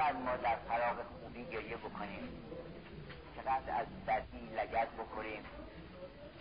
چقدر 0.00 0.12
ما 0.12 0.36
در 0.36 0.56
فراغ 0.56 0.96
خوبی 1.20 1.44
گریه 1.44 1.76
بکنیم. 1.76 2.28
چقدر 3.36 3.80
از 3.80 3.86
بدی 4.06 4.46
لگت 4.56 4.88
بخوریم. 4.88 5.42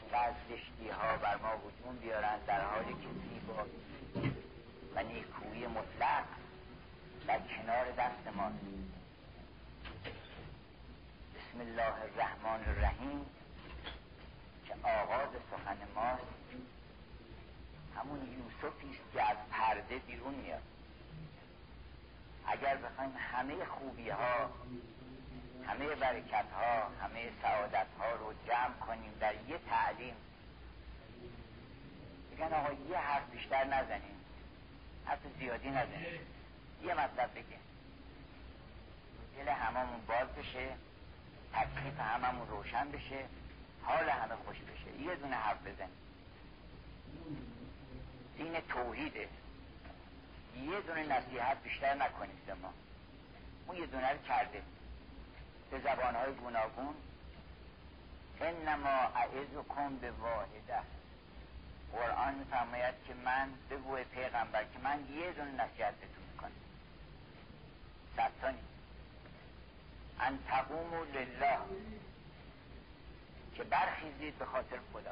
چقدر 0.02 0.34
زشتی 0.50 0.90
ها 0.90 1.18
بر 1.18 1.38
ما 1.38 1.58
وجود 1.58 2.02
بیارن 2.02 2.40
در 2.48 2.62
حالی 2.66 2.94
که 2.94 3.08
زیبا 3.24 3.64
و 4.96 5.04
نیکویی 5.04 5.68
مطلق 5.68 6.24
در 7.28 7.40
کنار 7.40 7.86
دست 7.92 8.38
ما. 8.38 8.52
بسم 11.36 11.60
الله 11.60 11.94
الرحمن 12.02 12.64
الرحیم. 12.68 13.26
که 14.68 14.74
آغاز 14.84 15.30
سخن 15.52 15.78
ماست. 15.96 16.24
همون 17.96 18.20
یوسفی 18.20 18.90
است 18.90 19.14
که 19.14 19.30
از 19.30 19.38
پرده 19.52 19.98
بیرون 19.98 20.34
میاد. 20.34 20.79
اگر 22.50 22.78
بخوایم 22.78 23.14
همه 23.18 23.66
خوبی 23.66 24.10
ها 24.10 24.50
همه 25.68 25.96
برکت 25.96 26.46
ها 26.54 26.90
همه 27.04 27.32
سعادت 27.42 27.88
ها 28.00 28.12
رو 28.12 28.34
جمع 28.48 28.74
کنیم 28.88 29.14
در 29.20 29.34
یه 29.34 29.58
تعلیم 29.70 30.16
بگن 32.32 32.54
آقا 32.54 32.74
یه 32.90 32.98
حرف 32.98 33.30
بیشتر 33.32 33.64
نزنیم 33.64 34.26
حرف 35.06 35.20
زیادی 35.40 35.70
نزنیم 35.70 36.20
یه 36.84 36.94
مطلب 36.94 37.32
بگه 37.32 37.60
دل 39.38 39.50
هممون 39.50 40.00
باز 40.08 40.28
بشه 40.28 40.70
تکلیف 41.54 42.00
هممون 42.00 42.48
روشن 42.48 42.92
بشه 42.92 43.26
حال 43.84 44.10
همه 44.10 44.36
خوش 44.36 44.58
بشه. 44.58 45.02
یه 45.02 45.16
دونه 45.16 45.36
حرف 45.36 45.62
بزنیم 45.62 45.98
دین 48.38 48.60
توحیده. 48.60 49.28
یه 50.56 50.82
دونه 50.82 51.04
نصیحت 51.04 51.64
بیشتر 51.64 51.94
نکنید 51.94 52.46
به 52.46 52.54
ما. 52.54 52.74
اون 53.68 53.78
یه 53.78 53.86
دونه 53.86 54.12
رو 54.12 54.18
کرده. 54.18 54.62
به 55.72 55.80
زبانهای 55.80 56.34
گوناگون. 56.34 56.96
انما 58.42 58.90
اعزکم 58.90 59.96
به 59.96 60.12
واحده. 60.12 60.80
قرآن 61.92 62.36
میفرماید 62.36 62.96
که 63.08 63.14
من 63.14 63.50
بگو 63.70 63.96
پیغمبر 63.96 64.64
که 64.64 64.80
من 64.84 65.00
یه 65.10 65.32
دونه 65.32 65.52
نصیحت 65.52 65.94
بهتون 65.96 66.24
می‌کنم. 66.32 66.52
ستانی 68.14 68.60
ان 70.20 70.40
تقوموا 70.48 71.04
لله. 71.04 71.58
که 73.56 73.64
برخیزید 73.64 74.38
به 74.38 74.46
خاطر 74.46 74.80
خدا. 74.94 75.12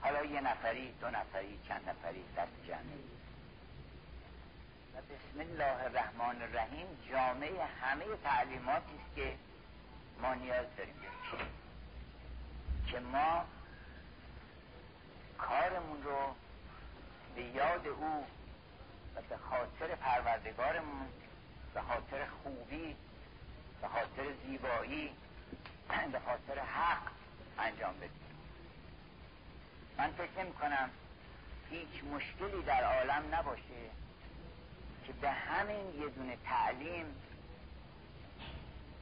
حالا 0.00 0.24
یه 0.24 0.40
نفری 0.40 0.92
دو 1.00 1.10
نفری 1.10 1.58
چند 1.68 1.88
نفری 1.88 2.24
دست 2.36 2.66
جمعی 2.66 3.15
بسم 5.10 5.40
الله 5.40 5.84
الرحمن 5.84 6.42
الرحیم. 6.42 6.86
جامعه 7.10 7.64
همه 7.64 8.04
تعلیماتی 8.24 8.94
است 8.94 9.14
که 9.16 9.36
ما 10.22 10.34
نیاز 10.34 10.66
داریم 10.76 10.94
که 12.86 13.00
ما 13.00 13.44
کارمون 15.38 16.02
رو 16.02 16.34
به 17.34 17.42
یاد 17.42 17.86
او 17.86 18.26
و 19.16 19.22
به 19.28 19.36
خاطر 19.36 19.94
پروردگارمون 19.94 21.08
به 21.74 21.80
خاطر 21.80 22.26
خوبی 22.42 22.96
به 23.82 23.88
خاطر 23.88 24.32
زیبایی 24.46 25.12
به 26.12 26.18
خاطر 26.18 26.60
حق 26.60 27.02
انجام 27.58 27.96
بدیم. 27.96 28.10
من 29.98 30.10
فکر 30.10 30.44
نمی 30.44 30.52
کنم 30.52 30.90
هیچ 31.70 32.04
مشکلی 32.04 32.62
در 32.62 32.84
عالم 32.84 33.34
نباشه. 33.34 33.90
که 35.06 35.12
به 35.12 35.30
همین 35.30 36.00
یه 36.00 36.08
دونه 36.08 36.36
تعلیم 36.44 37.06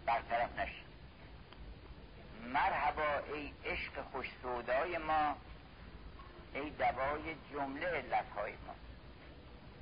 برطرف 0.07 0.59
نشه. 0.59 0.85
مرحبا 2.53 3.19
ای 3.35 3.53
عشق 3.65 4.03
خوش 4.13 4.27
سودای 4.43 4.99
ما 4.99 5.37
ای 6.55 6.71
دوای 6.71 7.37
جمله 7.53 7.87
علتهای 7.87 8.53
ما 8.53 8.75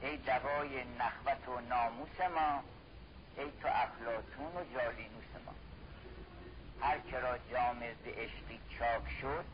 ای 0.02 0.16
دوای 0.16 0.84
نخوت 0.84 1.48
و 1.48 1.60
ناموس 1.60 2.20
ما 2.20 2.62
ای 3.36 3.52
تو 3.62 3.68
افلاتون 3.68 4.56
و 4.56 4.64
جالینوس 4.74 5.32
ما. 5.46 5.54
هر 6.80 6.98
کرا 6.98 7.38
جامع 7.50 7.92
ز 7.92 8.06
عشقی 8.06 8.60
چاک 8.78 9.02
شد 9.20 9.44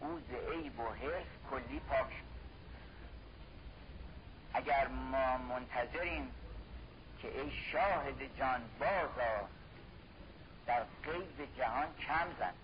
او 0.00 0.20
ز 0.20 0.52
عیب 0.52 0.80
و 0.80 0.88
حرف 0.88 1.26
کلی 1.50 1.80
پاک 1.80 2.10
شد. 2.10 2.27
اگر 4.54 4.88
ما 4.88 5.38
منتظریم 5.38 6.34
که 7.22 7.40
ای 7.40 7.50
شاهد 7.72 8.36
جان 8.38 8.60
بازا 8.78 9.48
در 10.66 10.82
قیب 11.04 11.56
جهان 11.56 11.86
کم 11.94 12.26
زن. 12.38 12.54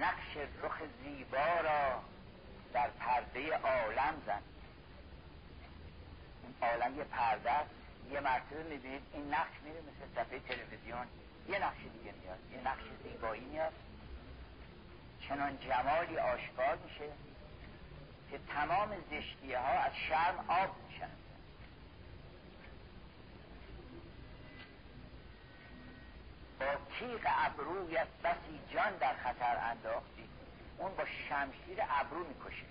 نقش 0.00 0.36
رخ 0.62 0.82
زیبا 1.02 1.60
را 1.60 2.02
در 2.72 2.90
پرده 2.90 3.56
عالم 3.56 4.22
زن. 4.26 4.42
این 6.42 6.54
عالم 6.70 6.98
یه 6.98 7.04
پرده 7.04 7.50
است. 7.50 7.70
یه 8.10 8.20
مرتبه 8.20 8.62
می‌بینید 8.62 9.02
این 9.12 9.34
نقش 9.34 9.60
میره 9.64 9.80
مثل 9.80 10.14
صفحه 10.14 10.38
تلویزیون. 10.38 11.06
یه 11.48 11.58
نقش 11.58 11.78
دیگه 11.78 12.14
میاد 12.22 12.38
یه 12.52 12.60
نقش 12.60 12.82
زیبایی 13.02 13.44
میاد. 13.44 13.72
چنان 15.28 15.58
جمالی 15.58 16.18
آشکار 16.18 16.76
میشه. 16.76 17.12
که 18.30 18.38
تمام 18.38 18.96
زشتی 19.10 19.54
ها 19.54 19.68
از 19.68 19.92
شرم 20.08 20.44
آب 20.48 20.76
میشن 20.88 21.10
با 26.60 26.66
تیغ 26.98 27.20
ابرویت 27.26 28.08
بسی 28.24 28.60
جان 28.74 28.96
در 28.96 29.14
خطر 29.14 29.56
انداختی 29.70 30.28
اون 30.78 30.94
با 30.94 31.04
شمشیر 31.28 31.78
ابرو 32.00 32.26
می‌کشه. 32.28 32.66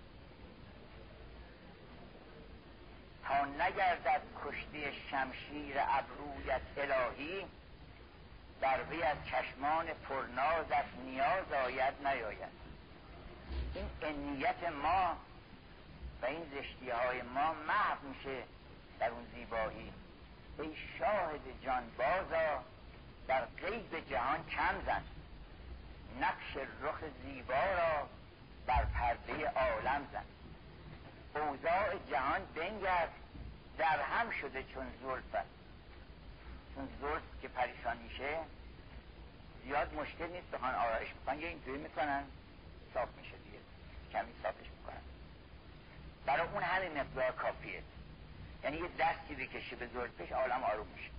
تا 3.24 3.46
نگردد 3.46 4.22
کشتی 4.46 4.84
شمشیر 5.10 5.76
ابرویت 5.80 6.62
الهی 6.78 7.46
در 8.62 8.84
وی 8.84 9.04
از 9.04 9.18
چشمان 9.26 9.86
پرنازت 9.86 10.96
نیاز 11.06 11.52
آید 11.66 12.08
نیاید. 12.08 12.66
این 13.76 13.86
انیت 14.02 14.70
ما 14.70 15.18
این 16.26 16.44
زشتی 16.56 16.90
های 16.90 17.22
ما 17.22 17.54
محو 17.54 18.08
میشه 18.08 18.44
در 19.00 19.10
اون 19.10 19.26
زیبایی. 19.36 19.94
ای 20.60 20.76
شاهد 21.00 21.42
جان 21.64 21.84
بازا 21.98 22.64
در 23.28 23.46
قیب 23.46 24.10
جهان 24.10 24.46
کم 24.46 24.86
زن. 24.86 25.04
نقش 26.22 26.58
رخ 26.82 27.00
زیبا 27.24 27.54
را 27.54 28.10
بر 28.66 28.86
پرده 28.86 29.50
عالم 29.50 30.08
زن. 30.12 30.26
اوضاع 31.42 31.98
جهان 32.10 32.42
بنگر 32.56 33.08
در 33.78 34.02
هم 34.02 34.32
شده 34.32 34.64
چون 34.64 34.86
زلفت 35.02 35.46
چون 36.76 36.90
زلف 37.02 37.22
که 37.42 37.48
پریشان 37.48 37.98
میشه 37.98 38.38
زیاد 39.64 39.94
مشکل 39.94 40.28
نیست. 40.28 40.52
بخوان 40.52 40.76
آرایش 40.76 41.10
بکنن 41.14 41.40
یه 41.40 41.48
اینطوری 41.48 41.78
می‌کنن. 41.78 42.24
صاف 42.94 43.10
میشه 43.18 43.38
دیگه. 43.38 43.60
کمی 44.14 44.34
صافش 44.44 44.58
می‌کنن 44.58 44.75
برای 46.26 46.48
اون 46.48 46.64
همین 46.64 47.00
مقدار 47.00 47.32
کافیه. 47.32 47.84
یعنی 48.64 48.78
یه 48.78 48.90
دستی 49.00 49.36
بکشه 49.36 49.76
به 49.76 49.88
زلفش 49.88 50.32
عالم 50.32 50.64
آروم 50.64 50.88
میشه. 50.88 51.10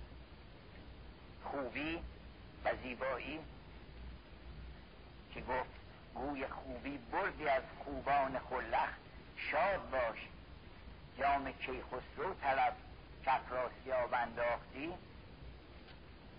خوبی 1.43 1.99
و 2.65 2.71
زیبایی 2.83 3.39
که 5.33 5.41
گفت 5.41 5.69
گوی 6.15 6.47
خوبی 6.47 6.97
بردی 6.97 7.47
از 7.47 7.63
خوبان 7.83 8.39
خلخ 8.39 8.89
شاد 9.51 9.89
باش. 9.89 10.19
جام 11.19 11.51
کیخسرو 11.51 12.33
طلب 12.41 12.75
کفراسیاب 13.25 14.13
انداختی. 14.13 14.93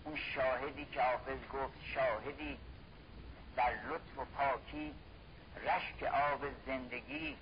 اون 0.03 0.15
شاهدی 0.15 0.85
که 0.85 1.01
حافظ 1.01 1.39
گفت 1.53 1.77
شاهدی 1.93 2.57
در 3.55 3.73
لطف 3.89 4.17
و 4.17 4.25
پاکی 4.25 4.93
رشک 5.65 6.03
آب 6.03 6.45
زندگی 6.65 7.37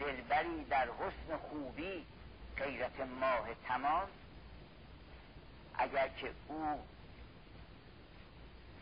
دلبری 0.00 0.64
در 0.64 0.88
حسن 0.88 1.36
خوبی 1.36 2.06
غیرت 2.56 3.00
ماه 3.00 3.48
تمام. 3.68 4.08
اگر 5.74 6.08
که 6.08 6.30
او 6.48 6.86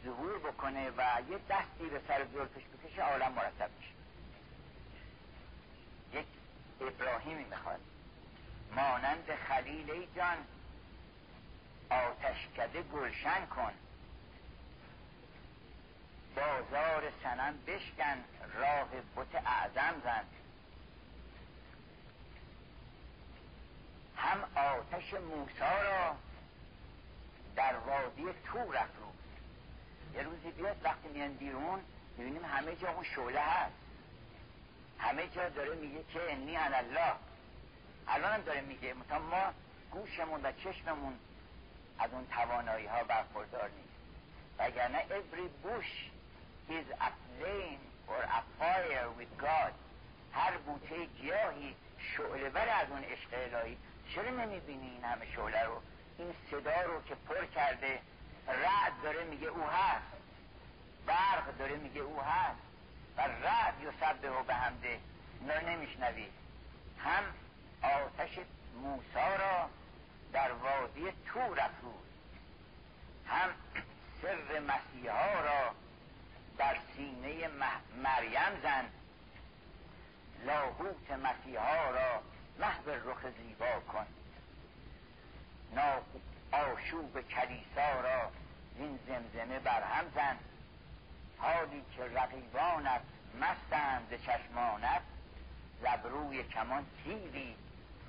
ظهور 0.05 0.39
بکنه 0.39 0.91
و 0.91 1.03
یه 1.31 1.39
دستی 1.51 1.89
به 1.91 2.01
سر 2.09 2.25
زلفش 2.25 2.63
بکشه 2.63 3.03
عالم 3.03 3.33
مرتب 3.33 3.71
میشه. 3.79 3.93
یک 6.13 6.27
ابراهیمی 6.81 7.45
می‌خواد. 7.45 7.81
مانند 8.77 9.35
خلیل 9.49 9.91
ای 9.91 10.09
جان 10.17 10.37
آتشکده 11.91 12.83
گلشن 12.83 13.47
کن. 13.47 13.73
بازار 16.37 17.13
سنم 17.23 17.59
بشکن 17.67 18.25
راه 18.55 18.89
بت 19.17 19.35
اعظم 19.35 20.01
زن. 20.05 20.25
هم 24.19 24.45
آتش 24.57 25.15
موسا 25.15 25.83
را 25.83 26.17
در 27.57 27.77
وادی 27.77 28.25
تور 28.45 28.77
افروخت 28.77 29.19
یه 30.15 30.23
روزی 30.23 30.51
بیاد 30.51 30.77
وقتی 30.85 31.09
میان 31.09 31.35
بیرون 31.35 31.81
می‌بینیم 32.17 32.45
همه 32.45 32.77
جا 32.77 32.91
اون 32.91 33.05
شعله 33.05 33.41
هست. 33.41 33.75
همه 34.99 35.29
جا 35.29 35.49
داره 35.49 35.75
میگه 35.75 36.05
که 36.13 36.33
انی 36.33 36.57
الله. 36.57 37.13
الان 38.09 38.33
هم 38.33 38.41
داره 38.41 38.61
میگه. 38.61 38.95
مثلا 38.95 39.19
ما 39.19 39.53
گوشمون 39.91 40.41
و 40.43 40.53
چشممون 40.53 41.19
از 41.99 42.13
اون 42.13 42.27
توانایی 42.27 42.87
ها 42.87 43.05
برخوردار 43.05 43.69
نیست. 43.69 43.99
وگرنه 44.59 45.05
every 45.09 45.67
bush 45.67 45.93
is 46.71 46.87
a 47.01 47.11
flame 47.27 47.83
or 48.09 48.23
a 48.23 48.43
fire 48.59 49.09
with 49.19 49.43
God. 49.43 49.73
هر 50.33 50.57
بوته 50.57 51.05
گیاهی 51.05 51.77
شعله 52.17 52.51
بر 52.51 52.69
از 52.69 52.91
اون 52.91 53.05
عشق 53.05 53.29
الهی 53.33 53.77
چرا 54.15 54.31
نمی‌بینی 54.31 54.91
این 54.91 55.05
همه 55.05 55.27
شعله 55.35 55.65
رو؟ 55.65 55.83
این 56.19 56.35
صدا 56.51 56.81
رو 56.83 57.03
که 57.03 57.15
پر 57.15 57.45
کرده 57.45 58.01
رعد 58.49 58.93
داره 59.03 59.25
میگه 59.25 59.47
او 59.47 59.63
هست. 59.63 60.07
برق 61.07 61.57
داره 61.59 61.77
میگه 61.77 62.01
او 62.01 62.21
هست. 62.23 62.61
و 63.17 63.21
رعد 63.21 63.75
یسبه 63.83 64.31
و 64.31 64.43
به 64.43 64.55
همده 64.55 65.01
اینا 65.41 65.61
نمیشنوی. 65.61 66.27
هم 66.99 67.25
آتش 67.83 68.39
موسا 68.83 69.37
را 69.37 69.71
در 70.33 70.53
وادی 70.53 71.13
تور 71.27 71.61
افروز. 71.61 72.09
هم 73.27 73.51
سر 74.23 74.61
مسیحا 74.61 75.41
را 75.41 75.75
در 76.59 76.77
سینه 76.97 77.49
مریم 78.03 78.61
زن. 78.63 78.85
لاهوت 80.47 81.11
مسیحا 81.11 81.91
را 81.91 82.23
محو 82.59 82.91
رخ 82.91 83.27
زیبا 83.39 83.81
کن. 83.93 84.07
آشوب 86.53 87.21
کلیسا 87.21 88.01
را 88.01 88.31
این 88.77 88.99
زمزمه 89.07 89.59
برهم 89.59 90.05
زن. 90.15 90.37
حالی 91.39 91.85
که 91.97 92.03
رقیبانت 92.03 93.01
مستند 93.41 94.21
چشمانت 94.27 95.03
زبروی 95.83 96.43
کمان 96.43 96.87
تیری 97.05 97.57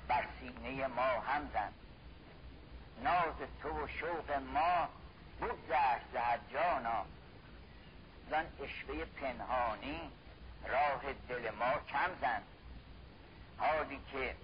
بر 0.08 0.24
سینه 0.40 0.86
ما 0.86 1.02
هم 1.02 1.50
زن. 1.52 1.72
ناز 3.02 3.34
تو 3.62 3.84
و 3.84 3.88
شوق 3.88 4.32
ما 4.32 4.88
بگذشت 5.40 6.06
زهر 6.12 6.38
جانا. 6.52 7.04
زن 8.30 8.46
اشوه 8.60 9.04
پنهانی 9.04 10.00
راه 10.68 11.12
دل 11.28 11.50
ما 11.50 11.72
کم 11.72 12.10
زن. 12.20 12.42
حالی 13.60 14.00
که 14.12 14.34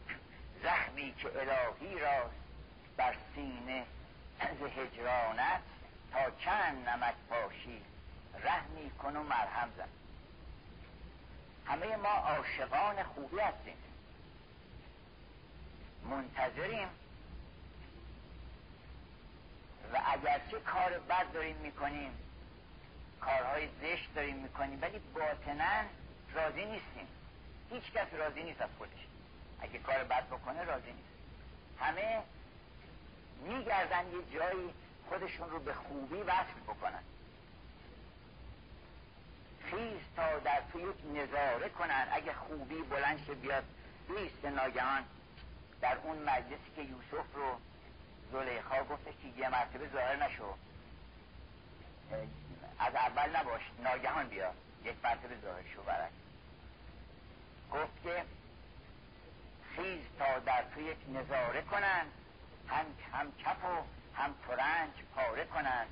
زخمی 0.63 1.15
که 1.15 1.29
الهی 1.29 1.99
راست 1.99 2.35
بر 2.97 3.15
سینه 3.35 3.85
ز 4.41 4.63
هجرانت 4.63 5.61
تا 6.13 6.31
چند 6.31 6.89
نمک 6.89 7.15
پاشی 7.31 7.83
رحمی 8.43 8.91
کن 8.91 9.17
و 9.17 9.23
مرهم 9.23 9.73
زن. 9.77 9.89
همه 11.67 11.97
ما 11.97 12.09
عاشقان 12.09 13.03
خوبی 13.03 13.39
هستیم. 13.39 13.77
منتظریم. 16.11 16.89
و 19.93 20.03
اگرچه 20.07 20.61
کار 20.61 20.99
بد 20.99 21.33
داریم 21.33 21.57
می‌کنیم 21.57 22.11
کارهای 23.21 23.69
زشت 23.81 24.15
داریم 24.15 24.37
می‌کنیم 24.37 24.79
ولی 24.83 24.99
باطنا 24.99 25.83
راضی 26.35 26.65
نیستیم. 26.65 27.09
هیچ 27.71 27.93
کس 27.93 28.15
راضی 28.15 28.43
نیست 28.43 28.61
از 28.61 28.69
خودش. 28.79 29.07
اگه 29.61 29.79
کار 29.79 30.05
بد 30.05 30.27
بکنه 30.27 30.65
راضی 30.65 30.93
نیست. 30.93 31.09
همه 31.81 32.23
میگردن 33.43 34.05
یه 34.07 34.39
جایی 34.39 34.75
خودشون 35.09 35.51
رو 35.51 35.59
به 35.59 35.75
خوبی 35.75 36.17
وصل 36.17 36.61
بکنن. 36.67 37.03
خیز 39.65 40.01
تا 40.17 40.39
در 40.39 40.63
تو 40.73 40.81
یک 40.81 40.97
نظاره 41.15 41.69
کنن. 41.69 42.09
اگه 42.13 42.33
خوبی 42.33 42.83
بلند 42.83 43.25
شه 43.27 43.35
بیاد 43.35 43.65
بیست 44.09 44.45
ناگهان 44.45 45.05
در 45.81 45.97
اون 45.97 46.19
مجلسی 46.19 46.71
که 46.77 46.83
یوسف 46.83 47.35
رو 47.35 47.59
زلیخا 48.33 48.85
گفته 48.85 49.11
که 49.23 49.41
یه 49.41 49.49
مرتبه 49.49 49.89
ظاهر 49.89 50.17
نشو. 50.17 50.55
از 52.79 52.95
اول 52.95 53.37
نباش 53.37 53.63
ناگهان 53.85 54.29
بیا. 54.29 54.53
یک 54.85 54.95
مرتبه 55.05 55.37
ظاهر 55.43 55.63
شو 55.75 55.83
برک 55.83 56.11
گفت 57.77 58.03
که 58.03 58.25
خیز 59.77 60.01
تا 60.19 60.39
در 60.39 60.65
تو 60.75 60.81
یک 60.81 60.97
نظاره 61.09 61.63
کنن 61.63 62.07
هم, 62.69 62.87
هم 63.13 63.33
کف 63.33 63.65
و 63.65 63.83
هم 64.15 64.35
ترنج 64.49 64.93
پاره 65.15 65.45
کنن 65.45 65.87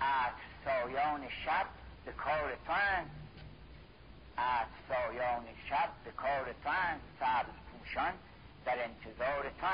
عطر 0.00 0.42
سایان 0.64 1.28
شب 1.28 1.66
به 2.04 2.12
کار 2.12 2.56
تو 2.66 2.72
عطر 4.38 4.66
سایان 4.88 5.44
شب 5.68 5.88
به 6.04 6.12
کار 6.12 6.54
تو 6.64 6.70
سبز 7.20 7.52
پوشان 7.72 8.12
در 8.64 8.84
انتظار 8.84 9.50
تو 9.60 9.66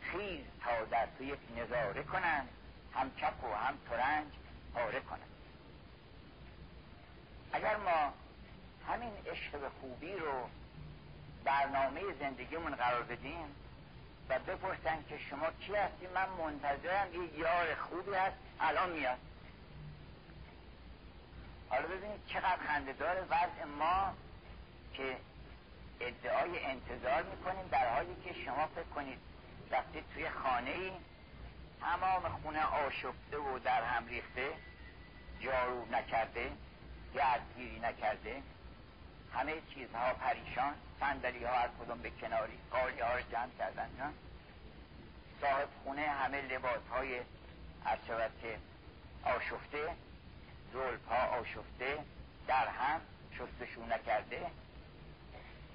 خیز 0.00 0.44
تا 0.64 0.84
در 0.84 1.08
تو 1.18 1.24
یک 1.24 1.40
نظاره 1.56 2.02
کنن 2.02 2.48
هم 2.94 3.10
کف 3.16 3.44
و 3.44 3.54
هم 3.54 3.74
ترنج 3.90 4.26
پاره 4.74 5.00
کنن 5.00 5.18
اگر 7.52 7.76
ما 7.76 8.12
همین 8.90 9.12
عشق 9.26 9.70
خوبی 9.80 10.12
رو 10.12 10.48
برنامه 11.44 12.00
زندگیمون 12.20 12.74
قرار 12.74 13.02
بدیم 13.02 13.56
و 14.28 14.38
بپرسن 14.38 15.04
که 15.08 15.18
شما 15.18 15.46
کی 15.60 15.74
هستی؟ 15.74 16.06
من 16.06 16.28
منتظرم 16.28 17.14
یه 17.14 17.38
یار 17.38 17.74
خوبی 17.74 18.14
هست. 18.14 18.36
الان 18.60 18.90
میاد. 18.90 19.18
حالا 21.68 21.86
ببینید 21.86 22.26
چقدر 22.26 22.58
خنده 22.66 22.92
داره. 22.92 23.20
وضع 23.20 23.64
ما 23.78 24.12
که 24.94 25.16
ادعای 26.00 26.64
انتظار 26.64 27.22
می‌کنیم 27.22 27.68
در 27.70 27.94
حالی 27.94 28.16
که 28.24 28.34
شما 28.44 28.66
فکر 28.66 28.94
کنید 28.94 29.18
رفتید 29.70 30.04
توی 30.14 30.30
خانه 30.30 30.70
ای 30.70 30.92
تمام 31.80 32.28
خونه 32.28 32.64
آشفته 32.64 33.38
و 33.38 33.58
در 33.58 33.82
هم 33.82 34.06
ریخته 34.06 34.48
جارو 35.40 35.86
نکرده 35.92 36.52
گردگیری 37.14 37.80
نکرده. 37.80 38.42
همه 39.34 39.54
چیزها 39.74 40.14
پریشان 40.14 40.74
صندلی 41.00 41.44
ها 41.44 41.52
از 41.52 41.70
کدوم 41.80 41.98
به 41.98 42.10
کناری 42.10 42.58
قالی 42.70 43.00
ها 43.00 43.14
رو 43.14 43.22
جمع 43.32 43.50
کردن 43.58 43.90
نه؟ 43.98 44.12
صاحب 45.40 45.68
خونه 45.84 46.02
همه 46.02 46.40
لباس 46.40 46.82
های 46.92 47.18
از 47.84 47.98
که 48.42 48.58
آشفته 49.24 49.88
زلف 50.72 51.06
ها 51.08 51.38
آشفته 51.38 51.98
در 52.46 52.68
هم 52.68 53.00
شستشو 53.32 53.86
نکرده. 53.86 54.46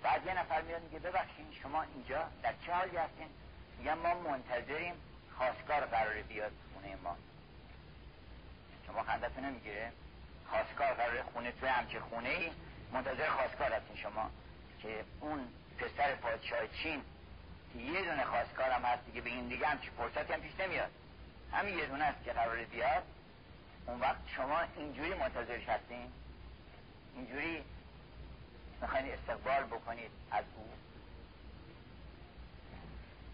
بعد 0.04 0.26
یه 0.26 0.40
نفر 0.40 0.62
میاد 0.62 0.82
میگه 0.82 1.00
ببخشین 1.00 1.46
شما 1.62 1.82
اینجا 1.82 2.30
در 2.44 2.54
چه 2.66 2.74
حالی 2.74 2.98
هستین؟ 2.98 3.28
میگن 3.78 3.94
ما 3.94 4.14
منتظریم 4.14 4.94
خواستگار 5.38 5.86
قراره 5.86 6.24
بیاد 6.24 6.52
خونه 6.74 6.96
ما. 7.04 7.18
شما 8.88 9.04
خندتون 9.04 9.46
نمی‌گیره؟ 9.46 9.92
خواستگار 10.50 10.94
قراره 10.94 11.24
خونه 11.24 11.52
توی 11.52 11.70
همچه 11.70 12.00
خونه 12.00 12.30
ای 12.30 12.52
منتظر 12.94 13.30
خواستگار 13.30 13.74
هستین 13.74 13.96
شما 13.96 14.30
که 14.82 15.04
اون 15.22 15.48
پسر 15.78 16.16
پادشاه 16.16 16.68
چین 16.68 17.02
یه 17.80 18.02
دونه 18.02 18.24
خواستگار 18.26 18.70
هم 18.70 18.82
هست 18.82 19.06
دیگه 19.06 19.22
به 19.22 19.30
این 19.30 19.48
دیگه 19.48 19.68
همچی 19.68 19.90
فرصتی 19.90 20.34
هم 20.34 20.42
پیش 20.42 20.60
نمیاد. 20.60 20.92
همین 21.52 21.78
یه 21.78 21.86
دونه 21.86 22.04
است 22.04 22.24
که 22.24 22.34
قرار 22.34 22.64
بیاد. 22.64 23.04
اون 23.88 24.00
وقت 24.00 24.20
شما 24.36 24.60
اینجوری 24.78 25.14
منتظرش 25.14 25.70
هستین؟ 25.70 26.12
اینجوری 27.16 27.64
می‌خواین 28.82 29.14
استقبال 29.14 29.64
بکنید 29.64 30.12
از 30.32 30.44
او؟ 30.58 30.70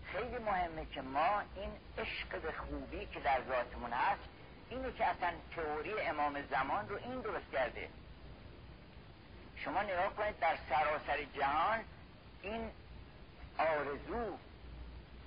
خیلی 0.06 0.38
مهمه 0.38 0.86
که 0.86 1.02
ما 1.02 1.42
این 1.56 1.72
عشق 1.98 2.42
به 2.42 2.52
خوبی 2.52 3.06
که 3.06 3.20
در 3.20 3.42
ذاتمون 3.48 3.94
هست 3.94 4.22
اینه 4.70 4.92
که 4.92 5.06
اصلا 5.06 5.32
تئوری 5.56 6.00
امام 6.00 6.42
زمان 6.42 6.90
رو 6.90 6.98
این 6.98 7.22
درست 7.22 7.52
کرده. 7.52 7.90
شما 9.64 9.82
نگاه 9.82 10.16
کنید 10.16 10.40
در 10.40 10.58
سراسر 10.70 11.24
جهان 11.24 11.80
این 12.42 12.72
آرزو 13.58 14.38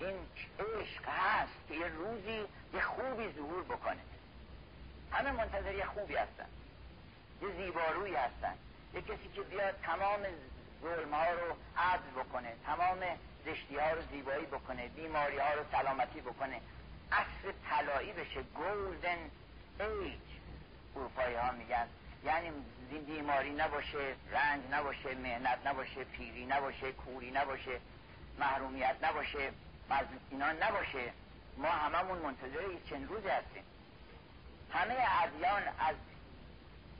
این 0.00 0.16
عشق 0.58 1.08
هست 1.08 1.68
که 1.68 1.74
یه 1.74 1.86
روزی 1.88 2.44
یه 2.74 2.80
خوبی 2.80 3.32
ظهور 3.36 3.62
بکنه. 3.62 4.00
همه 5.10 5.32
منتظر 5.32 5.74
یه 5.74 5.86
خوبی 5.86 6.14
هستن 6.16 6.46
یه 7.42 7.48
زیبارویی 7.56 8.14
هستن. 8.14 8.54
یه 8.94 9.02
کسی 9.02 9.28
که 9.34 9.40
بیاد 9.40 9.74
تمام 9.82 10.20
ظلم 10.82 11.14
ها 11.14 11.30
رو 11.30 11.56
عدل 11.76 12.22
بکنه 12.22 12.52
تمام 12.66 12.98
زشتی 13.46 13.76
ها 13.76 13.90
رو 13.90 14.02
زیبایی 14.10 14.46
بکنه 14.46 14.88
بیماری 14.88 15.38
ها 15.38 15.54
رو 15.54 15.64
سلامتی 15.72 16.20
بکنه. 16.20 16.60
عصر 17.12 17.54
طلایی 17.70 18.12
بشه 18.12 18.42
گولدن 18.42 19.30
ایج 19.80 20.20
اروپایی 20.96 21.34
ها 21.34 21.52
میگن. 21.52 21.88
یعنی 22.24 22.50
بیماری 23.06 23.50
نباشه 23.50 24.14
رنج 24.32 24.62
نباشه 24.70 25.14
مهنت 25.14 25.58
نباشه 25.66 26.04
پیری 26.04 26.46
نباشه 26.46 26.92
کوری 26.92 27.30
نباشه 27.30 27.80
محرومیت 28.38 28.96
نباشه 29.02 29.52
اینا 30.30 30.52
نباشه. 30.52 31.12
ما 31.56 31.68
هممون 31.68 32.18
منتظر 32.18 32.60
چند 32.90 33.08
روز 33.08 33.26
هستیم. 33.26 33.62
همه 34.72 34.96
ادیان 35.22 35.62
از 35.78 35.96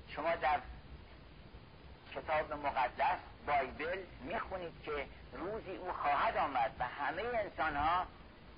شما 0.09 0.37
در 0.37 0.61
کتاب 2.15 2.53
مقدس 2.53 3.19
بایبل 3.47 3.99
می‌خونید 4.21 4.83
که 4.85 5.07
روزی 5.33 5.77
او 5.77 5.93
خواهد 5.93 6.37
آمد 6.37 6.73
و 6.79 6.85
همه 6.85 7.23
انسان 7.23 7.77
ها 7.77 8.07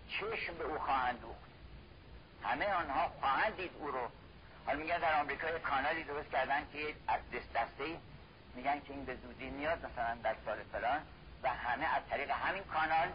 چشم 0.08 0.54
به 0.58 0.64
او 0.64 0.78
خواهند 0.78 1.20
دوخت. 1.20 1.50
همه 2.42 2.75
آنها 2.75 3.08
خواهند 3.20 3.56
دید 3.56 3.70
او 3.78 3.90
رو 3.90 4.08
حالا 4.66 4.78
میگن 4.78 4.99
در 4.99 5.20
آمریکا 5.20 5.50
یک 5.50 5.62
کانالی 5.62 6.04
درست 6.04 6.30
کردن 6.30 6.66
که 6.73 6.94
از 7.08 7.20
دست 7.30 7.52
دسته 7.52 7.99
میگن 8.54 8.80
که 8.80 8.92
این 8.92 9.04
به 9.04 9.16
زودی 9.16 9.50
میاد 9.50 9.87
مثلا 9.87 10.14
در 10.23 10.37
سال 10.44 10.56
فلان 10.73 11.00
و 11.42 11.49
همه 11.49 11.85
از 11.85 12.02
طریق 12.11 12.30
همین 12.30 12.62
کانال 12.64 13.08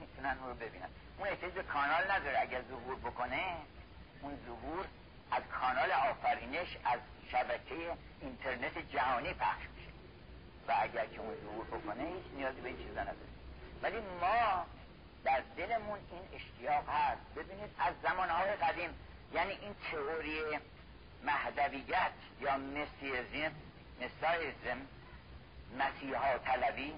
می‌تونن 0.00 0.38
او 0.42 0.46
رو 0.48 0.54
ببینن. 0.54 0.88
اون 1.18 1.28
احتیاج 1.28 1.52
به 1.52 1.62
کانال 1.62 2.10
نداره. 2.10 2.40
اگر 2.40 2.62
ظهور 2.62 2.96
بکنه 2.96 3.42
اون 4.22 4.38
ظهور 4.46 4.86
از 5.30 5.42
کانال 5.60 5.92
آفرینش 5.92 6.76
از 6.84 7.00
شبکه 7.30 7.74
اینترنت 8.20 8.78
جهانی 8.78 9.34
پخش 9.34 9.62
میشه. 9.76 9.90
و 10.68 10.72
اگر 10.80 11.06
که 11.06 11.20
اون 11.20 11.34
ظهور 11.44 11.64
بکنه 11.64 12.04
هیچ 12.04 12.24
نیازی 12.36 12.60
به 12.60 12.68
این 12.68 12.78
چیزا 12.78 13.00
نداره. 13.00 13.32
ولی 13.82 13.96
ما 14.20 14.66
در 15.24 15.42
دلمون 15.56 15.98
این 16.10 16.22
اشتیاق 16.32 16.88
هست. 16.88 17.34
ببینید 17.36 17.70
از 17.78 17.94
زمانهای 18.02 18.50
قدیم 18.56 18.90
یعنی 19.34 19.52
این 19.52 19.74
تئوری 19.90 20.58
مهدویت 21.24 22.12
یا 22.40 22.56
مسیزم 22.56 23.52
مسایزم 24.00 24.78
مسیحا 25.78 26.38
طلبی 26.38 26.94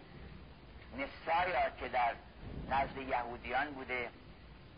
مسایا 0.94 1.70
که 1.80 1.88
در 1.88 2.14
نزد 2.70 2.96
یهودیان 2.96 3.70
بوده 3.70 4.10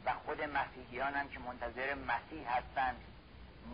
و 0.06 0.12
خود 0.12 0.42
مسیحیان 0.42 1.14
هم 1.14 1.28
که 1.28 1.38
منتظر 1.38 1.94
مسیح 1.94 2.56
هستند. 2.56 2.96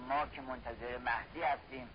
ما 0.08 0.26
که 0.26 0.40
منتظر 0.40 0.98
مهدی 0.98 1.42
هستیم. 1.42 1.88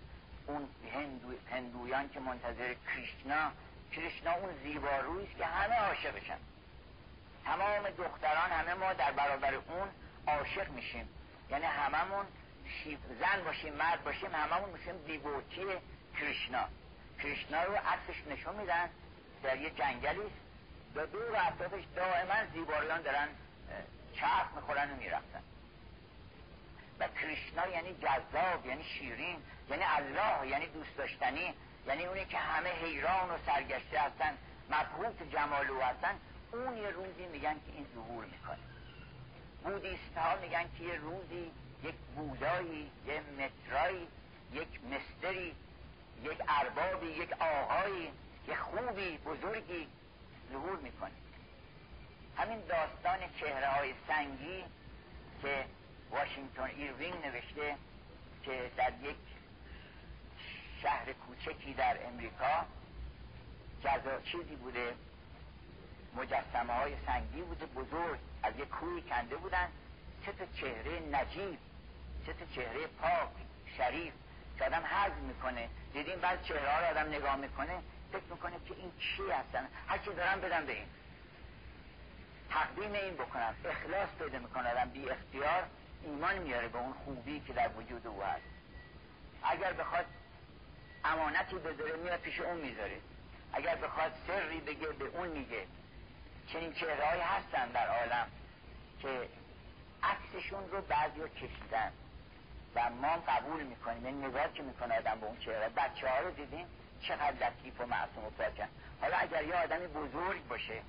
اون 0.46 0.68
هندو، 0.94 1.28
هندویان 1.50 2.08
که 2.08 2.20
منتظر 2.20 2.74
کریشنا 2.74 3.52
کریشنا 3.92 4.32
اون 4.32 4.50
زیبارویی 4.62 5.26
است 5.26 5.36
که 5.36 5.46
همه 5.46 5.74
عاشقشن. 5.74 6.38
تمام 7.44 7.90
دختران 7.98 8.50
همه 8.50 8.74
ما 8.74 8.92
در 8.92 9.12
برابر 9.12 9.54
اون 9.54 9.88
عاشق 10.26 10.70
میشیم. 10.70 11.08
یعنی 11.50 11.64
هممون 11.64 12.26
زن 13.20 13.44
باشیم 13.44 13.74
مرد 13.74 14.04
باشیم 14.04 14.34
هممون 14.34 14.70
میشیم 14.70 14.96
دیووتی 15.06 15.64
کریشنا 16.20 16.64
کریشنا 17.22 17.64
رو 17.64 17.74
عکسش 17.74 18.26
نشون 18.30 18.54
میدن 18.54 18.88
در 19.42 19.56
یه 19.56 19.70
جنگلی. 19.70 20.30
و 20.94 21.06
دور 21.06 21.36
اطرافش 21.36 21.84
دائما 21.96 22.34
زیباریان 22.52 23.02
دارن 23.02 23.28
چرخ 24.14 24.46
می‌خورن 24.56 24.90
و 24.90 24.96
می‌رفتن. 24.96 25.42
و 27.00 27.08
کریشنا 27.08 27.66
یعنی 27.66 27.94
جذاب 27.94 28.66
یعنی 28.66 28.84
شیرین 28.84 29.36
یعنی 29.70 29.82
الله 29.84 30.48
یعنی 30.48 30.66
دوست 30.66 30.96
داشتنی 30.96 31.54
یعنی 31.86 32.04
اونی 32.04 32.24
که 32.24 32.38
همه 32.38 32.70
حیران 32.70 33.30
و 33.30 33.38
سرگشته 33.46 34.00
هستن 34.00 34.38
مبهوت 34.70 35.32
جمال 35.32 35.70
او 35.70 35.82
هستن. 35.82 36.14
اون 36.52 36.76
یه 36.76 36.90
روزی 36.90 37.26
میگن 37.26 37.54
که 37.54 37.72
این 37.72 37.86
ظهور 37.94 38.24
می‌کنه. 38.24 38.58
بودیست 39.64 40.16
ها 40.16 40.36
میگن 40.36 40.64
که 40.78 40.84
یه 40.84 40.94
روزی 40.94 41.50
یک 41.84 41.94
بودایی 42.16 42.90
یک 43.06 43.22
مترایی 43.38 44.08
یک 44.52 44.80
master 44.84 45.44
ی 45.44 45.54
یک 46.24 46.42
اربابی 46.48 47.06
یک 47.06 47.32
آقایی 47.32 48.12
یک 48.48 48.56
خوبی 48.56 49.18
بزرگی 49.18 49.88
ظهور 50.52 50.76
می‌کنه 50.76 51.10
همین 52.36 52.60
داستان 52.60 53.18
چهره 53.40 53.66
های 53.66 53.94
سنگی 54.08 54.64
که 55.42 55.64
واشنگتن 56.10 56.62
ایروینگ 56.62 57.26
نوشته 57.26 57.76
که 58.42 58.70
در 58.76 58.92
یک 59.02 59.16
شهر 60.82 61.12
کوچکی 61.12 61.74
در 61.74 62.06
امریکا 62.06 62.66
جزا 63.84 64.20
چیزی 64.20 64.56
بوده 64.56 64.94
مجسمه 66.16 66.72
های 66.72 66.92
سنگی 67.06 67.42
بوده 67.42 67.66
بزرگ 67.66 68.18
از 68.42 68.58
یک 68.58 68.68
کوهی 68.68 69.02
کنده 69.02 69.36
بودن 69.36 69.68
سه 70.26 70.32
تا 70.32 70.44
چهره 70.60 71.00
نجیب. 71.00 71.58
سه 72.28 72.34
تا 72.34 72.44
چهره 72.54 72.86
پاک 72.86 73.28
شریف 73.76 74.12
که 74.58 74.64
آدم 74.64 74.82
حض 74.84 75.12
می‌کنه. 75.12 75.68
دیدیم 75.92 76.20
بعد 76.20 76.42
چهره 76.42 76.78
رو 76.78 76.98
آدم 76.98 77.08
نگاه 77.08 77.36
می‌کنه 77.36 77.78
فکر 78.12 78.22
می‌کنه 78.30 78.56
که 78.68 78.74
این 78.74 78.92
چی 78.98 79.30
هستن؟ 79.30 79.68
هر 79.88 79.98
چی 79.98 80.10
دارم 80.14 80.40
بدم 80.40 80.66
به 80.66 80.72
این. 80.72 80.86
تقدیم 82.50 82.92
این 82.92 83.14
بکنم 83.14 83.54
اخلاص 83.64 84.08
پیدا 84.18 84.38
می‌کنه. 84.38 84.70
آدم 84.70 84.90
بی 84.90 85.10
اختیار 85.10 85.62
ایمان 86.04 86.38
میاره 86.38 86.68
به 86.68 86.78
اون 86.78 86.92
خوبی 86.92 87.40
که 87.40 87.52
در 87.52 87.68
وجود 87.76 88.06
او 88.06 88.22
هست. 88.22 88.42
اگر 89.42 89.72
بخواد 89.72 90.06
امانتی 91.04 91.56
بذاره 91.56 91.96
میاد 91.96 92.20
پیش 92.20 92.40
اون 92.40 92.60
می‌ذاره. 92.60 93.00
اگر 93.52 93.76
بخواد 93.76 94.12
سری 94.26 94.60
بگه 94.60 94.88
به 94.88 95.04
اون 95.04 95.28
میگه. 95.28 95.66
چنین 96.52 96.72
چهرههایی 96.72 97.20
هستن 97.20 97.68
در 97.68 97.88
عالم 97.88 98.26
که 99.02 99.28
عکسشون 100.02 100.70
رو 100.70 100.82
بعضی 100.82 101.20
کشیدن. 101.36 101.92
و 102.74 102.90
ما 102.90 103.16
قبول 103.28 103.62
می‌کنیم. 103.62 104.04
این 104.04 104.14
یعنی 104.14 104.26
نگاه 104.26 104.52
که 104.52 104.62
می‌کنه 104.62 104.98
آدم 104.98 105.20
به 105.20 105.26
اون 105.26 105.38
چهره 105.38 105.68
بچه 105.68 106.08
ها 106.08 106.18
رو 106.18 106.30
دیدیم 106.30 106.66
چقدر 107.00 107.48
لطیف 107.48 107.80
و 107.80 107.86
معصوم 107.86 108.24
و 108.24 108.30
پاکن. 108.30 108.68
حالا 109.00 109.16
اگر 109.16 109.44
یه 109.44 109.54
آدمی 109.54 109.86
بزرگ 109.86 110.48
باشه 110.48 110.82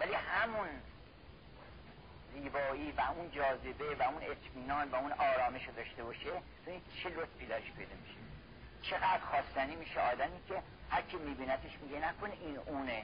ولی 0.00 0.14
همون 0.14 0.68
زیبایی 2.34 2.92
و 2.92 3.00
اون 3.00 3.30
جاذبه 3.30 3.94
و 3.94 4.02
اون 4.02 4.22
اطمینان 4.22 4.88
و 4.90 4.94
اون 4.94 5.12
آرامش 5.12 5.66
رو 5.66 5.74
داشته 5.74 6.04
باشه 6.04 6.30
این 6.66 6.80
چه 7.02 7.08
لطفی 7.08 7.46
داشت 7.46 7.74
پیدا 7.76 7.94
میشه؟ 8.02 8.18
چقدر 8.82 9.18
خواستنی 9.18 9.76
میشه 9.76 10.00
آدمی 10.00 10.40
که 10.48 10.62
هر 10.90 11.02
کی 11.02 11.16
میبینتش 11.16 11.78
میگه 11.82 12.08
نکنه 12.08 12.32
این 12.40 12.58
اونه. 12.58 13.02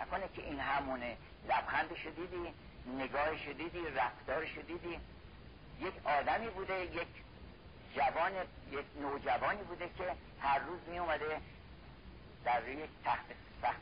نکنه 0.00 0.28
که 0.34 0.42
این 0.42 0.60
همونه. 0.60 1.16
لبخندش 1.48 2.06
دیدی 2.06 2.54
نگاهش 2.98 3.48
دیدی 3.48 3.80
رفتارش 3.96 4.58
دیدی. 4.58 5.00
یک 5.80 6.06
آدمی 6.06 6.48
بوده 6.48 6.84
یک 6.84 7.08
جوان 7.94 8.32
یک 8.70 8.86
نوجوانی 9.00 9.62
بوده 9.62 9.90
که 9.98 10.12
هر 10.40 10.58
روز 10.58 10.80
می 10.88 10.98
اومده 10.98 11.40
در 12.44 12.68
یک 12.68 12.90
تخت 13.04 13.26
تخت 13.62 13.80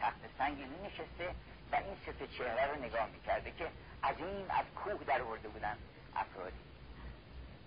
تخت 0.00 0.20
سنگی 0.38 0.64
می 0.64 0.78
نشسته 0.86 1.34
و 1.72 1.76
این 1.76 1.96
سه 2.06 2.26
چهره 2.26 2.66
رو 2.66 2.84
نگاه 2.84 3.08
می‌کرده 3.10 3.50
که 3.50 3.68
از 4.02 4.16
این 4.18 4.50
از 4.50 4.64
کوه 4.84 5.04
در 5.04 5.22
ورده 5.22 5.48
بودن 5.48 5.78
افرادی. 6.16 6.56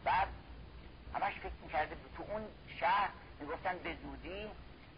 بعد 0.03 0.27
همش 1.13 1.33
فکر 1.33 1.51
می‌کرده 1.63 1.95
تو 2.17 2.23
اون 2.23 2.47
شهر 2.79 3.09
می‌گفتن 3.39 3.77
به 3.77 3.95
زودی 4.03 4.49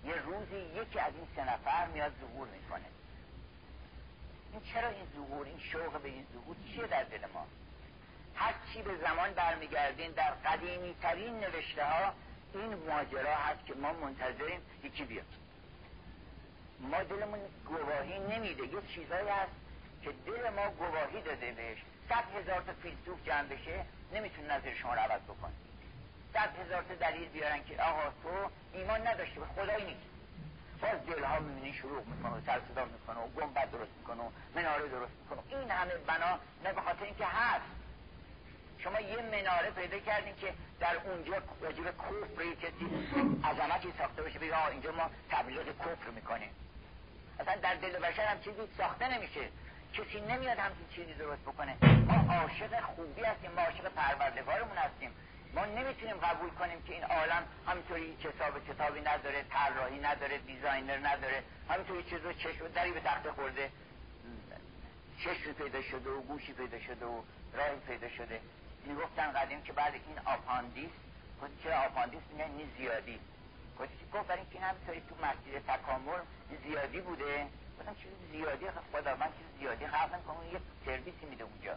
یه 0.05 0.15
روزی 0.15 0.57
یکی 0.57 0.99
از 0.99 1.13
این 1.15 1.27
سه 1.35 1.53
نفر 1.53 1.87
میاد 1.87 2.11
ظهور 2.21 2.47
می‌کنه 2.47 2.85
این 4.51 4.61
چرا 4.73 4.89
این 4.89 5.05
ظهور 5.15 5.45
این 5.45 5.59
شوق 5.59 6.01
به 6.01 6.09
این 6.09 6.25
ظهور 6.33 6.55
چیه 6.73 6.87
در 6.87 7.03
دل 7.03 7.25
ما؟ 7.33 7.47
هر 8.37 8.53
چی 8.73 8.81
به 8.81 8.97
زمان 8.97 9.33
برمیگردین 9.33 10.11
در 10.11 10.31
قدیمی 10.31 10.95
ترین 11.01 11.39
نوشته 11.39 11.85
ها 11.85 12.13
این 12.53 12.75
ماجرا 12.75 13.35
هست 13.35 13.65
که 13.65 13.73
ما 13.73 13.93
منتظریم 13.93 14.61
یکی 14.83 15.03
بیاد. 15.03 15.25
ما 16.79 17.03
دلمون 17.03 17.39
گواهی 17.65 18.19
نمیده 18.19 18.63
یه 18.63 18.81
چیزایی 18.95 19.29
هست 19.29 19.51
که 20.03 20.11
دل 20.25 20.49
ما 20.49 20.69
گواهی 20.69 21.21
داده 21.21 21.51
بهش. 21.51 21.77
صد 22.09 22.23
هزار 22.39 22.61
تا 22.61 22.73
فیلسوف 22.73 23.25
جمع 23.25 23.43
بشه 23.43 23.85
نمی‌تونه 24.13 24.53
نظر 24.53 24.73
شما 24.73 24.93
رو 24.93 24.99
عوض 24.99 25.21
بکنه 25.21 25.53
صد 26.33 26.49
هزار 26.65 26.83
تا 26.83 26.95
دلیل 26.95 27.29
بیارن 27.29 27.63
که 27.63 27.81
آقا 27.81 28.03
تو 28.23 28.49
ایمان 28.73 29.07
نداشته 29.07 29.39
به 29.39 29.45
خدایی 29.45 29.85
نیست. 29.85 30.07
باز 30.81 31.05
دلها 31.15 31.39
می‌بینی 31.39 31.73
شروع 31.73 32.03
می‌کنه 32.03 32.31
و 32.31 32.41
سر 32.45 32.61
صدا 32.71 32.85
می‌کنه 32.85 33.19
و 33.19 33.27
گنبد 33.27 33.71
درست 33.71 33.91
می‌کنه 33.97 34.23
و 34.23 34.29
مناره 34.55 34.87
درست 34.87 35.11
می‌کنه. 35.21 35.59
این 35.59 35.71
همه 35.71 35.93
بنا 35.95 36.39
نه 36.63 36.73
به 36.73 36.81
خاطر 36.81 37.03
اینکه 37.03 37.25
هست. 37.25 37.65
شما 38.79 38.99
یه 38.99 39.21
مناره 39.21 39.71
پیدا 39.71 39.99
کردین 39.99 40.35
که 40.35 40.53
در 40.79 40.95
اونجا 41.05 41.33
راجب 41.61 41.83
کفر 41.83 42.53
کسی 42.61 42.85
عظمتی 43.43 43.93
ساخته 43.97 44.21
باشه 44.21 44.39
بگه 44.39 44.67
اینجا 44.67 44.91
ما 44.91 45.09
تبلیغ 45.29 45.67
کفر 45.79 46.09
می‌کنیم. 46.15 46.49
اصلا 47.39 47.55
در 47.55 47.75
دل 47.75 47.99
بشر 47.99 48.25
هم 48.25 48.39
چیزی 48.39 48.57
ساخته 48.77 49.13
نمیشه. 49.13 49.41
کسی 49.93 50.21
نمیاد 50.21 50.57
همچین 50.57 50.87
چیزی 50.95 51.13
درست 51.13 51.41
بکنه. 51.41 51.77
ما 52.07 52.33
عاشق 52.33 52.81
خوبی 52.81 53.23
هستیم 53.23 53.51
ما 53.51 53.61
عاشق 53.61 53.87
پروردگارمون 53.89 54.77
هستیم. 54.77 55.11
ما 55.55 55.65
نمی‌تونیم 55.65 56.17
قبول 56.17 56.49
کنیم 56.49 56.81
که 56.81 56.93
این 56.93 57.03
عالم 57.03 57.43
همینطوری 57.67 58.15
کتاب 58.15 58.67
کتابی 58.67 59.01
نداره 59.01 59.43
طراحی 59.49 59.99
نداره 59.99 60.37
designer 60.37 61.07
نداره. 61.07 61.43
همینطوری 61.69 62.03
چیز 62.03 62.21
رو 62.21 62.33
چشم 62.33 62.67
دری 62.67 62.91
به 62.91 62.99
تخته 62.99 63.31
خورده. 63.31 63.71
چشمی 65.23 65.53
پیدا 65.53 65.81
شده 65.81 66.09
و 66.09 66.21
گوشی 66.21 66.53
پیدا 66.53 66.79
شده 66.79 67.05
و 67.05 67.21
راهی 67.53 67.79
پیدا 67.87 68.09
شده. 68.09 68.39
می‌گفتن 68.87 69.31
قدیم 69.31 69.61
که 69.61 69.73
بعد 69.73 69.93
این 69.93 70.19
آپاندیس 70.25 70.89
گفت 71.41 71.63
چرا 71.63 71.79
آپاندیس؟ 71.79 72.21
میگن 72.31 72.51
این 72.57 72.69
زیادی. 72.77 73.19
گفت 74.13 74.27
برای 74.27 74.41
اینکه 74.41 74.59
همینطوری 74.59 75.01
تو 75.09 75.15
مسیر 75.15 75.59
تکامل 75.59 76.19
زیادی 76.67 77.01
بوده. 77.01 77.47
گفتم 77.79 77.95
چیز 77.95 78.11
زیادی؟ 78.31 78.65
خدا 78.91 79.15
من 79.15 79.27
چیز 79.27 79.59
زیادی 79.59 79.87
خلق 79.87 80.13
نمی‌کنم. 80.13 80.53
یه 80.53 80.59
سرویسی 80.85 81.25
میده 81.29 81.43
اونجا. 81.43 81.75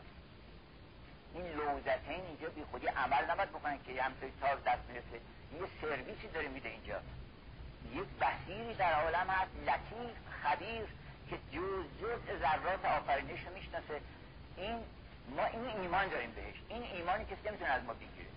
این 1.34 1.46
لوزتین 1.46 2.20
اینجا 2.26 2.48
بی 2.48 2.64
خودی 2.70 2.86
عمل 2.86 3.30
نباید 3.30 3.48
بکنن 3.48 3.78
که 3.86 4.02
همطوری 4.02 4.32
تار 4.40 4.56
دست 4.56 4.82
می‌رسه 4.88 5.20
یه 5.60 5.66
سرویسی 5.80 6.28
داره 6.28 6.48
میده 6.48 6.68
اینجا. 6.68 7.00
یک 7.94 8.08
بسیری 8.20 8.74
در 8.74 8.92
عالم 8.92 9.30
هست 9.30 9.50
لطیف 9.66 10.16
خبیر 10.42 10.86
که 11.30 11.36
جز 11.52 11.84
جز 12.00 12.40
ذرات 12.40 12.84
آفرینش 12.84 13.40
رو 13.46 13.54
می‌شناسه. 13.54 14.00
این 14.56 14.78
ما 15.36 15.44
این 15.46 15.80
ایمان 15.80 16.08
داریم 16.08 16.30
بهش. 16.30 16.54
این 16.68 16.82
ایمانی 16.82 17.24
کسی 17.24 17.48
نمی‌تونه 17.48 17.70
از 17.70 17.84
ما 17.84 17.92
بگیره. 17.92 18.30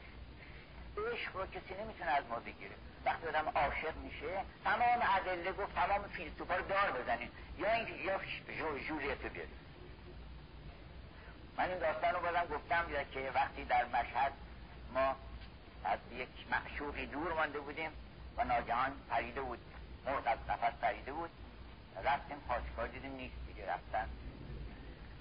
عشق 0.98 1.36
رو 1.36 1.46
کسی 1.46 1.82
نمی‌تونه 1.82 2.12
از 2.12 2.24
ما 2.30 2.40
بگیره. 2.40 2.76
وقتی 3.06 3.28
آدم 3.28 3.50
عاشق 3.56 3.96
میشه 3.98 4.42
تمام 4.64 5.00
ادله 5.16 5.52
گفت 5.52 5.76
تمام 5.76 6.08
فیلسوفا 6.08 6.56
رو 6.56 6.68
دار 6.68 6.92
بزنین 6.92 7.30
یا 7.58 7.72
این 7.72 7.88
یا 8.06 8.20
جولیت 8.88 9.24
رو 9.24 9.30
بیارید 9.30 9.64
من 11.58 11.70
این 11.70 11.80
داستان 11.80 12.14
رو 12.14 12.20
بازم 12.20 12.46
گفتم 12.46 12.86
یا 12.90 13.04
که 13.04 13.32
وقتی 13.36 13.66
در 13.66 13.86
مشهد 13.86 14.32
ما 14.94 15.16
از 15.86 16.00
یک 16.12 16.28
معشوقی 16.52 17.06
دور 17.06 17.34
مانده 17.34 17.60
بودیم 17.60 17.92
و 18.38 18.44
ناگهان 18.44 18.92
پریده 19.10 19.42
بود. 19.42 19.60
مرد 20.06 20.28
از 20.28 20.38
نفس 20.50 20.74
پریده 20.82 21.14
بود. 21.14 21.30
رفتیم 22.04 22.38
خواستگاه 22.48 22.88
دیدیم 22.88 23.12
نیست 23.12 23.36
دیگه 23.48 23.74
رفتن. 23.74 24.10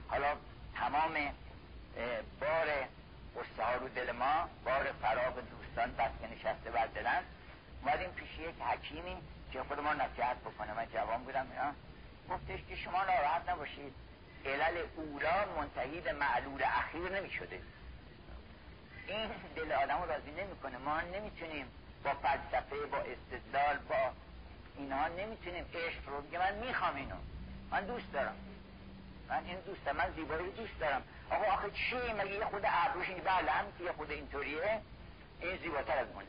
حالا 0.08 0.36
تمام 0.74 1.12
بار 2.40 2.66
قصه 3.36 3.78
رو 3.80 3.88
دل 3.88 4.12
ما 4.12 4.48
بار 4.64 4.92
فراغ 5.02 5.34
دوستان 5.34 5.92
بس 5.92 6.10
که 6.20 6.26
نشسته 6.34 6.70
بر 6.70 6.86
دلن. 6.86 7.22
اومدیم 7.82 8.10
پیش 8.10 8.38
یک 8.38 8.54
حکیمی 8.60 9.16
که 9.52 9.62
خود 9.62 9.80
ما 9.80 9.94
نصیحت 9.94 10.36
بکنه. 10.36 10.74
من 10.74 10.86
جوان 10.94 11.24
بودم 11.24 11.46
اینا. 11.50 11.72
گفتش 12.30 12.64
که 12.68 12.76
شما 12.76 13.04
ناراحت 13.04 13.48
نباشید. 13.48 13.94
علل 14.44 14.86
اولا 14.96 15.60
منتهی 15.60 16.00
به 16.00 16.12
معلول 16.12 16.62
اخیر 16.64 17.20
نمی 17.20 17.30
شده 17.30 17.60
این 19.06 19.30
دل 19.56 19.72
آدم 19.72 20.02
راضی 20.08 20.30
نمی‌کنه. 20.30 20.78
ما 20.78 21.00
نمی‌تونیم 21.00 21.66
با 22.04 22.14
فلسفه 22.14 22.86
با 22.86 22.98
استدلال 22.98 23.76
با 23.76 24.12
اینها 24.76 25.08
نمی‌تونیم. 25.08 25.64
عشق 25.74 26.08
رو 26.08 26.20
بگه 26.20 26.38
من 26.38 26.54
می‌خوام 26.54 26.96
اینو. 26.96 27.16
من 27.70 27.86
دوست 27.86 28.12
دارم. 28.12 28.36
من 29.32 29.46
این 29.46 29.60
دوست 29.60 29.88
من 29.88 30.12
زیبایی 30.16 30.50
دوست 30.50 30.80
دارم. 30.80 31.02
آقا 31.30 31.44
آخه 31.44 31.70
چی؟ 31.70 32.12
مگه 32.18 32.34
یه 32.34 32.44
خود 32.44 32.62
ابروش 32.64 33.08
این 33.08 33.18
بله 33.18 33.50
هم 33.50 33.64
یه 33.80 33.92
خود 33.92 34.10
اینطوریه؟ 34.10 34.80
این 35.40 35.56
زیباتر 35.56 35.98
از 35.98 36.08
مونه 36.14 36.26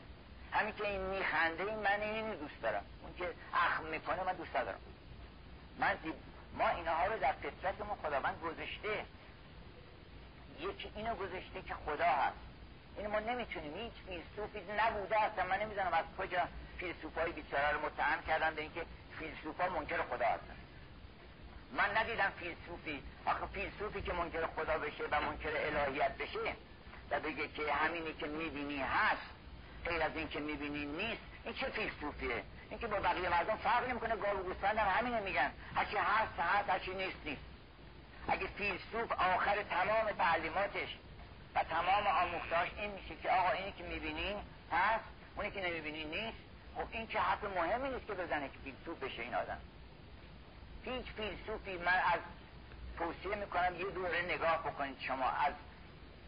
همین 0.52 0.74
که 0.74 0.88
این 0.88 1.00
میخنده 1.00 1.62
این 1.62 1.78
من 1.78 2.00
این 2.00 2.34
دوست 2.34 2.62
دارم. 2.62 2.84
اون 3.02 3.14
که 3.14 3.34
اخم 3.54 3.84
می‌کنه 3.84 4.24
من 4.24 4.32
دوست 4.32 4.52
دارم 4.52 4.80
من 5.78 5.98
زیب... 6.02 6.14
ما 6.54 6.68
اینها 6.68 7.06
رو 7.06 7.18
در 7.18 7.32
فطرتمون 7.32 7.96
خداوند 7.96 8.40
گذاشته. 8.40 9.04
یکی 10.60 10.92
اینو 10.96 11.14
گذاشته 11.14 11.62
که 11.62 11.74
خدا 11.74 12.04
هست. 12.04 12.36
این 12.96 13.06
ما 13.06 13.20
نمی‌تونیم. 13.20 13.74
هیچ 13.74 13.92
فیلسوفی 14.06 14.60
نبوده 14.78 15.22
اصلا. 15.22 15.44
من 15.44 15.60
نمی‌دونم 15.60 15.92
از 15.92 16.04
کجا 16.18 16.48
فیلسوفای 16.78 17.32
بیچاره 17.32 17.72
رو 17.72 17.86
متهم 17.86 18.22
کردن 18.22 18.54
به 18.54 18.62
اینکه 18.62 18.86
فیلسوفا 19.18 19.68
منکر 19.68 20.02
خدا 20.02 20.26
هستن. 20.26 20.56
من 21.74 21.96
ندیدم 21.96 22.32
فیلسوفی. 22.40 23.02
آخه 23.26 23.46
فیلسوفی 23.46 24.02
که 24.02 24.12
منکر 24.12 24.46
خدا 24.46 24.78
بشه 24.78 25.04
و 25.10 25.20
منکر 25.20 25.50
الهیت 25.56 26.16
بشه 26.16 26.54
و 27.10 27.20
بگه 27.20 27.48
که 27.48 27.72
همینی 27.72 28.12
که 28.12 28.26
می‌بینی 28.26 28.78
هست 28.78 29.26
غیر 29.84 30.02
از 30.02 30.16
این 30.16 30.28
که 30.28 30.40
می‌بینی 30.40 30.84
نیست 30.84 31.22
این 31.44 31.54
چه 31.54 31.66
فیلسوفیه؟ 31.68 32.42
این 32.70 32.78
که 32.78 32.86
با 32.86 32.96
بقیه 32.96 33.28
مردم 33.28 33.56
فرق 33.56 33.88
نمی‌کنه. 33.88 34.16
گاو 34.16 34.42
گوسفند 34.42 34.78
هم 34.78 34.88
همینه 34.98 35.20
میگن. 35.20 35.50
هرچی 35.74 35.96
هست 35.96 36.38
هست 36.38 36.70
هرچی 36.70 36.94
نیست 36.94 37.16
نیست. 37.24 37.42
اگه 38.28 38.46
فیلسوف 38.46 39.12
آخر 39.12 39.62
تمام 39.62 40.12
تعلیماتش 40.18 40.88
و 41.54 41.64
تمام 41.64 42.06
آموختاش 42.06 42.68
این 42.76 42.90
میشه 42.90 43.16
که 43.22 43.30
آقا 43.30 43.50
اینی 43.50 43.72
که 43.72 43.84
می‌بینی 43.84 44.34
هست 44.72 45.04
اونی 45.36 45.50
که 45.50 45.60
نمی‌بینی 45.60 46.04
نیست 46.04 46.38
خب 46.76 46.86
این 46.90 47.06
که 47.06 47.20
حرف 47.20 47.44
مهمی 47.44 47.88
نیست 47.88 48.06
که 48.06 48.12
بزنه 48.14 48.48
که 48.48 48.58
فیلسوف 48.64 48.98
بشه 48.98 49.22
این 49.22 49.34
آدم. 49.34 49.58
هیچ 50.84 51.06
فیلسوفی 51.16 51.76
من 51.76 52.00
از 52.12 52.20
توصیه 52.98 53.36
می‌کنم 53.36 53.80
یه 53.80 53.90
دوره 53.90 54.22
نگاه 54.22 54.58
بکنید 54.58 55.00
شما 55.00 55.30
از 55.30 55.54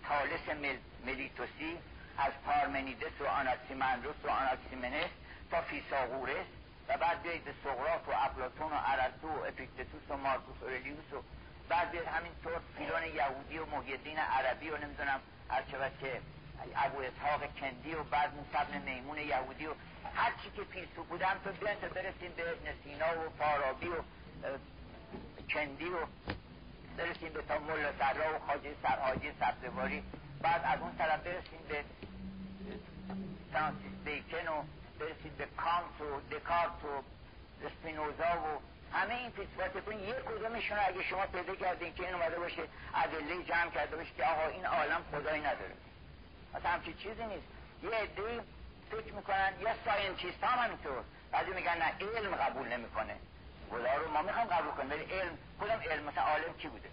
تالس 0.09 0.49
مل... 0.49 0.77
ملیتوسی 1.07 1.79
از 2.19 2.33
پارمنیدس 2.47 3.21
و 3.21 3.25
آناکسیمندروس 3.25 4.17
و 4.25 4.29
آناکسیمنس 4.29 5.11
تا 5.51 5.63
فیساغورس 5.63 6.47
و 6.89 6.97
بعد 6.99 7.23
بیایید 7.23 7.45
به 7.45 7.55
سقراط 7.65 8.09
و 8.09 8.13
افلاطون 8.13 8.73
و 8.73 8.79
ارسطو 8.87 9.29
و 9.29 9.45
اپیکتتوس 9.49 10.11
و 10.11 10.17
مارکوس 10.17 10.63
اورلیوس 10.63 11.13
و 11.13 11.23
بعد 11.69 11.95
همینطور 11.95 12.61
فیلون 12.79 13.05
یهودی 13.15 13.59
و 13.59 13.67
محی‌الدین 13.67 14.19
عربی 14.19 14.71
و 14.71 14.77
نمی‌دونم 14.77 15.21
هر 15.51 15.63
که 16.01 16.21
ابو 16.77 16.99
اسحاق 16.99 17.41
کندی 17.61 17.95
و 17.95 18.03
بعد 18.03 18.33
موسی 18.35 18.79
میمون 18.79 19.19
یهودی 19.19 19.67
و 19.67 19.75
هر 20.15 20.33
چی 20.43 20.51
که 20.57 20.63
فیلسوف 20.63 21.07
بودم 21.07 21.41
تو 21.45 21.51
بیاین 21.53 21.81
تا 21.81 21.89
برسیم 21.89 22.33
به 22.37 22.51
ابن 22.51 22.75
سینا 22.85 23.07
و 23.07 23.31
فارابی 23.39 23.89
و 23.89 24.03
کندی 25.51 25.85
و 25.85 25.99
برسیم 26.97 27.33
به 27.33 27.43
تا 27.43 27.59
ملا 27.59 27.93
سرا 27.99 28.35
و 28.35 28.39
خاجه 28.47 28.75
سرحاجی 28.83 29.33
سبزواری. 29.41 30.03
بعد 30.41 30.63
از 30.65 30.81
اون 30.81 30.97
طرف 30.97 31.21
برسیم 31.21 31.61
به 31.69 31.85
فرانسیس 33.53 33.93
بیکن 34.05 34.49
و 34.49 34.63
برسید 34.99 35.37
به 35.37 35.47
کانت 35.57 36.01
و 36.01 36.21
دکارت 36.37 36.85
و 36.85 37.03
اسپینوزا 37.67 38.33
و 38.45 38.61
همه 38.97 39.15
این 39.15 39.31
فیلسوفاتتون 39.31 39.99
یک 39.99 40.15
کدومشون 40.15 40.79
اگه 40.79 41.03
شما 41.03 41.27
پیدا 41.27 41.55
کردین 41.55 41.95
که 41.95 42.07
این 42.07 42.15
اومده 42.15 42.39
باشه 42.39 42.63
ادله 42.95 43.43
جمع 43.45 43.71
کرده 43.71 43.97
باشه 43.97 44.11
که 44.17 44.25
آقا 44.25 44.47
این 44.47 44.67
عالم 44.67 45.03
خدایی 45.13 45.41
نداره. 45.41 45.75
اصلا 46.55 46.71
همچی 46.71 46.95
چیزی 46.95 47.25
نیست. 47.25 47.47
یه 47.83 47.91
عده 47.91 48.41
فکر 48.91 49.13
می‌کنن 49.13 49.53
یا 49.61 49.75
scientist 49.85 50.45
هم 50.45 50.65
همینطور. 50.65 51.05
بعضی 51.33 51.51
میگن 51.51 51.79
نه 51.79 52.17
علم 52.17 52.35
قبول 52.35 52.69
نمی‌کنه. 52.69 53.17
خدا 53.71 53.95
رو 53.95 54.13
ما 54.13 54.23
می‌خوام 54.23 54.47
قبول 54.47 54.71
کنیم 54.71 54.91
ولی 54.91 55.05
علم 55.05 55.39
کدام 55.61 55.81
علم 55.81 56.05
مثلا 56.05 56.23
عالم 56.23 56.55
کی 56.59 56.69
بوده؟ 56.69 56.89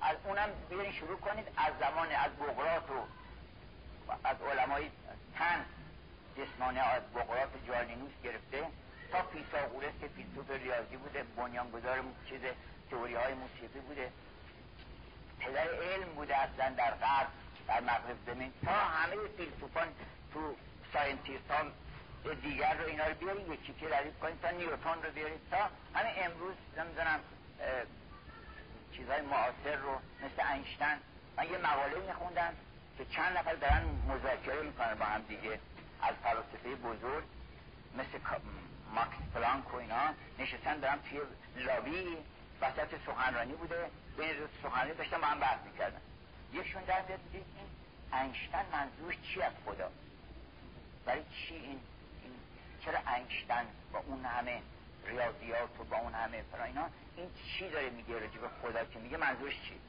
از 0.00 0.16
اونم 0.24 0.48
بیارین 0.70 0.92
شروع 0.92 1.18
کنید 1.18 1.46
از 1.56 1.72
زمان 1.80 2.12
از 2.12 2.30
بقراط 2.32 2.90
و 2.90 4.12
از 4.24 4.36
علمای 4.42 4.90
تن. 5.34 5.64
جسمانه 6.38 6.80
از 6.80 7.02
بقراط 7.14 7.48
جالینوس 7.66 8.12
گرفته 8.24 8.66
تا 9.12 9.22
فیساغورس 9.22 9.92
که 10.00 10.08
فیلسوف 10.08 10.50
ریاضی 10.50 10.96
بوده 10.96 11.22
بنیانگذار 11.36 12.04
چیز 12.28 12.40
تئوری 12.90 13.14
های 13.14 13.34
موسیقی 13.34 13.80
بوده. 13.80 14.12
پدر 15.40 15.68
علم 15.74 16.08
بوده 16.14 16.36
اصلا 16.36 16.74
در 16.74 16.94
غرب 16.94 17.28
در 17.68 17.80
مغرب 17.80 18.16
زمین. 18.26 18.52
تا 18.64 18.72
همه 18.72 19.16
فیلسوفان 19.36 19.88
تو 20.34 20.54
scientist 20.92 21.50
دیگر 22.42 22.74
رو 22.74 22.86
اینا 22.86 23.06
رو 23.06 23.14
بیارید 23.14 23.48
یکی 23.48 23.72
که 23.72 23.88
ردیف 23.96 24.18
کنید 24.18 24.40
تا 24.42 24.50
نیوتون 24.50 25.02
رو 25.02 25.10
بیارید 25.10 25.40
تا 25.50 25.56
همین 25.94 26.12
امروز 26.16 26.54
نمی‌دونم 26.78 27.20
چیزهای 28.92 29.20
معاصر 29.20 29.76
رو 29.76 29.98
مثل 30.24 30.52
اینشتین 30.52 30.98
من 31.36 31.50
یه 31.50 31.58
مقاله 31.58 32.06
میخوندم 32.06 32.52
که 32.98 33.04
چند 33.04 33.38
نفر 33.38 33.54
دارن 33.54 33.82
مذاکره 34.08 34.62
می‌کنن 34.62 34.94
با 34.94 35.04
هم 35.04 35.22
دیگه 35.22 35.60
از 36.02 36.14
فلاسفه 36.22 36.74
بزرگ 36.74 37.24
مثل 37.94 38.18
ماکس 38.94 39.16
پلانک 39.34 39.74
و 39.74 39.76
اینا. 39.76 40.14
نشستن 40.38 40.80
دارن 40.80 40.98
توی 40.98 41.20
لابی 41.56 42.16
وسط 42.60 42.94
سخنرانی 43.06 43.52
بوده. 43.52 43.90
بین 44.18 44.34
سخنرانی 44.62 44.94
داشتن 44.94 45.20
با 45.20 45.26
هم 45.26 45.38
بحث 45.40 45.58
می‌کردن. 45.72 46.00
یکشون 46.52 46.84
در 46.84 47.02
بیاد 47.02 47.20
این 47.32 47.44
انشتن 48.12 48.64
منظورش 48.72 49.16
چی 49.22 49.42
از 49.42 49.52
خدا؟ 49.66 49.90
برای 51.06 51.22
چی 51.22 51.54
این 51.54 51.80
چرا 52.88 53.00
انشتن 53.06 53.66
با 53.92 53.98
اون 53.98 54.24
همه 54.24 54.62
ریاضیات 55.06 55.80
و 55.80 55.84
با 55.84 55.96
اون 55.96 56.14
همه 56.14 56.42
فرا 56.52 56.64
اینا؟ 56.64 56.88
این 57.16 57.30
چی 57.44 57.70
داره 57.70 57.90
میگه 57.90 58.14
راجع 58.14 58.38
خدا 58.62 58.84
که 58.84 58.98
میگه؟ 58.98 59.16
منظورش 59.16 59.52
چی؟ 59.52 59.80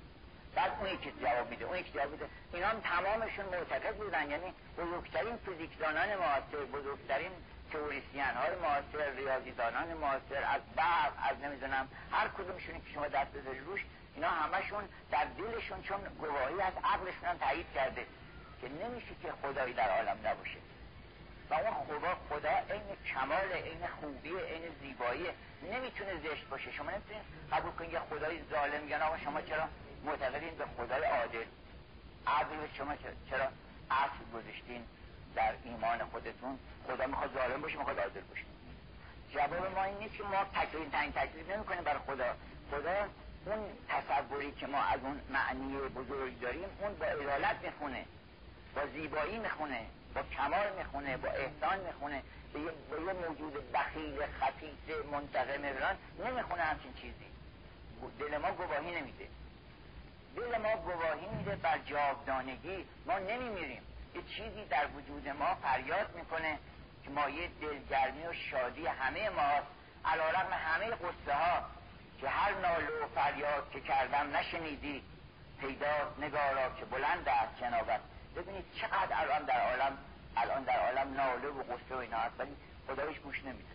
بعد 0.55 0.71
اون 0.79 0.89
یکی 0.89 1.11
جواب 1.21 1.49
میده 1.49 1.65
اون 1.65 1.77
یکی 1.77 1.91
جواب 1.91 2.11
میده 2.11 2.25
اینا 2.53 2.67
هم 2.67 2.79
تمامشون 2.79 3.45
معتقد 3.45 3.95
بودن. 3.95 4.29
یعنی 4.29 4.53
بزرگترین 4.77 5.37
فیزیکدانان 5.37 6.15
معاصر 6.15 6.65
بزرگترین 6.73 7.31
تئوریسین 7.71 8.21
های 8.21 8.55
معاصر 8.55 9.11
ریاضیدانان 9.17 9.93
معاصر 9.93 10.43
از 10.43 10.61
برق 10.75 11.13
از 11.29 11.39
نمی‌دونم 11.39 11.87
هر 12.11 12.27
کدومشون 12.27 12.75
که 12.75 12.93
شما 12.93 13.07
دست 13.07 13.31
بذاری 13.31 13.59
روش 13.59 13.85
اینا 14.15 14.29
همشون 14.29 14.83
در 15.11 15.25
دلشون 15.25 15.81
چون 15.81 15.99
گواهی 16.19 16.61
از 16.61 16.73
عقلشون 16.83 17.37
تایید 17.39 17.65
کرده 17.75 18.05
که 18.61 18.69
نمیشه 18.69 19.15
که 19.21 19.31
خدایی 19.41 19.73
در 19.73 19.89
عالم 19.89 20.17
نباشه. 20.23 20.68
و 21.49 21.53
اون 21.53 21.73
خدا 21.87 22.15
خدا 22.29 22.49
عین 22.49 22.95
کمال 23.13 23.51
عین 23.51 23.87
خوبی 23.99 24.29
عین 24.29 24.63
زیبایی 24.81 25.25
نمی‌تونه 25.71 26.13
زشت 26.23 26.47
باشه. 26.49 26.71
شما 26.71 26.91
نمی‌تونید 26.91 27.21
قبول 27.51 27.71
کنید 27.71 27.93
یه 27.93 27.99
خدای 27.99 28.39
ظالم 28.49 28.83
میگن 28.83 29.01
آقا 29.01 29.17
شما 29.17 29.41
چرا 29.41 29.63
معتقدین 30.05 30.55
به 30.55 30.65
خدای 30.77 31.03
عادل؟ 31.03 31.45
عدل 32.27 32.73
شما 32.73 32.93
چرا 33.29 33.47
اصل 33.91 34.23
گذاشتین 34.33 34.83
در 35.35 35.53
ایمان 35.63 36.05
خودتون؟ 36.05 36.59
خدا 36.87 37.07
می‌خواد 37.07 37.33
ظالم 37.33 37.61
باشه 37.61 37.77
می‌خواد 37.77 37.99
عادل 37.99 38.21
باشه. 38.21 38.43
جواب 39.33 39.75
ما 39.75 39.83
این 39.83 39.97
نیست 39.97 40.15
که 40.15 40.23
ما 40.23 40.43
تکلیف 40.43 40.89
تنگ 40.91 41.13
تکلیف 41.13 41.49
نمی 41.49 41.65
کنیم 41.65 41.83
برای 41.83 41.99
خدا. 42.07 42.35
خدا 42.71 43.07
اون 43.45 43.69
تصوری 43.89 44.51
که 44.51 44.67
ما 44.67 44.81
از 44.81 44.99
اون 45.03 45.21
معنی 45.29 45.77
بزرگ 45.77 46.39
داریم 46.39 46.69
اون 46.81 46.95
با 46.95 47.05
ارالت 47.05 47.55
می‌خونه 47.63 48.05
با 48.75 48.81
زیبایی 48.85 49.37
می‌خونه. 49.37 49.85
با 50.15 50.21
کمال 50.23 50.67
می‌خونه 50.77 51.17
با 51.17 51.29
احسان 51.29 51.79
می‌خونه 51.79 52.23
به 52.53 52.59
یه, 52.59 53.13
موجود 53.13 53.71
بخیل 53.71 54.21
خفیف 54.41 55.05
منتقم 55.11 55.63
ایران 55.63 55.95
نمی‌خونه 56.25 56.61
همچین 56.61 56.93
چیزی. 56.93 57.29
دل 58.19 58.37
ما 58.37 58.51
گواهی 58.51 59.01
نمیده. 59.01 59.27
دل 60.35 60.57
ما 60.57 60.75
گواهی 60.75 61.27
میده 61.37 61.55
بر 61.55 61.77
جاودانگی. 61.77 62.85
ما 63.05 63.19
نمیمیریم. 63.19 63.81
یه 64.15 64.21
چیزی 64.21 64.65
در 64.69 64.87
وجود 64.87 65.29
ما 65.29 65.55
فریاد 65.55 66.15
می‌کنه 66.15 66.59
که 67.03 67.09
مایه 67.09 67.49
دلگرمی 67.61 68.27
و 68.27 68.33
شادی 68.33 68.87
همه 68.87 69.29
ماست. 69.29 69.67
علا 70.05 70.29
رقم 70.29 70.53
همه 70.53 70.85
قصه 70.85 71.33
ها 71.33 71.65
که 72.21 72.29
هر 72.29 72.51
ناله 72.53 72.87
و 73.03 73.07
فریاد 73.15 73.71
که 73.71 73.81
کردم 73.81 74.35
نشنیدی. 74.35 75.03
پیداست 75.61 76.19
نگارا 76.19 76.69
که 76.79 76.85
بلند 76.85 77.29
است 77.29 77.61
جنابت. 77.61 77.99
ببینید 78.39 78.65
چقدر 78.81 79.21
الان 79.21 79.43
در 79.45 79.61
عالم 79.69 79.97
الان 80.37 80.63
در 80.63 80.79
عالم 80.85 81.13
ناله 81.13 81.47
و 81.47 81.63
قصه 81.63 81.95
و 81.95 81.97
اینا 81.97 82.17
هست 82.17 82.33
ولی 82.39 82.55
خدا 82.87 83.03
گوش 83.23 83.43
نمیده. 83.43 83.73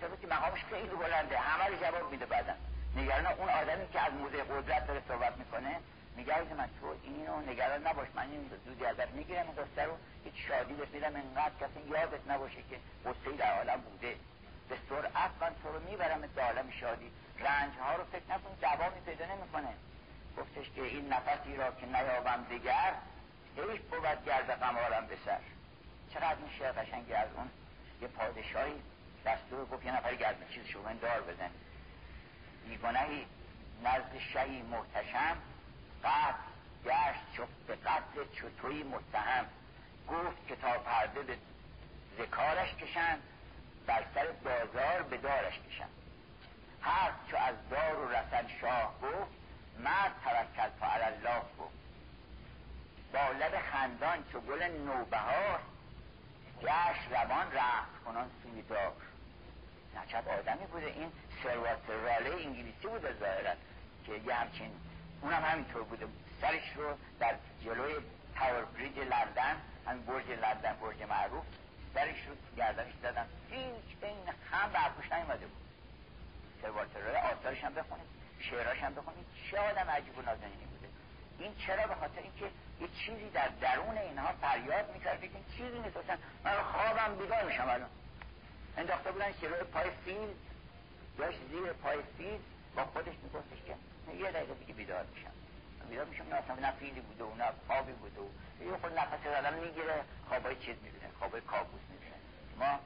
چرا 0.00 0.16
که 0.16 0.26
مقامش 0.26 0.64
خیلی 0.64 0.88
بلنده 0.88 1.38
همه 1.38 1.66
رو 1.66 1.76
جواب 1.84 2.10
میده 2.10 2.26
بعدا. 2.26 2.52
نگران 2.96 3.26
اون 3.26 3.48
آدمی 3.48 3.88
که 3.88 4.00
از 4.00 4.12
موزه 4.12 4.42
قدرت 4.42 4.86
داره 4.86 5.02
صحبت 5.08 5.36
می‌کنه 5.36 5.76
میگه 6.16 6.54
من 6.54 6.68
تو 6.80 6.94
اینو 7.02 7.40
نگران 7.40 7.86
نباش 7.86 8.08
من 8.14 8.30
این 8.30 8.50
زودی 8.66 8.86
ازت 8.86 9.08
می‌گیرم 9.08 9.46
این 9.46 9.56
قصه 9.56 9.84
رو 9.84 9.96
هیچ 10.24 10.34
شادی 10.48 10.74
بهت 10.74 10.88
میدم 10.88 11.16
انقدر 11.16 11.54
کسی 11.60 11.80
یادت 11.88 12.30
نباشه 12.30 12.62
که 12.70 12.76
قصه 13.04 13.36
در 13.36 13.56
عالم 13.58 13.80
بوده. 13.80 14.16
به 14.68 14.76
سرعت 14.88 15.30
من 15.40 15.52
تو 15.62 15.72
رو 15.72 15.80
می‌برم 15.90 16.20
به 16.20 16.42
عالم 16.42 16.70
شادی. 16.70 17.10
رنج 17.38 17.72
ها 17.80 17.96
رو 17.96 18.04
فکر 18.04 18.24
نکن 18.30 18.56
دوامی 18.60 19.00
پیدا 19.06 19.24
نمی‌کنه. 19.34 19.74
گفتش 20.38 20.70
که 20.76 20.82
این 20.82 21.12
نفسی 21.12 21.56
را 21.56 21.70
که 21.70 21.86
نیابم 21.86 22.46
دیگر 22.48 22.92
حیف 23.56 23.80
بود 23.80 24.24
گرد 24.26 24.50
قمارم 24.60 25.06
به 25.06 25.16
سر 25.24 25.40
چقدر 26.14 26.36
این 26.36 26.58
شعر 26.58 26.72
قشنگی 26.72 27.12
از 27.12 27.28
اون. 27.36 27.50
یه 28.02 28.08
پادشاهی 28.08 28.82
دستور 29.26 29.64
گفت 29.64 29.84
یه 29.84 29.96
نفر 29.96 30.14
گرد 30.14 30.50
چیز 30.50 30.66
شومن 30.66 30.96
دار 30.96 31.20
بزن. 31.20 31.50
بیگنهی 32.68 33.26
نزد 33.84 34.18
شهی 34.32 34.62
محتشم 34.62 35.36
قد 36.04 36.34
گشت 36.84 37.32
چو 37.36 37.46
به 37.66 37.76
قتل 37.76 38.24
چطوی 38.34 38.82
متهم. 38.82 39.46
گفت 40.08 40.48
که 40.48 40.56
تا 40.56 40.78
پرده 40.78 41.22
به 41.22 41.38
ذکارش 42.18 42.74
کشند 42.74 43.22
بر 43.86 44.04
سر 44.14 44.26
بازار 44.26 45.02
به 45.02 45.16
دارش 45.16 45.60
کشند. 45.70 45.90
هر 46.80 47.10
چو 47.30 47.36
از 47.36 47.54
دار 47.70 47.98
و 47.98 48.08
رسن 48.08 48.48
شاه 48.60 48.94
گفت 49.02 49.30
مرد 49.78 50.12
توکل 50.24 50.68
تا 50.80 50.86
الله 50.86 51.40
گفت. 51.58 51.85
لب 53.36 53.60
خندان 53.72 54.24
چو 54.32 54.40
گل 54.40 54.62
نوبهار. 54.62 55.60
گشت 56.62 57.12
روان 57.12 57.52
رفت 57.52 58.04
کنان 58.04 58.30
سوی 58.42 58.62
دار 58.62 58.92
نچب 59.96 60.28
آدمی 60.28 60.66
بوده 60.66 60.86
این 60.86 61.12
سروات 61.42 61.90
راله 61.90 62.30
انگلیسی 62.30 62.86
بوده 62.88 63.14
ظاهرا 63.20 63.54
که 64.06 64.12
یه 64.12 64.34
همچین 64.34 64.70
اونم 65.22 65.44
همینطور 65.44 65.82
بوده. 65.82 66.06
سرش 66.40 66.76
رو 66.76 66.96
در 67.20 67.34
جلوی 67.64 67.94
تاور 68.38 68.64
بریج 68.64 68.98
لندن 68.98 69.56
همین 69.86 70.02
برج 70.02 70.30
لندن 70.30 70.76
برج 70.80 71.02
معروف 71.02 71.44
سرش 71.94 72.26
رو 72.26 72.34
گردنش 72.56 72.94
دادن 73.02 73.26
هیچ 73.50 73.96
این 74.02 74.16
خم 74.50 74.72
به 74.72 75.16
نیومده 75.16 75.46
بود. 75.46 75.62
سرواترهای 76.62 77.16
آثارش 77.16 77.64
هم 77.64 77.74
بخونید 77.74 78.06
شعراش 78.40 78.78
هم 78.78 78.94
بخونید. 78.94 79.26
چه 79.50 79.58
آدم 79.58 79.90
عجیب 79.90 80.18
و 80.18 80.22
نازنینی 80.22 80.64
بوده 80.64 80.75
این 81.38 81.54
چرا 81.66 81.86
به 81.86 81.94
خاطر 81.94 82.20
اینکه 82.20 82.46
یه 82.80 82.88
چیزی 82.88 83.30
در 83.30 83.48
درون 83.48 83.98
اینها 83.98 84.32
فریاد 84.32 84.92
می‌کرد 84.92 85.20
که 85.20 85.26
این 85.26 85.44
چیزی 85.56 85.78
نیست 85.78 85.96
من 86.44 86.62
خوابم 86.62 87.14
بیدار 87.18 87.44
میشم 87.44 87.68
الان. 87.68 87.88
انداخته 88.76 89.12
بودن 89.12 89.32
شروع 89.32 89.62
پای 89.62 89.90
فیل 90.04 90.28
داشت 91.18 91.38
زیر 91.50 91.72
پای 91.72 91.98
فیل 92.18 92.40
با 92.76 92.84
خودش 92.84 93.14
میگفتش 93.22 93.58
که 93.66 93.74
یه 94.16 94.30
دقیقه 94.30 94.54
دیگه 94.54 94.74
بیدار 94.74 95.04
میشم. 95.14 95.30
بیدار 95.90 96.04
میشم 96.04 96.24
نه 96.24 96.66
نه 96.66 96.72
فیلی 96.72 97.00
بوده 97.00 97.24
و 97.24 97.34
نه 97.34 97.44
خوابی 97.66 97.92
بوده 97.92 98.20
و 98.20 98.64
یه 98.64 98.76
خود 98.76 98.98
نفس 98.98 99.26
آدم 99.26 99.54
می‌گیره 99.54 100.04
خوابای 100.28 100.56
چیز 100.56 100.76
می‌بینه 100.82 101.08
خوابای 101.18 101.40
کابوس 101.40 101.80
می‌بینه. 101.90 102.16
ما 102.58 102.78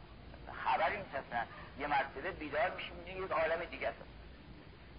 خبر 0.64 0.90
این 0.90 1.00
اصلا. 1.00 1.44
یه 1.78 1.86
مرتبه 1.86 2.30
بیدار 2.30 2.70
میشیم 2.70 3.24
یک 3.24 3.30
عالم 3.30 3.64
دیگه 3.64 3.88
است. 3.88 3.98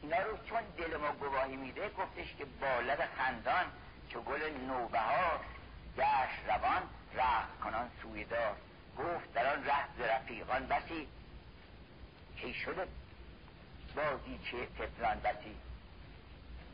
اینا 0.01 0.17
رو 0.17 0.37
چون 0.45 0.61
دل 0.77 0.97
ما 0.97 1.11
گواهی 1.11 1.55
میده 1.55 1.89
گفتش 1.89 2.35
که 2.37 2.45
بالد 2.45 3.09
خندان 3.17 3.65
چو 4.09 4.21
گل 4.21 4.49
نوبهار 4.67 5.39
گشت 5.97 6.47
روان 6.47 6.81
رفت 7.13 7.59
کنان 7.63 7.89
سوی 8.01 8.23
دار. 8.23 8.55
گفت 8.97 9.33
در 9.33 9.55
آن 9.55 9.65
ره 9.65 9.85
ز 9.97 10.01
رفیقان 10.01 10.67
بسی. 10.67 11.07
کی 12.37 12.53
شده؟ 12.53 12.87
بازی 13.95 14.39
چه 14.51 14.65
تفلان 14.65 15.19
بسی؟ 15.19 15.55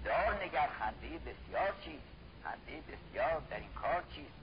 دار 0.06 0.44
نگر 0.44 0.70
خنده 0.80 1.08
بسیار 1.08 1.74
چیست؟ 1.86 2.08
خنده 2.44 2.82
بسیار 2.82 3.42
در 3.50 3.58
این 3.58 3.74
کار 3.74 4.04
چیست؟ 4.16 4.38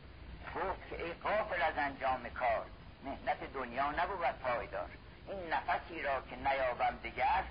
گفت 0.57 0.89
که 0.91 1.05
ای 1.05 1.13
قافل 1.13 1.63
از 1.63 1.75
انجام 1.77 2.29
کار 2.29 2.67
مهنت 3.05 3.53
دنیا 3.55 3.91
نبود 3.91 4.41
پایدار. 4.43 4.91
این 5.29 5.53
نفسی 5.53 6.03
را 6.03 6.23
که 6.31 6.37
نیابم 6.37 6.99
دگر 7.05 7.45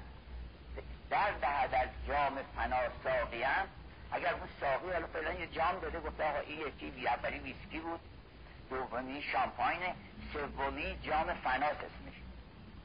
در 1.10 1.32
دهد 1.32 1.74
از 1.74 1.90
جام 2.08 2.40
فنا 2.56 2.78
ساقیم 3.04 3.68
اگر 4.12 4.34
اون 4.34 4.50
ساقی 4.60 4.92
حالا 4.94 5.08
فعلا 5.08 5.34
یه 5.34 5.48
جام 5.48 5.80
داده 5.80 6.00
گفته 6.00 6.24
آقا 6.24 6.40
این 6.40 6.60
یکی 6.60 7.08
اولی 7.08 7.40
ویسکی 7.40 7.80
بود 7.80 8.00
دومی 8.70 9.22
شامپاینه 9.22 9.96
سومی 10.34 11.00
جام 11.02 11.34
فناس 11.34 11.76
اسمش. 11.76 12.14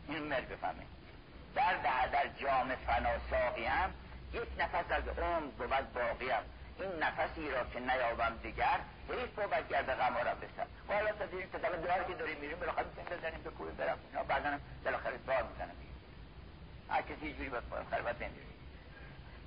این 0.08 0.22
مر 0.22 0.40
بفهمه. 0.40 0.86
در 1.54 1.74
دهد 1.76 2.10
در 2.10 2.28
جام 2.28 2.74
فنا 2.74 3.18
ساقیم 3.30 3.94
یک 4.32 4.48
نفس 4.58 4.90
از 4.90 5.08
عمر 5.08 5.40
بود 5.40 5.92
باقیم 5.92 6.42
این 6.78 7.02
نفسی 7.02 7.50
را 7.50 7.64
که 7.64 7.80
نیابم 7.80 8.36
دیگر 8.42 8.80
حیف 9.08 9.34
بود 9.34 9.68
گرد 9.68 9.94
غمارم 9.94 10.36
بسر 10.38 10.66
و 10.88 10.94
حالا 10.94 11.12
تا 11.12 11.26
دیریم 11.26 11.48
تا 11.52 11.58
دار 11.58 12.04
که 12.04 12.14
داریم 12.14 12.38
میریم 12.40 12.58
بالاخره 12.58 12.86
می‌تونیم 12.86 13.18
بزنیم 13.20 13.42
به 13.42 13.50
کوه 13.50 13.70
برم 13.70 13.98
اینا 14.10 14.22
بعدا 14.22 14.48
هم 14.50 14.60
بالاخره 14.84 15.18
دار 15.26 15.42
می‌زنم. 15.42 15.76
هر 16.90 17.02
کسی 17.02 17.26
یه 17.26 17.32
جوری 17.32 17.48
باید 17.48 18.18
بمیریم 18.18 18.48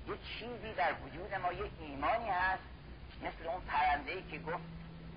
یه 0.06 0.14
چیزی 0.38 0.74
در 0.76 0.94
وجود 1.06 1.34
ما 1.34 1.52
یه 1.52 1.70
ایمانی 1.80 2.28
هست 2.28 2.62
مثل 3.22 3.48
اون 3.48 3.60
پرنده 3.60 4.12
ای 4.12 4.22
که 4.22 4.38
گفت 4.38 4.64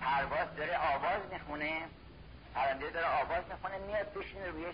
پرواز 0.02 0.56
داره 0.58 0.78
آواز 0.78 1.22
می‌خونه. 1.32 1.82
پرنده 2.56 2.90
داره 2.90 3.08
آواز 3.08 3.44
می‌خونه 3.50 3.78
میاد 3.78 4.14
بشینه 4.14 4.48
روی 4.48 4.66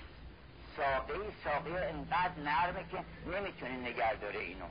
ساقه 0.77 1.13
ساقه 1.43 1.71
انقدر 1.71 2.39
نرمه 2.39 2.85
که 2.91 2.97
نمی‌تونه 3.31 3.71
نگه 3.71 4.13
داره 4.13 4.39
اینو. 4.39 4.65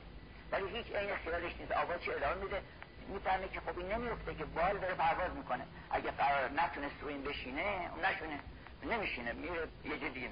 ولی 0.51 0.77
هیچ 0.77 0.95
عین 0.95 1.15
خیالش 1.15 1.55
نیست. 1.59 1.71
آواز 1.71 1.99
ادامه 2.17 2.43
میده؟ 2.43 2.61
می‌فهمه 3.07 3.47
که 3.47 3.59
خب 3.59 3.79
این 3.79 3.91
نمیفته 3.91 4.35
که 4.35 4.45
بال 4.45 4.77
داره 4.77 4.93
پرواز 4.93 5.31
می‌کنه. 5.31 5.65
اگه 5.91 6.11
قرار 6.11 6.49
نتونست 6.49 6.95
رو 7.01 7.07
این 7.07 7.23
بشینه 7.23 7.89
نشونه. 8.03 8.39
نمیشینه. 8.83 9.33
میره 9.33 9.67
یه 9.83 9.99
جه 9.99 10.09
دیگه 10.09 10.29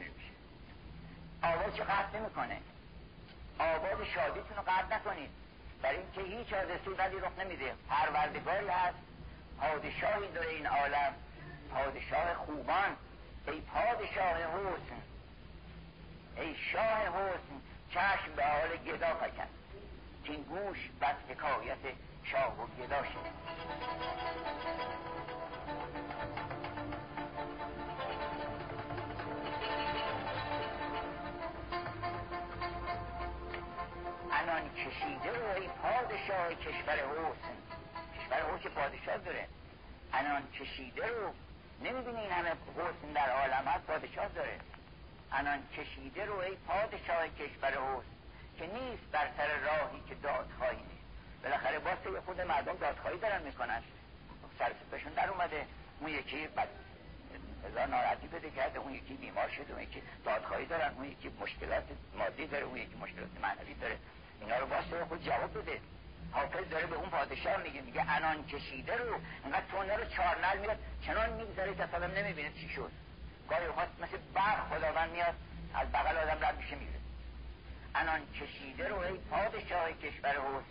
آواز 1.43 1.75
چه 1.75 1.83
قطع 1.83 2.19
نمی‌کنه. 2.19 2.57
آواز 3.59 4.07
شادیتون 4.15 4.57
رو 4.57 4.63
قطع 4.63 4.95
نکنید. 4.95 5.29
برای 5.81 5.97
اینکه 5.97 6.21
هیچ 6.21 6.53
حادثی 6.53 6.89
بدی 6.89 7.15
رخ 7.15 7.39
نمیده. 7.39 7.73
پروردگاری 7.89 8.67
هست. 8.67 8.97
پادشاهی 9.59 10.31
داره 10.31 10.49
این 10.49 10.67
عالم. 10.67 11.13
پادشاه 11.73 12.33
خوبان. 12.33 12.95
ای 13.47 13.61
پادشاه 13.61 14.37
حسن. 14.37 15.01
ای 16.37 16.55
شاه 16.55 17.01
حسن. 17.01 17.61
چشم 17.91 18.35
به 18.35 18.45
حال 18.45 18.77
گدا 18.77 19.15
فکن. 19.15 19.47
این 20.23 20.43
گوش 20.43 20.89
بس 21.01 21.15
حکایت 21.29 21.95
شاه 22.23 22.61
و 22.61 22.83
گدا 22.83 23.03
شد. 23.03 23.29
کشیده 34.89 35.31
و 35.31 35.55
ای 35.55 35.67
پادشاه 35.67 36.53
کشور 36.53 36.95
حسن 36.95 37.55
کشور 38.17 38.57
حسن 38.57 38.69
پادشاه 38.69 39.17
داره. 39.17 39.47
انان 40.13 40.51
کشیده 40.51 41.07
رو 41.07 41.33
نمی‌دونی 41.81 42.19
این 42.19 42.31
همه 42.31 42.49
حسن 42.49 43.13
در 43.13 43.29
عالم 43.29 43.67
هست 43.67 43.85
پادشاه 43.85 44.27
داره. 44.27 44.59
انان 45.31 45.59
کشیده 45.77 46.25
رو 46.25 46.37
ای 46.37 46.55
پادشاه 46.55 47.27
کشور 47.27 47.71
حسن 47.71 48.03
که 48.57 48.67
نیست 48.67 49.03
بر 49.11 49.27
سر 49.37 49.47
راهی 49.57 50.03
که 50.09 50.15
دادخواهی 50.15 50.77
نیست. 50.77 51.43
بالاخره 51.43 51.73
یه 52.13 52.21
خود 52.25 52.41
مردم 52.41 52.77
دادخواهی 52.77 53.17
دارن 53.17 53.41
می‌کنن. 53.41 53.83
سرسپشون 54.59 55.13
در 55.13 55.29
اومده. 55.29 55.65
اون 55.99 56.09
یکی 56.09 56.47
بعد 56.47 56.69
هزار 57.67 57.85
ناراحتی 57.85 58.27
بده 58.27 58.49
کرده 58.49 58.79
اون 58.79 58.93
یکی 58.93 59.13
بیمار 59.13 59.49
شده 59.49 59.73
اون 59.73 59.81
یکی 59.81 60.01
دادخواهی 60.25 60.65
دارن 60.65 60.93
اون 60.95 61.05
یکی 61.05 61.31
مشکلات 61.41 61.83
مادی 62.17 62.47
داره 62.47 62.65
اون 62.65 62.77
یکی 62.77 62.95
مشکلات 62.95 63.29
معنوی 63.41 63.73
داره. 63.73 63.97
اینا 64.41 64.57
رو 64.57 64.65
واسه 64.65 65.05
خود 65.05 65.23
جواب 65.23 65.57
بده. 65.57 65.81
حافظ 66.31 66.69
داره 66.69 66.85
به 66.85 66.95
اون 66.95 67.09
پادشاه 67.09 67.57
میگه 67.57 67.81
میگه 67.81 68.11
انان 68.11 68.45
کشیده 68.45 68.95
رو 68.95 69.15
انقدر 69.45 69.65
تونه 69.71 69.95
رو 69.95 70.05
چارنل 70.05 70.57
میاد 70.59 70.79
چنان 71.05 71.29
می‌گذاره 71.29 71.75
که 71.75 71.83
اصلا 71.83 72.07
نمی‌بینه 72.07 72.51
چی 72.53 72.69
شد. 72.69 72.91
گاهی 73.49 73.65
اوقات 73.65 73.87
مثل 74.01 74.17
برق 74.33 74.69
خداوند 74.69 75.11
میاد 75.11 75.35
از 75.73 75.91
بغل 75.91 76.17
آدم 76.17 76.45
رد 76.45 76.57
میشه 76.57 76.75
میره 76.75 76.99
انان 77.95 78.21
کشیده 78.33 78.87
رو 78.87 78.99
ای 78.99 79.17
پادشاه 79.17 79.91
کشور 79.91 80.31
حسن 80.31 80.63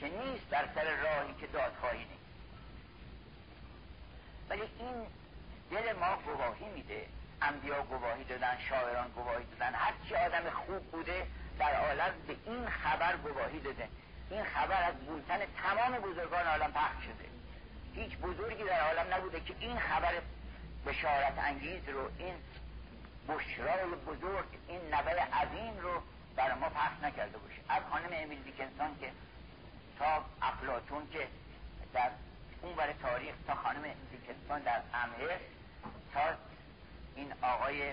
که 0.00 0.08
نیست 0.08 0.50
در 0.50 0.64
سر 0.74 0.84
راهی 0.84 1.34
که 1.40 1.46
دادخواهی 1.46 1.98
نیست. 1.98 2.22
ولی 4.50 4.60
این 4.60 5.06
دل 5.70 5.92
ما 5.92 6.16
گواهی 6.16 6.64
میده. 6.74 7.06
انبیا 7.42 7.82
گواهی 7.82 8.24
دادن 8.24 8.58
شاعران 8.68 9.08
گواهی 9.08 9.44
دادن 9.44 9.74
هر 9.74 9.92
چی 10.08 10.14
آدم 10.14 10.50
خوب 10.50 10.90
بوده 10.90 11.26
در 11.58 11.74
عالم 11.74 12.12
به 12.26 12.36
این 12.46 12.68
خبر 12.68 13.16
گواهی 13.16 13.60
داده. 13.60 13.88
این 14.30 14.44
خبر 14.44 14.82
از 14.82 14.94
بولتن 14.94 15.38
تمام 15.62 15.98
بزرگان 15.98 16.46
عالم 16.46 16.72
پخش 16.72 17.04
شده. 17.04 17.28
هیچ 17.94 18.18
بزرگی 18.18 18.64
در 18.64 18.80
عالم 18.80 19.14
نبوده 19.14 19.40
که 19.40 19.54
این 19.60 19.78
خبر 19.78 20.12
بشارت 20.86 21.38
انگیز 21.38 21.88
رو 21.88 22.10
این 22.18 22.34
بشرای 23.28 23.84
بزرگ 24.06 24.44
این 24.68 24.94
نبر 24.94 25.18
عظیم 25.18 25.78
رو 25.80 26.02
بر 26.36 26.54
ما 26.54 26.68
پخش 26.68 27.02
نکرده 27.02 27.38
باشه. 27.38 27.60
از 27.68 27.82
خانم 27.90 28.10
امیل 28.12 28.42
دیکنسون 28.42 28.98
که 29.00 29.10
تا 29.98 30.24
افلاتون 30.42 31.08
که 31.12 31.28
در 31.92 32.10
اون 32.62 32.74
برای 32.74 32.94
تاریخ 33.02 33.34
تا 33.46 33.54
خانم 33.54 33.82
دیکنسون 34.10 34.58
در 34.58 34.80
امهر 34.94 35.38
تا 36.14 36.20
این 37.16 37.32
آقای 37.42 37.92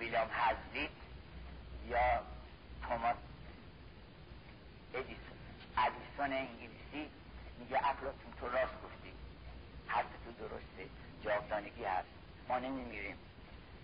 ویلیام 0.00 0.28
هزلیت 0.32 0.90
یا 1.88 2.22
توماس 2.88 3.16
ادیسون. 4.94 5.38
ادیسون 5.78 6.32
انگلیسی 6.32 7.10
میگه 7.58 7.76
افلاتون 7.76 8.32
تو 8.40 8.48
راست 8.48 8.74
گفتی. 8.84 9.12
حرف 9.86 10.06
تو 10.24 10.32
درسته. 10.32 10.90
جاودانگی 11.24 11.84
هست. 11.84 12.08
ما 12.48 12.58
نمیمیریم. 12.58 13.16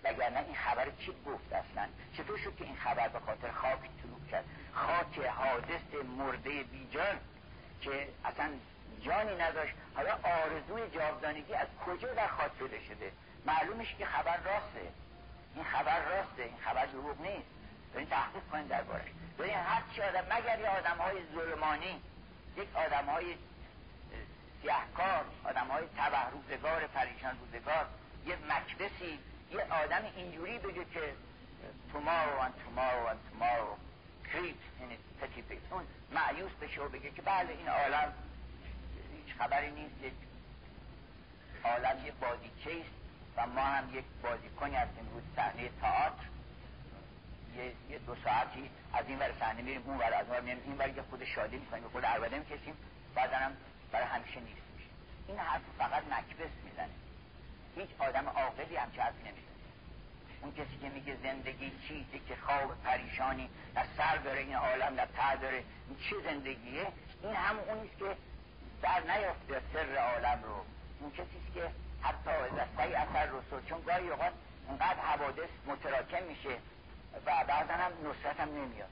وگرنه 0.03 0.39
این 0.39 0.55
خبر 0.55 0.91
چی 0.99 1.11
گفت 1.25 1.53
اصلا؟ 1.53 1.87
چطور 2.17 2.37
شد 2.37 2.55
که 2.55 2.63
این 2.63 2.75
خبر 2.75 3.07
به 3.07 3.19
خاطر 3.19 3.51
خاک 3.51 3.79
طلوع 3.79 4.27
کرد؟ 4.31 4.45
خاک 4.73 5.25
حادث 5.25 6.05
مرده 6.17 6.63
بیجان 6.63 7.19
که 7.81 8.07
اصلا 8.25 8.49
جانی 9.01 9.35
نداشت. 9.35 9.73
حالا 9.95 10.19
آرزوی 10.23 10.89
جاودانگی 10.89 11.53
از 11.53 11.67
کجا 11.85 12.13
در 12.13 12.27
پیدا 12.59 12.83
شده؟ 12.87 13.11
معلومش 13.45 13.95
که 13.95 14.05
خبر 14.05 14.37
راسته. 14.37 14.91
این 15.55 15.63
خبر 15.63 15.99
راسته 15.99 16.43
این 16.43 16.57
خبر 16.65 16.85
دروغ 16.85 17.21
نیست. 17.21 17.55
برین 17.95 18.07
تحقیق 18.07 18.43
کنید 18.51 18.67
دربارش 18.67 19.07
برین 19.37 19.53
هر 19.53 19.81
چی 19.95 20.01
آدم 20.01 20.25
مگر 20.31 20.59
یه 20.59 20.69
آدم 20.69 20.97
های 20.97 21.17
ظلمانی 21.35 22.01
یک 22.57 22.75
آدم 22.75 23.05
های 23.05 23.35
سیهکار 24.61 25.25
آدم 25.43 25.67
های 25.67 25.83
تبه 25.97 26.29
روزگار 26.31 26.87
پریشان 26.87 27.37
روزگار 27.39 27.85
یه 28.25 28.35
مکبسی 28.35 29.19
یه 29.51 29.73
آدم 29.73 30.01
اینجوری 30.15 30.59
بگه 30.59 30.85
که 30.85 31.13
and 31.95 32.53
tomorrow 32.63 33.07
and 33.11 33.19
tomorrow. 33.31 33.77
Creeps 34.31 34.67
in 34.83 34.91
its 34.91 35.07
petty 35.19 35.41
اون 35.71 35.83
معیوس 36.11 36.51
بشه 36.61 36.81
و 36.81 36.89
بگه 36.89 37.11
که 37.11 37.21
بله 37.21 37.49
این 37.49 37.69
عالم 37.69 38.13
هیچ 39.25 39.35
خبری 39.37 39.71
نیست 39.71 40.03
یک 40.03 40.13
عالم 41.63 42.05
یه 42.05 42.11
بازیچه 42.11 42.81
است. 42.81 43.04
و 43.37 43.47
ما 43.47 43.61
هم 43.61 43.95
یک 43.95 44.05
بازیکنی 44.23 44.75
هستیم 44.75 45.09
روز 45.13 45.23
صحنه 45.35 45.69
تئاتر. 45.81 46.25
یه, 47.57 47.73
یه 47.89 47.97
دو 47.97 48.15
ساعتی 48.23 48.69
از 48.93 49.05
این 49.07 49.19
ور 49.19 49.31
صحنه 49.39 49.61
میریم 49.61 49.83
اون 49.85 49.97
ور 49.97 50.13
از 50.13 50.43
میریم. 50.43 50.61
این 50.65 50.77
ور 50.77 50.89
یه 50.89 51.01
خود 51.01 51.25
شادی 51.25 51.57
می‌کنیم 51.57 51.89
خود 51.91 52.05
عربده 52.05 52.39
می‌کشیم. 52.39 52.77
بعدا 53.15 53.37
هم 53.37 53.51
برای 53.91 54.07
همیشه 54.07 54.39
نیست. 54.39 54.61
میشه 54.75 54.89
این 55.27 55.37
حرف 55.37 55.61
فقط 55.77 56.03
مکبس 56.03 56.51
می‌زنه. 56.63 56.89
هیچ 57.75 57.89
آدم 57.99 58.27
عاقلی 58.27 58.75
هم 58.75 58.89
حرفی 58.97 59.23
نمی‌زنه 59.23 59.55
اون 60.41 60.53
کسی 60.53 60.77
که 60.81 60.89
میگه 60.89 61.15
زندگی 61.23 61.71
چیزی 61.87 62.19
که 62.27 62.35
خواب 62.35 62.83
پریشانی 62.83 63.49
در 63.75 63.85
سر 63.97 64.17
داره 64.17 64.39
این 64.39 64.55
عالم 64.55 64.95
در 64.95 65.05
تر 65.05 65.35
داره. 65.35 65.57
این 65.57 65.97
چه 66.09 66.15
زندگیه؟ 66.31 66.87
این 67.23 67.35
هم 67.35 67.59
اونیست 67.59 67.97
که 67.99 68.15
در 68.81 68.99
نیافته 68.99 69.61
سر 69.73 69.97
عالم 69.97 70.43
رو. 70.43 70.65
اون 70.99 71.11
کسی 71.11 71.41
که 71.53 71.71
حتی 72.05 72.31
دسته 72.57 72.97
اثر 72.97 73.25
رسول 73.25 73.65
چون 73.69 73.81
گاهی 73.81 74.09
اوقات 74.09 74.33
اینقدر 74.67 74.99
حوادث 74.99 75.49
متراکم 75.67 76.23
میشه 76.23 76.57
و 77.25 77.43
بعدا 77.45 77.73
هم 77.73 77.91
نصرت 78.03 78.39
هم 78.39 78.49
نمیاد. 78.49 78.89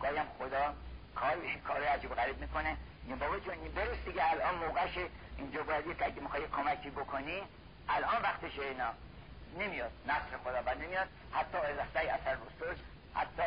گاهی 0.00 0.16
هم 0.16 0.26
خدا 0.38 0.74
کار 1.14 1.36
کار 1.68 1.82
عجیب 1.82 2.14
غریب 2.14 2.38
می‌کنه. 2.40 2.76
این 3.06 3.18
بابا 3.18 3.38
جون 3.38 3.54
این 3.54 3.72
برس 3.72 4.04
دیگه. 4.04 4.30
الان 4.30 4.54
موقعش 4.54 4.98
اینجا 5.38 5.62
باید 5.62 6.02
اگه 6.02 6.20
می‌خوای 6.20 6.42
کمکی 6.48 6.90
بکنی. 6.90 7.42
الان 7.88 8.22
وقتش 8.22 8.58
اینا. 8.58 8.90
نمیاد. 9.58 9.92
نصر 10.06 10.38
خدا 10.44 10.62
بر 10.62 10.74
نمیاد. 10.74 11.08
حتی 11.32 11.58
دسته 11.58 12.00
اثر 12.00 12.34
رسول 12.34 12.76
حتی 13.14 13.42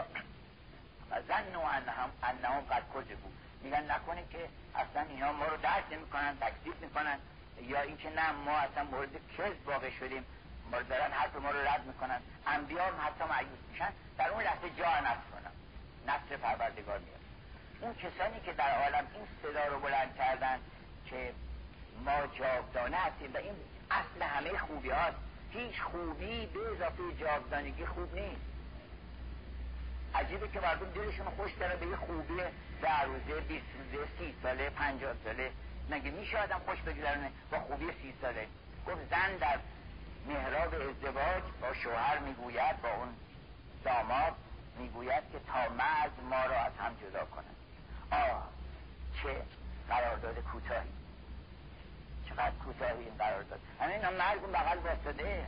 و 1.12 1.22
زن 1.28 1.56
و 1.56 1.60
انهم 1.60 2.10
انهم 2.24 2.62
قد 2.62 2.84
کجه 2.94 3.16
بود 3.16 3.34
میگن 3.62 3.92
نکنه 3.92 4.24
که 4.32 4.50
اصلا 4.76 5.02
اینا 5.10 5.34
ما 5.34 5.46
رو 5.46 5.58
درک 5.58 5.84
نمی‌کنن 5.92 6.38
تکذیب 6.42 6.82
می‌کنن. 6.82 7.20
یا 7.62 7.82
اینکه 7.82 8.10
نه 8.10 8.32
ما 8.32 8.52
اصلا 8.52 8.84
مورد 8.84 9.10
کذب 9.38 9.68
واقع 9.68 9.90
شدیم. 10.00 10.26
ما 10.72 10.82
دارن 10.82 11.12
حرف 11.12 11.36
ما 11.36 11.52
رو 11.52 11.68
رد 11.68 11.86
می‌کنن. 11.86 12.22
انبیا 12.48 12.86
هم 12.86 13.08
حتی 13.08 13.30
معیوس 13.30 13.60
میشن. 13.72 13.90
در 14.18 14.30
اون 14.30 14.44
لحظه 14.44 14.70
جا 14.78 15.00
نصر 15.00 15.28
کنن. 15.32 15.52
نصر 16.08 16.38
پروردگار 16.38 17.00
میاد. 17.00 17.20
اون 17.82 17.94
کسانی 17.94 18.40
که 18.46 18.54
در 18.54 18.84
عالم 18.84 19.08
این 19.16 19.28
صدا 19.44 19.66
رو 19.66 19.80
بلند 19.80 20.16
کردن 20.18 20.60
که 21.06 21.34
ما 22.06 22.28
جاودانه 22.40 22.98
هستیم 22.98 23.34
و 23.34 23.38
این 23.38 23.56
اصل 23.92 24.22
همه 24.22 24.58
خوبی 24.58 24.90
هاست. 24.90 25.18
هیچ 25.52 25.82
خوبی 25.82 26.46
به 26.46 26.60
اضافه 26.72 27.14
جاودانگی 27.20 27.86
خوب 27.86 28.16
نیست. 28.16 28.42
عجیبه 30.16 30.48
که 30.48 30.60
مردم 30.60 30.90
دلشون 30.90 31.30
خوش 31.30 31.52
داره 31.60 31.76
به 31.76 31.88
یه 31.88 31.96
خوبی 31.96 32.42
در 32.82 33.06
روزه 33.06 33.42
بیست 33.42 33.66
روزه 33.78 34.08
سی 34.20 34.36
ساله 34.44 34.70
پنجاه 34.70 35.16
ساله. 35.24 35.52
مگه 35.90 36.12
میشه 36.12 36.38
آدم 36.38 36.62
خوش 36.66 36.80
بگذرونه؟ 36.80 37.32
با 37.52 37.60
خوبی 37.60 37.86
سی 38.02 38.14
ساله. 38.22 38.48
گفت 38.88 39.10
زن 39.10 39.38
در 39.38 39.60
محراب 40.28 40.74
ازدواج 40.74 41.44
با 41.62 41.74
شوهر 41.74 42.20
می‌گوید 42.20 42.82
با 42.82 42.90
اون 42.90 43.08
داماد 43.84 44.34
می‌گوید 44.78 45.24
که 45.32 45.40
تا 45.48 45.74
مرز 45.74 46.12
ما 46.30 46.46
را 46.46 46.58
از 46.58 46.72
هم 46.80 46.96
جدا 46.96 47.26
کنند 47.26 47.56
آه 48.12 48.50
چه 49.24 49.42
قرارداد 49.90 50.40
کوتاهی. 50.40 50.90
چقدر 52.30 52.52
کوتاهی 52.66 53.04
این 53.04 53.18
قرارداد. 53.18 53.60
همین 53.82 54.10
مرگ 54.10 54.44
اون 54.44 54.52
بغل 54.52 54.78
واسطه 54.78 55.46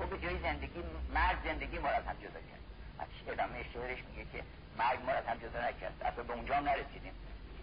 گفت 0.00 0.10
به 0.10 0.18
جای 0.18 0.38
زندگی 0.42 0.82
مرگ 1.14 1.38
زندگی 1.44 1.78
ما 1.78 1.88
را 1.88 1.96
از 1.96 2.04
هم 2.04 2.16
جدا 2.16 2.40
کرد. 2.40 2.60
از 2.98 3.08
ادامه 3.28 3.64
شعرش 3.72 3.98
میگه 4.04 4.30
که 4.32 4.42
مرگ 4.78 5.00
ما 5.06 5.12
را 5.12 5.18
از 5.18 5.26
هم 5.26 5.38
جدا 5.38 5.68
نکرد. 5.68 6.02
اصلا 6.02 6.24
به 6.24 6.32
اونجا 6.32 6.60
نرسیدیم. 6.60 7.12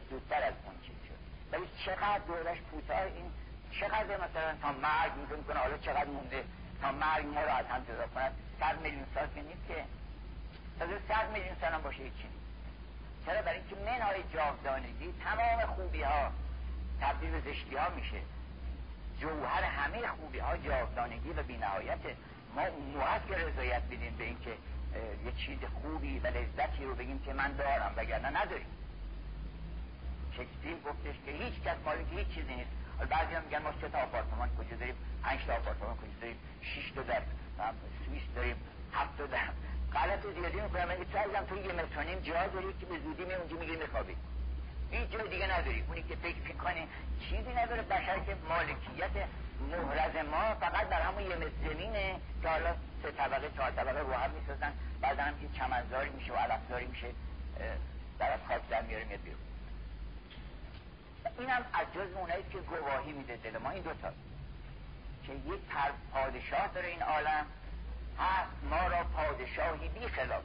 زودتر 0.09 0.43
از 0.43 0.53
اون 0.65 0.75
چیز 0.81 0.95
شد. 1.07 1.16
ولی 1.51 1.63
چقدر 1.85 2.19
دورش 2.27 2.57
کوتاه 2.71 3.01
این 3.01 3.31
چقدر 3.71 4.15
مثلا 4.15 4.55
تا 4.61 4.71
مرگ 4.71 5.13
میدون 5.21 5.43
کنه 5.43 5.59
حالا 5.59 5.77
چقدر 5.77 6.05
مونده؟ 6.05 6.43
تا 6.81 6.91
مرگ 6.91 7.25
ما 7.25 7.41
رو 7.41 7.51
از 7.51 7.65
هم 7.65 7.83
جدا 7.83 8.07
کند 8.07 8.31
صد 8.59 8.81
میلیون 8.81 9.05
سال 9.15 9.27
که 9.35 9.41
نیست 9.41 9.67
که. 9.67 9.83
تازه 10.79 10.99
صد 11.07 11.31
میلیون 11.33 11.55
سال 11.61 11.73
هم 11.73 11.81
باشه 11.81 12.03
هیچی 12.03 12.27
چرا؟ 13.25 13.41
برای 13.41 13.59
اینکه 13.59 13.75
منهای 13.75 14.23
جاودانگی 14.33 15.13
تمام 15.23 15.65
خوبی 15.65 16.03
ها 16.03 16.31
تبدیل 17.01 17.41
زشتی 17.41 17.75
ها 17.75 17.89
میشه. 17.89 18.21
جوهر 19.19 19.63
همه 19.63 20.07
خوبی 20.07 20.39
ها 20.39 20.57
جاودانگی 20.57 21.29
و 21.29 21.43
بینهایت 21.43 21.99
ما 22.55 22.61
اون 22.61 22.93
که 23.27 23.35
رضایت 23.35 23.81
بدیم 23.81 24.15
به 24.17 24.23
اینکه 24.23 24.49
یه 25.25 25.31
چیز 25.45 25.59
خوبی 25.81 26.19
و 26.19 26.27
لذتی 26.27 26.85
رو 26.85 26.95
بگیم 26.95 27.19
که 27.19 27.33
من 27.33 27.51
دارم 27.51 27.93
وگرنه 27.97 28.41
نداریم. 28.41 28.67
شکسپیر 30.37 30.77
گفتش 30.85 31.15
که 31.25 31.31
هیچ 31.31 31.55
کس 31.65 31.77
مالک 31.85 32.05
هیچ 32.11 32.27
چیزی 32.27 32.55
نیست 32.55 32.71
بعضی 33.09 33.33
هم 33.35 33.43
میگن 33.43 33.61
ما 33.61 33.71
سه 33.81 33.89
تا 33.89 33.97
آپارتمان 33.97 34.49
کجا 34.57 34.75
داریم 34.75 34.95
پنج 35.23 35.39
تا 35.47 35.53
آپارتمان 35.53 35.97
کجا 35.97 36.17
داریم 36.21 36.37
شش 36.61 36.91
تا 36.95 37.01
در 37.01 37.21
سوئیس 38.05 38.23
داریم 38.35 38.55
هفت 38.93 39.17
تا 39.17 39.25
در 39.25 39.49
غلط 39.93 40.21
زیادی 40.39 40.61
می‌کنم 40.61 40.91
اگه 40.91 41.05
تو 41.05 41.55
تو 41.55 41.55
یه 41.57 41.73
متر 41.73 42.19
جا 42.19 42.47
داری 42.47 42.73
که 42.79 42.85
به 42.85 42.99
زودی 42.99 43.25
می 43.25 43.33
اونجا 43.33 43.57
می‌گیری 43.57 43.77
میخوابی 43.77 44.15
هیچ 44.91 45.09
جای 45.09 45.29
دیگه 45.29 45.59
نداری 45.59 45.83
اونی 45.87 46.03
که 46.03 46.15
فکر 46.15 46.41
می‌کنی 46.47 46.87
چیزی 47.19 47.53
نداره 47.53 47.81
بشر 47.81 48.19
که 48.19 48.35
مالکیت 48.49 49.27
محرز 49.71 50.15
ما 50.31 50.55
فقط 50.55 50.89
در 50.89 51.01
همون 51.01 51.23
یه 51.23 51.51
زمینه 51.63 52.15
که 52.41 52.49
حالا 52.49 52.75
سه 53.03 53.11
طبقه 53.11 53.49
چهار 53.57 53.71
طبقه 53.71 53.99
رو 53.99 54.13
هم 54.13 54.31
می‌سازن 54.31 54.73
بعد 55.01 55.19
هم 55.19 55.33
که 55.39 55.47
چمنزاری 55.59 56.09
میشه 56.09 56.33
و 56.33 56.35
علفزاری 56.35 56.85
میشه 56.85 57.07
در 58.19 58.31
از 58.31 58.39
خاک 58.47 58.69
در 58.69 58.81
میاره 58.81 59.03
میاد 59.03 59.21
بیرون 59.21 59.46
اینم 61.39 61.65
از 61.73 61.87
جز 61.93 62.13
اونایی 62.15 62.43
که 62.51 62.57
گواهی 62.57 63.11
میده 63.11 63.35
دل 63.35 63.57
ما. 63.57 63.69
این 63.69 63.83
دوتا. 63.83 64.09
که 65.27 65.33
یک 65.33 65.59
پادشاه 66.13 66.67
داره 66.67 66.87
این 66.87 67.01
عالم 67.01 67.45
هست 68.19 68.51
ما 68.69 68.87
را 68.87 69.03
پادشاهی 69.03 69.87
بی 69.87 70.07
خلاف. 70.07 70.43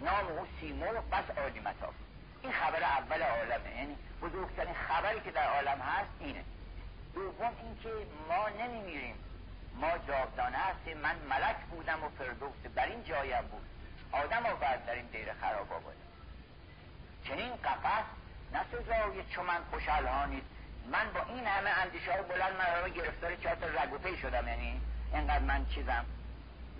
نام 0.00 0.26
او 0.26 0.46
سیمور 0.60 1.00
بس 1.12 1.38
عالی 1.38 1.60
مطاف 1.60 1.94
این 2.42 2.52
خبر 2.52 2.82
اول 2.82 3.22
عالمه. 3.22 3.76
یعنی 3.76 3.96
بزرگترین 4.22 4.74
خبری 4.74 5.20
که 5.20 5.30
در 5.30 5.48
عالم 5.48 5.80
هست 5.80 6.10
اینه. 6.20 6.44
دوم 7.14 7.52
اینکه 7.62 8.06
ما 8.28 8.48
نمیمیریم. 8.48 9.14
ما 9.74 9.90
جاودانه 10.08 10.56
هستیم. 10.56 10.96
من 10.96 11.16
ملک 11.30 11.56
بودم 11.70 12.04
و 12.04 12.08
فردوس 12.08 12.72
بر 12.74 12.86
این 12.86 13.04
جایم 13.04 13.42
بود. 13.42 13.66
آدم 14.12 14.46
آورد 14.46 14.86
در 14.86 14.94
این 14.94 15.06
دیر 15.06 15.32
خراب 15.32 15.72
آباد 15.72 15.94
چنین 17.24 17.56
قفص 17.56 18.04
نه 18.52 18.60
سزای 18.72 19.24
چو 19.30 19.42
من 19.42 19.58
خوشحالانید 19.70 20.44
من 20.92 21.12
با 21.14 21.20
این 21.34 21.46
همه 21.46 21.70
اندیشه 21.70 22.12
های 22.12 22.22
بلند 22.22 22.52
من 22.56 22.90
گرفتار 22.90 23.36
چهار 23.36 23.56
تا 23.56 23.66
رگ 23.66 24.16
شدم 24.16 24.48
یعنی 24.48 24.80
اینقدر 25.12 25.38
من 25.44 25.66
چیزم. 25.66 26.06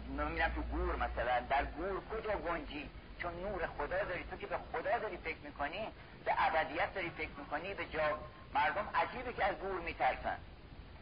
میرم 0.09 0.53
تو 0.55 0.63
گور 0.63 0.97
مثلا. 0.97 1.41
در 1.51 1.65
گور 1.65 2.03
کجا 2.11 2.37
گنجی؟ 2.39 2.91
چون 3.19 3.33
نور 3.35 3.67
خدا 3.67 4.05
داری. 4.05 4.25
تو 4.25 4.37
که 4.37 4.47
به 4.47 4.57
خدا 4.73 4.99
داری 4.99 5.17
فکر 5.17 5.39
می‌کنی؟ 5.45 5.89
به 6.25 6.33
ابدیت 6.39 6.95
داری 6.95 7.11
فکر 7.11 7.31
می‌کنی؟ 7.39 7.75
به 7.75 7.85
جا 7.85 8.19
مردم 8.55 8.89
عجیبه 8.95 9.33
که 9.33 9.45
از 9.45 9.57
گور 9.57 9.81
میترسن. 9.81 10.37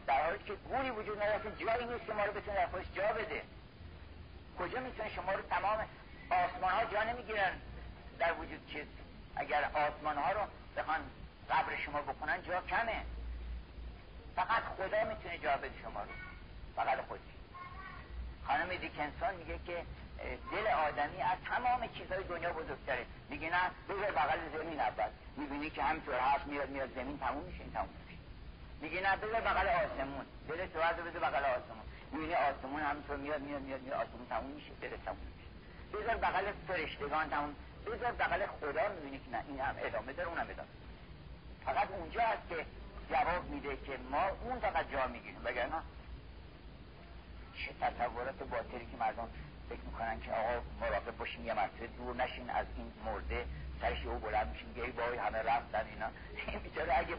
در 0.07 0.25
حالی 0.25 0.39
که 0.45 0.53
گوری 0.53 0.89
وجود 0.89 1.21
نداره 1.21 1.55
جایی 1.57 1.85
نیست 1.85 2.05
که 2.05 2.13
ما 2.13 2.25
رو 2.25 2.33
بتونه 2.33 2.57
در 2.57 2.67
خودش 2.67 2.85
جا 2.95 3.07
بده. 3.13 3.41
کجا 4.59 4.79
می‌تونه 4.79 5.09
شما 5.09 5.31
رو 5.31 5.41
تمام 5.41 5.77
آسمان 6.29 6.71
ها 6.71 6.85
جا 6.85 7.03
نمی‌گیرن؟ 7.03 7.51
در 8.19 8.33
وجود 8.33 8.67
چیز. 8.67 8.85
اگر 9.35 9.63
آسمان 9.73 10.17
ها 10.17 10.31
رو 10.31 10.41
بخوان 10.77 10.99
قبر 11.49 11.75
شما 11.85 12.01
بکنن 12.01 12.43
جا 12.43 12.61
کمه. 12.61 13.01
فقط 14.35 14.63
خدا 14.63 15.03
می‌تونه 15.03 15.37
جا 15.37 15.57
بده 15.57 15.71
شما 15.81 16.01
رو. 16.03 16.09
فقط 16.75 17.05
خودش 17.07 17.21
خانم 18.47 18.75
دیکنسون 18.75 19.35
میگه 19.37 19.59
که 19.65 19.85
دل 20.51 20.67
آدمی 20.67 21.21
از 21.21 21.37
تمام 21.45 21.87
چیزهای 21.87 22.23
دنیا 22.23 22.53
بزرگتره. 22.53 23.05
میگه 23.29 23.49
نه 23.49 23.59
بذار 23.89 24.11
بغل 24.11 24.39
زمین 24.53 24.79
اول. 24.79 25.09
می‌بینی 25.37 25.69
که 25.69 25.83
همینطور 25.83 26.15
هست 26.15 26.47
میاد 26.47 26.69
میاد 26.69 26.95
زمین 26.95 27.19
تموم 27.19 27.43
میشه 27.43 27.61
این 27.63 27.73
تموم 27.73 27.89
میشه. 28.05 28.19
میگه 28.81 29.01
نه 29.01 29.15
بذار 29.17 29.41
بغل 29.41 29.67
آسمون. 29.67 30.25
دل 30.47 30.67
تو 30.67 30.79
از 30.79 30.95
بذار 30.95 31.21
بغل 31.29 31.43
آسمون. 31.43 31.85
می‌بینی 32.11 32.35
آسمون 32.35 32.81
همینطور 32.81 33.17
میاد 33.17 33.41
میاد 33.41 33.61
میاد 33.61 33.81
میاد 33.81 34.07
آسمون 34.07 34.27
تموم 34.29 34.51
میشه 34.51 34.69
دل 34.81 34.97
تموم 35.05 35.17
میشه. 35.35 35.49
بذار 35.97 36.17
بغل 36.17 36.51
فرشتگان 36.67 37.29
تموم 37.29 37.55
بذار 37.85 38.11
بغل 38.11 38.45
خدا 38.45 38.89
می‌بینی 38.95 39.19
که 39.19 39.31
نه 39.31 39.43
این 39.47 39.59
هم 39.59 39.75
ادامه 39.79 40.13
داره 40.13 40.29
اونم 40.29 40.47
ادامه 40.49 40.69
فقط 41.65 41.91
اونجا 41.91 42.21
هست 42.21 42.49
که 42.49 42.65
جواب 43.09 43.49
میده 43.49 43.77
که 43.77 43.97
ما 44.11 44.27
اون 44.43 44.59
فقط 44.59 44.91
جا 44.91 45.07
می‌گیریم 45.07 45.41
وگرنه 45.45 45.81
چه 47.57 47.73
تصورات 47.81 48.43
باطلی 48.43 48.85
که 48.91 48.97
مردم 48.99 49.29
فکر 49.69 49.79
می‌کنن 49.85 50.19
که 50.19 50.31
آقا 50.31 50.61
مراقب 50.81 51.17
باشین 51.17 51.45
یه 51.45 51.53
مرتبه 51.53 51.87
دور 51.87 52.15
نشین 52.15 52.49
از 52.49 52.65
این 52.77 52.91
مرده 53.05 53.45
سرش 53.81 54.05
او 54.05 54.19
بلند 54.19 54.47
میشین 54.47 54.73
گهی 54.73 54.91
بای 54.91 55.17
همه 55.17 55.37
رفتن 55.37 55.85
اینا. 55.93 56.07
این 56.47 56.59
بیچاره 56.65 56.97
اگه 56.97 57.15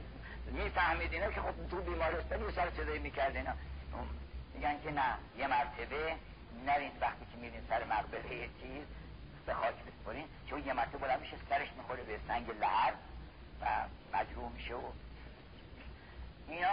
می‌فهمید 0.46 1.12
اینا 1.12 1.30
که 1.30 1.40
خب 1.40 1.68
تو 1.70 1.80
بیمارستان 1.80 2.40
یه 2.40 2.50
سر 2.50 2.70
صدایی 2.70 2.98
می‌کرد 2.98 3.36
اینا. 3.36 3.52
میگن 4.54 4.80
که 4.82 4.90
نه 4.90 5.14
یه 5.38 5.46
مرتبه 5.46 6.14
نرین 6.66 6.90
وقتی 7.00 7.24
که 7.32 7.38
میرین 7.40 7.60
سر 7.68 7.84
مقبره 7.84 8.48
چیز. 8.60 8.84
به 9.46 9.54
خاک 9.54 9.74
بسپرین 9.74 10.24
چون 10.50 10.66
یه 10.66 10.72
مرتبه 10.72 10.98
بلند 10.98 11.20
میشه 11.20 11.36
سرش 11.48 11.68
می‌خوره 11.76 12.02
به 12.02 12.18
سنگ 12.28 12.50
لحر 12.50 12.92
و 13.60 13.66
مجروح 14.16 14.52
میشه 14.52 14.74
و 14.74 14.82
اینا 16.48 16.68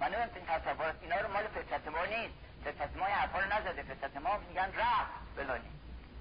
من 0.00 0.14
نمیم 0.14 0.28
تصورات 0.46 0.94
اینا 1.02 1.16
رو 1.16 1.32
مال 1.32 1.48
فطرت 1.48 1.88
ما 1.88 2.04
نیست. 2.04 2.34
فطرت 2.64 2.96
ما 2.96 3.04
حرفا 3.04 3.38
رو 3.40 3.46
نزده. 3.52 3.82
فطرت 3.82 4.16
ما 4.16 4.36
میگن 4.48 4.72
رفت 4.76 5.36
بلانی. 5.36 5.70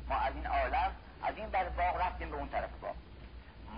ما 0.10 0.16
از 0.16 0.36
این 0.36 0.48
عالم 0.48 0.96
از 1.24 1.38
این 1.38 1.50
بر 1.50 1.70
باغ 1.70 2.02
رفتیم 2.02 2.30
به 2.30 2.36
اون 2.36 2.50
طرف 2.50 2.70
باغ. 2.82 2.96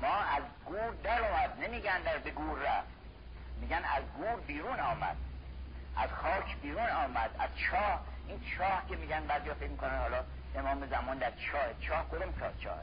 ما 0.02 0.16
از 0.16 0.44
گور 0.66 0.94
در 1.04 1.22
اومد. 1.22 1.60
نمیگن 1.60 2.02
در 2.02 2.18
به 2.18 2.32
گور 2.32 2.60
رفت. 2.60 2.88
میگن 3.62 3.84
از 3.84 4.04
گور 4.18 4.36
بیرون 4.36 4.80
آمد. 4.80 5.16
از 5.98 6.10
خاک 6.10 6.58
بیرون 6.62 6.90
آمد. 6.90 7.36
از 7.40 7.50
چاه. 7.56 8.06
این 8.28 8.42
چاه 8.58 8.88
که 8.90 8.96
میگن 8.96 9.28
بعد 9.28 9.54
فکر 9.54 9.70
می‌کنن 9.70 10.00
حالا 10.00 10.24
امام 10.58 10.88
زمان 10.88 11.18
در 11.18 11.32
چاه 11.32 11.62
چاه 11.82 12.10
کدوم 12.10 12.34
چاه 12.40 12.52
چاه 12.60 12.82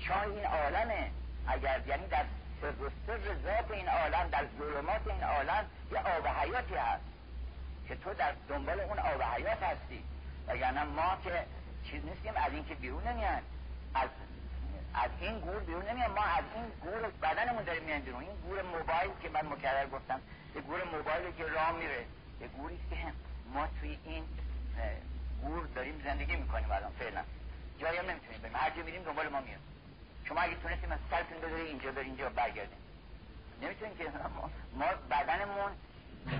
چاه 0.00 0.22
این 0.22 0.44
عالمه. 0.44 1.10
اگر 1.46 1.80
یعنی 1.86 2.06
در 2.06 2.24
سر 2.60 2.72
سر 3.06 3.18
ذات 3.44 3.70
این 3.70 3.88
عالم 3.88 4.28
در 4.28 4.46
ظلمات 4.58 5.00
این 5.06 5.22
عالم 5.22 5.64
یه 5.92 5.98
آب 5.98 6.26
حیاتی 6.26 6.74
هست 6.74 7.02
که 7.88 7.96
تو 7.96 8.14
در 8.14 8.32
دنبال 8.48 8.80
اون 8.80 8.98
آب 8.98 9.22
حیات 9.22 9.62
هستی. 9.62 10.04
وگرنه 10.48 10.84
ما 10.84 11.16
که 11.24 11.44
چیز 11.90 12.04
نیستیم 12.04 12.32
از 12.36 12.52
این 12.52 12.64
که 12.64 12.74
بیرون 12.74 13.08
نمیان 13.08 13.42
از 13.94 14.08
از 14.94 15.10
این 15.20 15.40
گور 15.40 15.58
بیرون 15.58 15.88
نمیان 15.88 16.10
ما 16.10 16.22
از 16.22 16.44
این 16.54 16.64
گور 16.82 17.10
بدنمون 17.22 17.64
داریم 17.64 17.82
میان 17.82 18.00
بیرون. 18.00 18.20
این 18.20 18.36
گور 18.46 18.62
موبایل 18.62 19.10
که 19.22 19.28
من 19.28 19.46
مکرر 19.52 19.86
گفتم 19.86 20.20
یه 20.54 20.60
گور 20.60 20.84
موبایل 20.84 21.32
که 21.38 21.44
راه 21.44 21.72
میره. 21.72 22.04
یه 22.40 22.48
گوری 22.48 22.78
که 22.90 22.96
ما 23.54 23.68
توی 23.80 23.98
این 24.04 24.24
گور 25.42 25.66
داریم 25.74 26.00
زندگی 26.04 26.36
می‌کنیم 26.36 26.70
الان 26.70 26.92
فعلا. 26.98 27.22
جایی 27.78 27.98
هم 27.98 28.10
نمی‌تونیم 28.10 28.40
بریم. 28.40 28.56
هر 28.56 28.70
جا 28.70 28.82
میریم 28.82 29.02
دنبال 29.02 29.28
ما 29.28 29.40
میاد. 29.40 29.60
شما 30.24 30.40
اگه 30.40 30.54
تونستیم 30.54 30.92
از 30.92 30.98
سرتون 31.10 31.38
بذاری 31.38 31.62
اینجا 31.62 31.92
بر 31.92 32.00
اینجا 32.00 32.28
برگردیم. 32.28 32.78
نمی‌تونیم 33.62 33.96
که 33.96 34.04
ما, 34.04 34.50
ما 34.72 34.86
بدنمون 35.10 35.72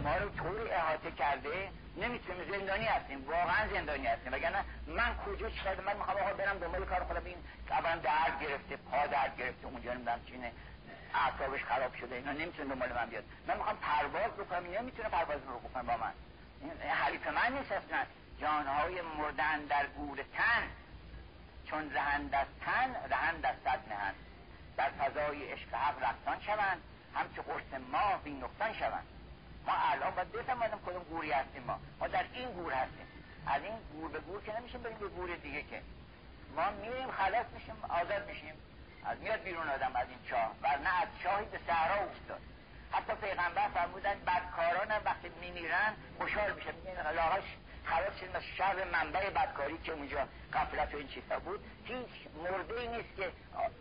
ما 0.05 0.17
رو 0.17 0.29
طوری 0.29 0.71
احاطه 0.71 1.11
کرده 1.11 1.69
نمی‌تونیم. 1.97 2.45
زندانی 2.51 2.85
هستیم. 2.85 3.29
واقعا 3.29 3.69
زندانی 3.69 4.07
هستیم. 4.07 4.33
وگرنه 4.33 4.65
من 4.87 5.17
کجا 5.27 5.51
چقدر 5.51 5.81
من 5.81 5.97
می‌خوام 5.97 6.17
آقا 6.17 6.33
برم 6.33 6.59
دنبال 6.59 6.85
کار 6.85 7.05
خودم؟ 7.05 7.25
این 7.25 7.37
اولا 7.71 7.97
درد 7.97 8.43
گرفته 8.43 8.77
پا 8.77 9.07
درد 9.07 9.37
گرفته 9.37 9.67
اونجا 9.67 9.93
نمی‌دونم 9.93 10.21
چینه 10.27 10.53
اعصابش 11.15 11.65
خراب 11.65 11.95
شده 11.95 12.15
اینا 12.15 12.33
نمی‌تونه 12.33 12.69
دنبال 12.69 12.93
من 12.93 13.07
بیاد. 13.07 13.25
من 13.47 13.57
می‌خوام 13.57 13.77
پرواز 13.77 14.33
بکنم 14.33 14.65
نمی‌تونه 14.79 15.09
پرواز 15.09 15.39
رو 15.49 15.59
بکنم 15.59 15.87
با 15.87 15.97
من. 15.97 16.13
حریف 16.89 17.27
من 17.27 17.53
نیست 17.53 17.73
اصلا. 17.73 18.05
جانهای 18.43 19.03
مردن 19.03 19.65
در 19.65 19.87
گور 19.87 20.17
تن 20.17 20.63
چون 21.65 21.93
رهند 21.93 22.35
از 22.35 22.47
تن 22.61 22.95
رهند 23.11 23.47
از 23.47 23.55
صد 23.65 23.81
نهند 23.89 24.15
در 24.77 24.91
فضای 24.91 25.53
عشق 25.53 25.75
حق 25.75 26.03
رفتان 26.05 26.41
شوند 26.41 26.83
همچه 27.15 27.43
قرص 27.43 27.81
ما 27.93 28.17
بی 28.25 28.31
نقصان 28.31 28.73
شوند. 28.73 29.07
ما 29.67 29.73
الان 29.93 30.11
باید 30.15 30.33
بفهمانیم 30.33 30.79
کدوم 30.87 31.03
گوری 31.03 31.33
هستیم 31.33 31.63
ما. 31.63 31.79
ما 32.01 32.09
در 32.09 32.25
این 32.33 32.53
گور 32.53 32.73
هستیم. 32.73 33.07
از 33.47 33.63
این 33.63 33.79
گور 33.93 34.11
به 34.11 34.21
گور 34.21 34.43
که 34.43 34.59
نمیشیم 34.61 34.83
بریم 34.83 34.99
به 34.99 35.09
گور 35.09 35.37
دیگه 35.37 35.63
که. 35.63 35.83
ما 36.57 36.71
میریم 36.71 37.11
خلاص 37.11 37.47
میشیم 37.55 37.75
آزاد 37.89 38.27
میشیم. 38.29 38.55
از 39.05 39.19
میاد 39.19 39.43
بیرون 39.43 39.69
آدم 39.69 39.97
از 39.97 40.09
این 40.09 40.19
چاه. 40.31 40.53
نه 40.63 41.03
از 41.03 41.09
چاهی 41.23 41.47
به 41.47 41.59
صحرا 41.67 41.95
افتاد. 41.95 42.41
حتی 42.93 43.13
پیغمبر 43.15 43.69
فرمودن 43.69 44.15
بدکاران 44.27 45.03
وقتی 45.05 45.29
میمیرن 45.41 45.95
خوشحال 46.19 46.53
میشه 46.53 46.73
میگن 46.73 47.13
لاغش 47.15 47.45
خلاص 47.85 48.17
شدیم 48.21 48.37
از 48.37 48.43
شر 48.59 48.85
منبع 48.93 49.31
بدکاری 49.31 49.79
که 49.79 49.93
اونجا 49.93 50.29
قفلت 50.53 50.95
و 50.95 50.97
این 50.97 51.09
چیزا 51.09 51.39
بود 51.39 51.65
هیچ 51.85 52.29
مرده 52.43 52.81
ای 52.81 52.89
نیست 52.89 53.17
که 53.17 53.33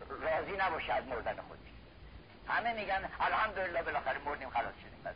راضی 0.08 0.52
نباشه 0.56 0.92
از 0.92 1.04
مردن 1.04 1.36
خودش. 1.48 1.60
همه 2.48 2.72
میگن 2.72 3.10
الحمدلله 3.20 3.82
بالاخره 3.82 4.18
مردیم 4.18 4.50
خلاص 4.50 4.74
شدیم. 4.74 5.00
از 5.04 5.14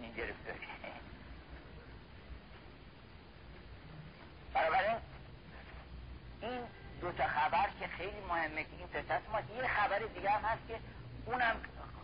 این 0.00 0.12
گرفته. 0.12 0.54
بنابراین 4.54 4.96
این 6.42 6.60
دو 7.00 7.12
تا 7.12 7.26
خبر 7.26 7.68
که 7.80 7.86
خیلی 7.86 8.20
مهمه 8.28 8.64
که 8.64 8.70
این 8.78 8.86
فطرت 8.86 9.22
ما 9.32 9.40
یه 9.40 9.68
خبر 9.68 9.98
دیگه 9.98 10.30
هم 10.30 10.44
هست 10.44 10.68
که 10.68 10.78
اونم 11.26 11.56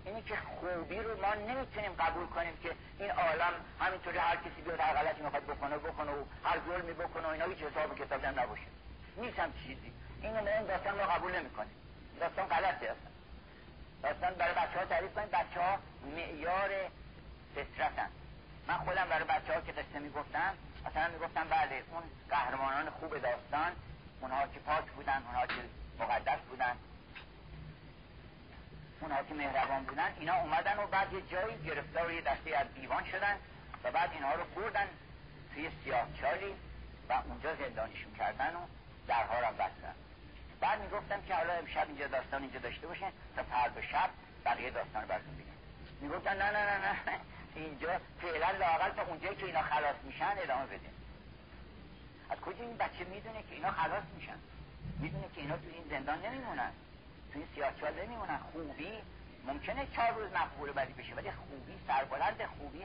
اینی 0.05 0.23
که 0.23 0.37
خوبی 0.37 0.99
رو 1.01 1.21
ما 1.21 1.35
نمی‌تونیم 1.35 1.93
قبول 1.93 2.27
کنیم 2.27 2.57
که 2.63 2.73
این 2.99 3.11
عالم 3.11 3.53
همینطوری 3.81 4.19
هر 4.19 4.37
کسی 4.37 4.63
بیاد 4.65 4.81
هر 4.81 4.95
غلطی 4.95 5.23
می‌خواد 5.23 5.43
بکنه 5.43 5.79
بکنه 5.79 6.11
و 6.11 6.25
هر 6.45 6.59
ظلمی 6.67 6.93
بکنه 6.93 7.27
و 7.27 7.31
اینا 7.31 7.45
هیچ 7.45 7.59
حساب 7.59 7.99
کتابی 7.99 8.27
هم 8.27 8.41
نباشه. 8.41 8.67
نیستم 9.17 9.53
چیزی. 9.67 9.93
این 10.23 10.37
این 10.37 10.67
داستان 10.67 10.99
رو 10.99 11.05
قبول 11.05 11.37
نمی‌کنیم. 11.37 11.77
داستان 12.21 12.47
غلطه 12.47 12.87
اصلا. 12.87 13.13
داستان 14.03 14.35
برای 14.35 14.55
بچه 14.55 14.79
ها 14.79 14.85
تعریف 14.85 15.15
کنیم. 15.15 15.29
بچه 15.29 15.61
ها 15.61 15.79
معیار 16.17 16.71
فطرتن. 17.55 18.09
من 18.69 18.75
خودم 18.75 19.07
برای 19.09 19.25
بچه 19.25 19.55
ها 19.55 19.61
که 19.61 19.73
قصه 19.73 19.99
می‌گفتم 19.99 20.55
مثلا 20.87 21.09
می‌گفتم 21.09 21.49
بله 21.51 21.83
اون 21.91 22.03
قهرمانان 22.31 22.91
خوب 22.91 23.19
داستان 23.19 23.73
اونها 24.21 24.47
که 24.47 24.61
پاک 24.61 24.85
بودن 24.85 25.23
اونها 25.27 25.47
که 25.47 25.55
مقدس 25.99 26.39
بودن. 26.51 26.77
اونها 29.03 29.23
که 29.23 29.35
مهربان 29.35 29.85
بودن 29.85 30.15
اینا 30.19 30.35
اومدن 30.35 30.79
و 30.79 30.87
بعد 30.87 31.13
یه 31.13 31.23
جایی 31.31 31.57
گرفتار 31.67 32.13
یه 32.13 32.21
دسته 32.21 32.57
از 32.57 32.75
دیوان 32.75 33.05
شدن 33.05 33.37
و 33.85 33.91
بعد 33.91 34.11
اینها 34.13 34.35
رو 34.35 34.45
بردن 34.45 34.89
توی 35.55 35.71
سیاه 35.85 36.07
چالی 36.21 36.55
و 37.09 37.13
اونجا 37.13 37.55
زندانیشون 37.55 38.15
کردن 38.19 38.55
و 38.55 38.61
درها 39.09 39.41
رو 39.41 39.55
بستن. 39.55 39.95
بعد 40.61 40.81
می‌گفتم 40.81 41.23
که 41.23 41.35
حالا 41.35 41.53
امشب 41.53 41.87
اینجا 41.89 42.07
داستان 42.07 42.43
اینجا 42.43 42.59
داشته 42.59 42.87
باشین 42.87 43.09
تا 43.37 43.43
فردا 43.43 43.83
شب 43.83 44.11
بقیه 44.45 44.71
داستان 44.71 45.07
براتون 45.07 45.35
بگم. 45.37 45.47
می‌گفتن 46.01 46.37
نه 46.43 46.51
نه 46.51 46.65
نه 46.65 46.79
نه 46.79 46.97
اینجا 47.55 48.01
فعلا 48.21 48.51
لاقل 48.51 48.91
تا 48.91 49.03
اونجایی 49.03 49.37
که 49.37 49.47
اینا 49.47 49.63
خلاص 49.63 49.97
میشن 50.05 50.35
ادامه 50.43 50.67
بدیم 50.67 50.95
از 52.31 52.41
کجا 52.41 52.65
این 52.65 52.77
بچه 52.77 53.05
می‌دونه 53.05 53.43
که 53.43 53.55
اینا 53.55 53.71
خلاص 53.71 54.05
میشن؟ 54.17 54.39
می‌دونه 54.99 55.25
که 55.35 55.41
اینا 55.41 55.57
تو 55.57 55.69
این 55.73 55.85
زندان 55.91 56.27
نمیمونن؟ 56.27 56.71
تو 57.33 57.39
این 57.39 57.49
سیاهچال 57.55 57.93
نمیمونن. 57.95 58.39
خوبی 58.53 58.93
ممکنه 59.47 59.87
چهار 59.87 60.13
روز 60.13 60.33
مقبول 60.33 60.73
بدی 60.73 60.93
بشه 60.93 61.15
ولی 61.15 61.31
خوبی 61.31 61.79
سربلند 61.87 62.47
خوبی 62.59 62.85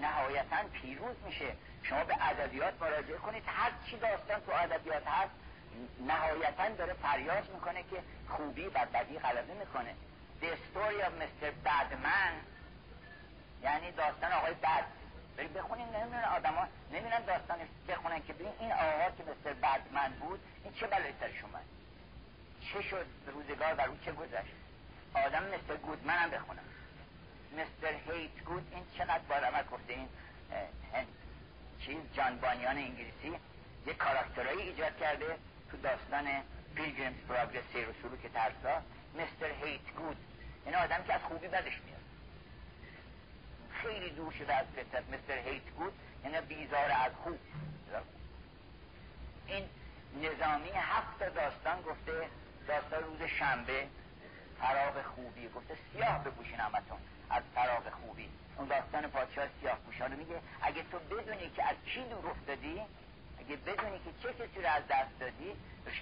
نهایتا 0.00 0.56
پیروز 0.72 1.16
میشه. 1.26 1.52
شما 1.82 2.04
به 2.04 2.28
ادبیات 2.28 2.82
مراجعه 2.82 3.18
کنید. 3.18 3.42
هر 3.46 3.70
چی 3.86 3.96
داستان 3.98 4.40
تو 4.40 4.52
ادبیات 4.52 5.06
هست 5.06 5.30
نهایتا 6.06 6.68
داره 6.68 6.92
فریاد 6.92 7.50
می‌کنه 7.54 7.82
که 7.82 8.02
خوبی 8.28 8.68
بر 8.68 8.84
بدی 8.84 9.18
غلبه 9.18 9.54
می‌کنه. 9.54 9.94
The 10.42 10.46
story 10.46 11.02
of 11.06 11.12
Mr. 11.22 11.50
Badman 11.66 12.34
یعنی 13.62 13.92
داستان 13.92 14.32
آقای 14.32 14.54
بد. 14.54 14.84
بریم 15.36 15.52
بخونیم 15.52 15.86
نمی‌دونن 15.96 16.24
آدما 16.24 16.68
نمی‌دونن 16.92 17.24
داستانش 17.24 17.68
بخونن 17.88 18.22
که 18.22 18.32
ببین 18.32 18.52
این 18.60 18.72
آقا 18.72 19.10
که 19.16 19.24
مستر 19.24 19.52
بدمن 19.52 20.12
بود 20.20 20.40
این 20.64 20.74
چه 20.74 20.86
بلایی 20.86 21.14
سرش 21.20 21.42
اومد 21.44 21.64
چه 22.72 22.82
شد؟ 22.82 23.06
روزگار 23.26 23.74
بر 23.74 23.88
او 23.88 23.98
چه 24.04 24.12
گذشت؟ 24.12 24.54
آدم 25.14 25.42
مستر 25.42 25.76
گودمن 25.76 26.16
هم 26.16 26.30
بخونم. 26.30 26.62
مستر 27.52 28.12
هیت 28.12 28.44
گود 28.44 28.66
این 28.74 28.84
چقدر 28.98 29.18
بارمت 29.28 29.70
گفته 29.70 29.92
این 29.92 30.08
چیز 31.80 31.96
جان 32.14 32.38
بانیان 32.38 32.76
انگلیسی 32.76 33.38
یه 33.86 33.94
کاراکترهایی 33.94 34.60
ایجاد 34.60 34.98
کرده 34.98 35.38
تو 35.70 35.76
داستان 35.76 36.28
پیلگریمز 36.74 37.16
پروگرس 37.28 37.64
سیر 37.72 37.88
و 37.88 37.92
سلوک 38.02 38.32
ترسا 38.32 38.82
مستر 39.14 39.66
هیت 39.66 39.94
گود. 39.96 40.16
این 40.66 40.74
آدم 40.74 41.02
که 41.02 41.14
از 41.14 41.20
خوبی 41.20 41.48
بدش 41.48 41.80
میاد. 41.84 41.98
خیلی 43.70 44.10
دور 44.10 44.32
شده 44.32 44.54
از 44.54 44.66
فطرت 44.66 45.04
مستر 45.08 45.38
هیت 45.38 45.70
گود 45.76 45.92
یعنی 46.24 46.46
بیزار 46.46 46.90
از 46.90 47.12
خوب. 47.24 47.38
این 49.46 49.64
نظامی 50.22 50.70
هفت 50.70 51.18
داستان 51.18 51.82
گفته. 51.82 52.28
داستان 52.68 53.02
روز 53.04 53.22
شنبه 53.38 53.86
فراغ 54.60 55.02
خوبی. 55.02 55.48
گفته 55.48 55.76
سیاه 55.92 56.24
بپوشین 56.24 56.60
همتون. 56.60 56.98
از 57.30 57.42
فراغ 57.54 57.90
خوبی. 57.90 58.28
اون 58.56 58.68
داستان 58.68 59.06
پادشاه 59.06 59.46
سیاه 59.60 59.78
پوشانو 59.78 60.16
میگه 60.16 60.40
اگه 60.62 60.82
تو 60.90 60.98
بدونی 60.98 61.50
که 61.56 61.64
از 61.64 61.76
کی 61.86 62.04
دور 62.04 62.30
افتادی 62.30 62.80
اگه 63.40 63.56
بدونی 63.56 63.98
که 63.98 64.10
چه 64.22 64.28
کسی 64.32 64.62
رو 64.62 64.68
از 64.68 64.82
دست 64.90 65.18
دادی 65.20 65.52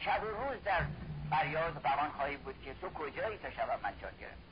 شب 0.05 0.23
و 0.23 0.27
روز 0.27 0.65
در 0.65 0.83
فریاد 1.31 1.81
و 1.85 1.89
خواهی 2.17 2.37
بود 2.37 2.63
که 2.65 2.75
تو 2.75 2.91
کجایی 2.91 3.39
تا 3.39 3.51
شب 3.51 3.81
من 3.83 3.93
چار 4.01 4.13
گرفت. 4.21 4.47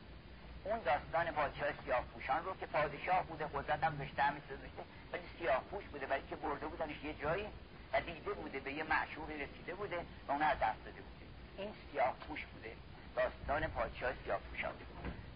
اون 0.65 0.79
داستان 0.79 1.31
پادشاه 1.31 1.69
سیاه 1.85 2.05
پوشان 2.15 2.45
رو 2.45 2.57
که 2.61 2.67
پادشاه 2.67 3.23
بوده 3.27 3.45
قدرت 3.55 3.85
هم 3.85 3.97
داشته 3.97 4.23
همیشه 4.23 4.57
داشته 4.57 4.83
ولی 5.13 5.23
سیاه 5.39 5.61
پوش 5.71 5.85
بوده 5.85 6.07
ولی 6.07 6.23
که 6.31 6.37
برده 6.37 6.67
بودنش 6.67 7.05
یه 7.05 7.15
جایی 7.15 7.47
و 7.93 8.01
دیده 8.01 8.33
بوده 8.33 8.61
به 8.61 8.73
یه 8.73 8.85
معشوقی 8.85 9.35
رسیده 9.35 9.75
بوده 9.75 9.97
و 10.29 10.33
اون 10.33 10.43
از 10.43 10.59
دست 10.59 10.85
داده 10.85 11.01
بوده 11.01 11.24
این 11.59 11.73
سیاه 11.93 12.15
پوش 12.29 12.45
بوده. 12.45 12.73
داستان 13.17 13.67
پادشاه 13.67 14.13
سیاه 14.25 14.41
پوشان 14.51 14.73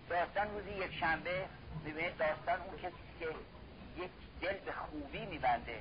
داستان 0.08 0.50
روزی 0.54 0.70
یک 0.70 0.94
شنبه 1.00 1.44
ببینید 1.84 2.16
داستان 2.16 2.60
اون 2.60 2.76
کسی 2.76 3.02
که 3.20 3.26
یک 4.02 4.10
دل 4.40 4.54
به 4.64 4.72
خوبی 4.72 5.26
میبنده. 5.26 5.78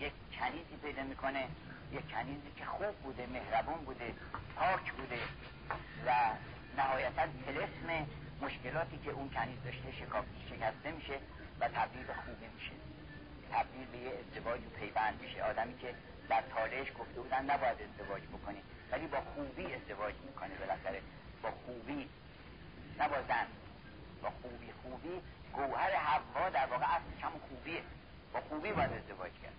یک 0.00 0.12
کنیزی 0.38 0.76
پیدا 0.82 1.02
می‌کنه. 1.02 1.44
یک 1.92 2.10
کنیزی 2.10 2.52
که 2.56 2.64
خوب 2.64 2.96
بوده 2.96 3.26
مهربون 3.26 3.84
بوده 3.84 4.14
پاک 4.56 4.92
بوده. 4.92 5.18
و 6.06 6.10
نهایتا 6.76 7.22
تلسم 7.46 8.06
مشکلاتی 8.40 8.98
که 9.04 9.10
اون 9.10 9.30
کنیز 9.30 9.58
داشته 9.64 9.92
شکسته 10.50 10.90
میشه 10.92 11.18
و 11.60 11.68
تبدیل 11.68 12.02
به 12.02 12.14
خوبی 12.14 12.46
میشه. 12.54 12.85
تبدیل 13.52 13.86
به 13.92 13.98
یه 13.98 14.12
ازدواج 14.20 14.60
و 14.60 14.70
پیوند 14.80 15.20
میشه. 15.22 15.42
آدمی 15.42 15.78
که 15.78 15.94
در 16.28 16.42
تاریخ 16.54 16.88
گفته 16.98 17.20
بودن 17.20 17.44
نباید 17.50 17.78
ازدواج 17.82 18.22
بکنی 18.22 18.62
ولی 18.92 19.06
با 19.06 19.18
خوبی 19.34 19.74
ازدواج 19.74 20.14
می‌کنه 20.26 20.54
بالاخره. 20.54 21.02
با 21.42 21.50
خوبی 21.66 22.08
نه 22.98 23.08
با 23.08 23.16
با 24.22 24.30
خوبی 24.42 24.72
خوبی 24.82 25.20
گوهر 25.52 25.90
حوا 25.90 26.50
در 26.50 26.66
واقع 26.66 26.84
اصلش 26.84 27.24
همون 27.24 27.40
خوبیه. 27.48 27.82
با 28.32 28.40
خوبی 28.40 28.72
باید 28.72 28.92
ازدواج 28.92 29.32
کرد. 29.42 29.54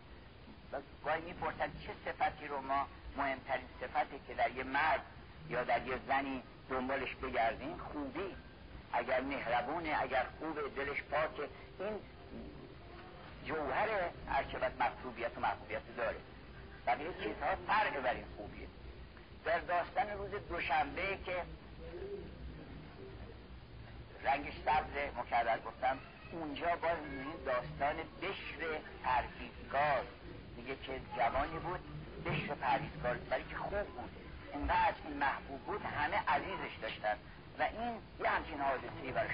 و 0.71 0.77
گاهی 1.05 1.21
می‌پرسن 1.21 1.71
چه 1.85 1.93
صفتی 2.05 2.47
رو 2.47 2.61
ما 2.61 2.87
مهمترین 3.17 3.65
صفتی 3.81 4.19
که 4.27 4.33
در 4.33 4.51
یه 4.51 4.63
مرد 4.63 5.01
یا 5.49 5.63
در 5.63 5.87
یه 5.87 5.97
زنی 6.07 6.43
دنبالش 6.69 7.15
بگردیم؟ 7.15 7.77
خوبی. 7.77 8.35
اگر 8.93 9.21
مهربونه 9.21 9.95
اگر 10.01 10.25
خوب 10.39 10.75
دلش 10.75 11.03
پاکه. 11.03 11.49
این 11.79 11.99
جوهر 13.47 13.89
هرچقدر 14.29 14.75
مطلوبیت 14.79 15.37
و 15.37 15.39
محبوبیت 15.39 15.81
داره. 15.97 16.17
بقیه 16.87 17.13
چیزها 17.13 17.55
فرق 17.67 18.01
بر 18.03 18.13
این 18.13 18.25
خوبیه. 18.37 18.67
در 19.45 19.59
داستان 19.59 20.09
روز 20.09 20.31
دوشنبه 20.49 21.17
که 21.25 21.35
رنگش 24.23 24.53
سبز 24.65 25.17
مکرر 25.17 25.59
گفتم 25.59 25.97
اونجا 26.31 26.75
باز 26.75 26.97
می‌بینید 27.03 27.45
داستان 27.45 27.95
بشر 28.21 28.79
پرهیزگار 29.03 30.03
میگه 30.57 30.75
که 30.75 30.99
جوانی 31.17 31.59
بود 31.59 31.79
بشر 32.25 32.55
پرهیزگار 32.55 33.17
ولی 33.31 33.43
که 33.43 33.55
خوب 33.55 33.79
بود. 33.79 34.09
اینقدر 34.53 34.95
این 35.07 35.17
محبوب 35.17 35.59
بود 35.59 35.81
همه 35.81 36.17
عزیزش 36.27 36.77
داشتن. 36.81 37.17
و 37.59 37.63
این 37.63 37.93
یه 38.19 38.29
همچین 38.29 38.61
حادثی 38.61 39.11
وقت 39.15 39.27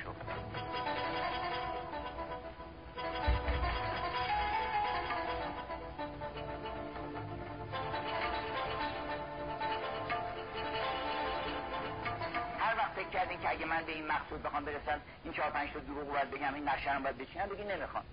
فکر 12.96 13.10
کردین 13.10 13.39
که 13.39 13.50
اگه 13.50 13.66
من 13.66 13.84
به 13.86 13.91
این 13.91 14.08
مقصود 14.08 14.44
بخوام 14.44 14.66
برسم 14.66 15.02
این 15.24 15.34
چهار 15.34 15.50
پنج 15.52 15.72
تا 15.74 15.80
دروغ 15.80 16.12
باید 16.12 16.32
بگم 16.32 16.54
این 16.54 16.70
نقشه 16.70 16.96
رو 16.96 17.04
باید 17.04 17.18
بچینم 17.18 17.48
بگی 17.48 17.64
نمی‌خوام. 17.64 18.04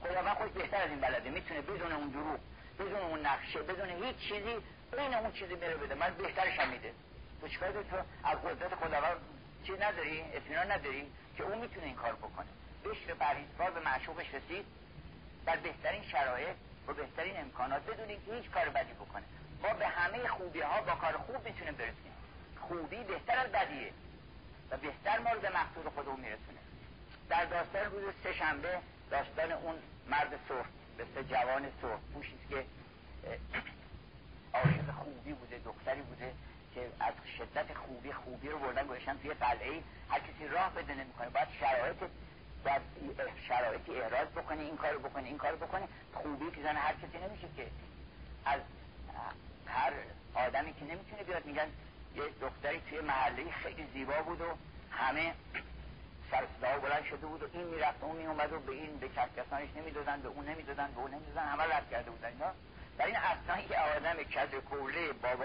خداوند 0.00 0.36
خودش 0.36 0.52
بهتر 0.52 0.82
از 0.82 0.90
این 0.90 1.00
بلده. 1.00 1.30
می‌تونه 1.30 1.60
بدون 1.60 1.92
اون 1.92 2.08
دروغ 2.08 2.38
بدون 2.78 3.00
اون 3.00 3.26
نقشه 3.26 3.62
بدون 3.62 4.04
هیچ 4.04 4.16
چیزی 4.16 4.56
بین 4.96 5.14
اون 5.14 5.32
چیزی 5.32 5.54
بره 5.54 5.74
بده. 5.74 5.94
من 5.94 6.14
بهترش 6.14 6.58
هم 6.58 6.68
میده. 6.68 6.92
تو 7.40 7.48
چیکار 7.48 7.72
تو؟ 7.72 7.96
از 8.24 8.38
قدرت 8.38 8.74
خداوند 8.74 9.16
چیز 9.64 9.80
نداری 9.80 10.24
اطمینان 10.32 10.72
نداری 10.72 11.12
که 11.36 11.42
اون 11.44 11.58
می‌تونه 11.58 11.86
این 11.86 11.94
کار 11.94 12.12
بکنه. 12.12 12.46
بشر 12.84 13.14
پرهیزکار 13.14 13.70
به 13.70 13.80
معشوقش 13.80 14.34
رسید 14.34 14.64
در 15.46 15.56
بهترین 15.56 16.02
شرایط 16.02 16.56
و 16.86 16.92
بهترین 16.92 17.40
امکانات 17.40 17.82
بدون 17.82 18.08
اینکه 18.08 18.34
هیچ 18.34 18.50
کار 18.50 18.68
بدی 18.68 18.92
بکنه. 18.92 19.24
ما 19.62 19.74
به 19.74 19.86
همه 19.86 20.28
خوبی 20.28 20.60
ها 20.60 20.82
با 20.82 20.94
کار 20.94 21.12
خوب 21.12 21.48
می‌تونیم 21.48 21.74
برسیم. 21.74 22.12
خوبی 22.60 22.96
بهتر 23.04 23.38
از 23.38 23.52
بدیه 23.52 23.92
و 24.70 24.76
بهتر 24.76 25.18
ما 25.18 25.32
رو 25.32 25.40
به 25.40 25.50
مقصود 25.50 26.18
میرسونه. 26.18 26.58
در 27.28 27.44
داستان 27.44 27.84
روز 27.84 28.14
سه 28.22 28.32
شنبه 28.32 28.78
داستان 29.10 29.52
اون 29.52 29.74
مرد 30.08 30.40
سرخ 30.48 30.66
سه 31.14 31.24
جوان 31.24 31.62
سرخ 31.82 32.00
پوشیست 32.14 32.48
که 32.50 32.64
عاشق 34.54 34.90
خوبی 34.90 35.32
بوده 35.32 35.58
دختری 35.64 36.02
بوده 36.02 36.32
که 36.74 36.90
از 37.00 37.14
شدت 37.38 37.74
خوبی 37.74 38.12
خوبی 38.12 38.48
رو 38.48 38.58
بردن 38.58 38.86
گذاشتن 38.86 39.18
توی 39.18 39.34
قلعه 39.34 39.82
هر 40.10 40.18
کسی 40.18 40.48
راه 40.48 40.74
بده 40.74 40.94
نمی‌کنه. 40.94 41.28
باید 41.28 41.48
شرایط 41.60 41.96
باید 42.64 42.82
شرایطی 43.48 44.00
احراز 44.00 44.28
بکنه 44.28 44.62
این 44.62 44.76
کارو 44.76 44.98
بکنه 44.98 45.26
این 45.28 45.38
کارو 45.38 45.56
بکنه 45.56 45.88
خوبی 46.14 46.50
که 46.50 46.62
زن 46.62 46.76
هر 46.76 46.92
کسی 46.92 47.18
نمیشه 47.28 47.48
که 47.56 47.66
از 48.44 48.60
هر 49.66 49.92
آدمی 50.34 50.74
که 50.74 50.84
نمی‌تونه 50.84 51.22
بیاد. 51.22 51.46
میگن 51.46 51.66
یه 52.16 52.22
دختری 52.40 52.80
توی 52.90 53.00
محله 53.00 53.50
خیلی 53.50 53.86
زیبا 53.92 54.22
بود 54.22 54.40
و 54.40 54.44
همه 54.90 55.34
سر 56.30 56.44
صدا 56.58 56.78
بلند 56.78 57.04
شده 57.04 57.26
بود 57.26 57.42
و 57.42 57.46
این 57.52 57.66
می‌رفت 57.66 58.02
و 58.02 58.04
اون 58.06 58.16
میومد 58.16 58.52
و 58.52 58.60
به 58.60 58.72
این 58.72 58.98
به 58.98 59.08
کسکسانش 59.08 59.68
نمی‌دادن 59.76 60.20
به 60.20 60.28
اون 60.28 60.48
نمی‌دادن 60.48 60.92
به 60.92 61.00
اون 61.00 61.14
نمی‌دادن 61.14 61.46
همه 61.46 61.62
رد 61.62 61.90
کرده 61.90 62.10
بودن 62.10 62.28
اینا. 62.28 62.52
در 62.98 63.06
این 63.06 63.16
اصلا 63.16 63.62
که 63.62 63.78
آدم 63.78 64.22
کج 64.22 64.54
کوله 64.54 65.12
بابا 65.12 65.44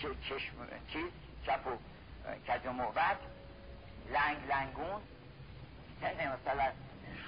چشم 0.00 0.68
چیز 0.88 1.06
چپ 1.46 1.66
و 1.66 1.70
کج 2.48 2.66
و 2.66 2.72
لنگ 4.12 4.36
لنگون 4.48 5.02
سن 6.04 6.32
مثلا 6.32 6.72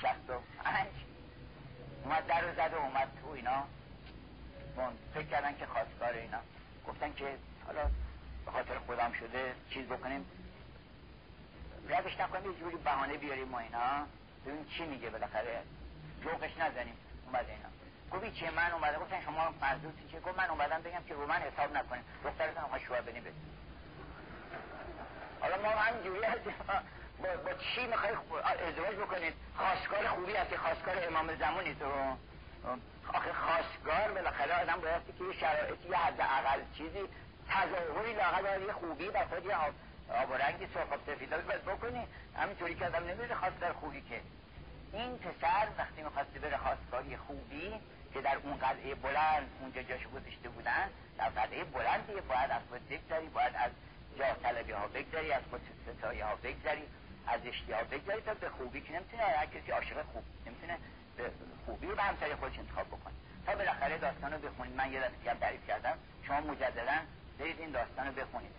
شست 0.02 0.30
و 0.30 0.62
پنج 0.64 0.88
اومد 2.04 2.26
در 2.26 2.40
رو 2.40 2.54
زد 2.54 2.72
و 2.74 2.76
اومد 2.76 3.08
تو 3.22 3.30
اینا. 3.30 3.64
فکر 5.14 5.26
کردن 5.26 5.56
که 5.56 5.66
خواستگار 5.66 6.12
اینا. 6.12 6.38
گفتن 6.86 7.12
که 7.12 7.36
حالا 7.66 7.90
به 8.44 8.50
خاطر 8.50 8.78
خودم 8.78 9.12
شده 9.12 9.54
چیز 9.70 9.86
بکنیم. 9.86 10.26
ردش 11.88 12.20
نکنیم 12.20 12.52
یه 12.52 12.58
جوری 12.58 12.76
بهانه 12.76 13.16
بیاریم 13.16 13.48
ما 13.48 13.58
اینا. 13.58 14.06
ببین 14.46 14.66
چی 14.66 14.84
میگه 14.84 15.10
بالاخره. 15.10 15.62
جوقش 16.22 16.56
نزنیم 16.56 16.96
اومده 17.26 17.52
اینا. 17.52 17.68
گفتی 18.12 18.40
چه 18.40 18.50
من 18.50 18.72
اومده 18.72 18.98
گفتن 18.98 19.20
شما 19.20 19.54
منظور 19.60 19.92
چه 20.12 20.20
گفت 20.20 20.38
من 20.38 20.50
اومدم 20.50 20.82
بگم 20.82 21.02
که 21.08 21.14
رو 21.14 21.26
من 21.26 21.34
حساب 21.34 21.76
نکنیم. 21.76 22.04
دخترتون 22.24 22.64
آقا 22.64 22.78
شوهر 22.78 23.00
بدیم 23.00 23.22
حالا 25.40 25.62
ما 25.62 25.68
همینجوری 25.68 26.24
هستیم. 26.24 26.54
با, 27.22 27.28
با 27.44 27.52
چی 27.52 27.86
می‌خوای 27.86 28.12
ازدواج 28.68 28.96
بکنید 28.96 29.34
خواستگار 29.56 30.08
خوبی 30.08 30.32
هستی 30.32 30.56
خواستگار 30.56 30.96
امام 31.08 31.36
زمانی 31.36 31.74
تو. 31.74 31.86
آخه 33.14 33.32
خواستگار 33.32 34.12
بالاخره 34.14 34.62
آدم 34.62 34.80
بایستی 34.80 35.12
که 35.12 35.38
شرایطی 35.40 35.88
یه 35.88 35.96
حد 35.96 36.20
اقل 36.20 36.60
چیزی 36.78 37.08
تظاهری 37.48 38.14
لاغل 38.14 38.62
یه 38.66 38.72
خوبی 38.72 39.08
و 39.08 39.26
خود 39.28 39.44
یه 39.44 39.56
آب 39.56 40.30
و 40.30 40.34
رنگی 40.34 40.66
سرخ 40.74 40.88
سفیدا 41.06 41.38
باید 41.38 41.64
بکنی. 41.64 42.06
همینطوری 42.36 42.74
که 42.74 42.86
آدم 42.86 43.04
نمیره 43.04 43.34
خواستگار 43.34 43.72
خوبی 43.72 44.00
که. 44.00 44.20
این 44.92 45.18
پسر 45.18 45.68
وقتی 45.78 46.02
می‌خواسته 46.02 46.38
بره 46.38 46.56
خواستگاری 46.56 47.16
خوبی 47.16 47.74
که 48.14 48.20
در 48.20 48.36
اون 48.42 48.56
قلعه 48.56 48.94
بلند 48.94 49.48
اونجا 49.60 49.82
جاشو 49.82 50.10
گذاشته 50.10 50.48
بودن 50.48 50.90
در 51.18 51.28
قلعه 51.28 51.64
بلندی 51.64 52.12
باید 52.12 52.50
از 52.50 52.62
خود 52.68 52.88
بگذری 52.88 53.28
باید 53.28 53.52
از 53.56 53.70
جا 54.18 54.24
طلبی 54.42 54.72
ها 54.72 54.86
بگذری 54.86 55.32
از 55.32 55.42
خود 55.50 55.60
ستایی 55.98 56.20
ها 56.20 56.36
بگذری. 56.36 56.82
از 57.26 57.40
اشتیا 57.44 57.84
بگذاری 57.84 58.20
تا 58.20 58.34
به 58.34 58.48
خوبی 58.48 58.80
که 58.80 58.92
نمی‌تونه 58.92 59.22
هر 59.22 59.46
کسی 59.46 59.70
عاشق 59.70 60.02
خوب 60.12 60.24
نمی‌تونه 60.46 60.78
به 61.16 61.30
خوبی 61.66 61.86
رو 61.86 61.96
به 61.96 62.02
همسری 62.02 62.34
خودش 62.34 62.58
انتخاب 62.58 62.86
بکنه. 62.86 63.14
تا 63.46 63.54
بالاخره 63.54 63.98
داستان 63.98 64.32
رو 64.32 64.38
بخونید. 64.38 64.76
من 64.76 64.92
یه 64.92 65.00
دفعه 65.00 65.34
تعریف 65.34 65.66
کردم. 65.66 65.98
شما 66.26 66.40
مجددا 66.40 66.98
برید 67.38 67.60
این 67.60 67.70
داستان 67.70 68.06
رو 68.06 68.12
بخونید. 68.12 68.50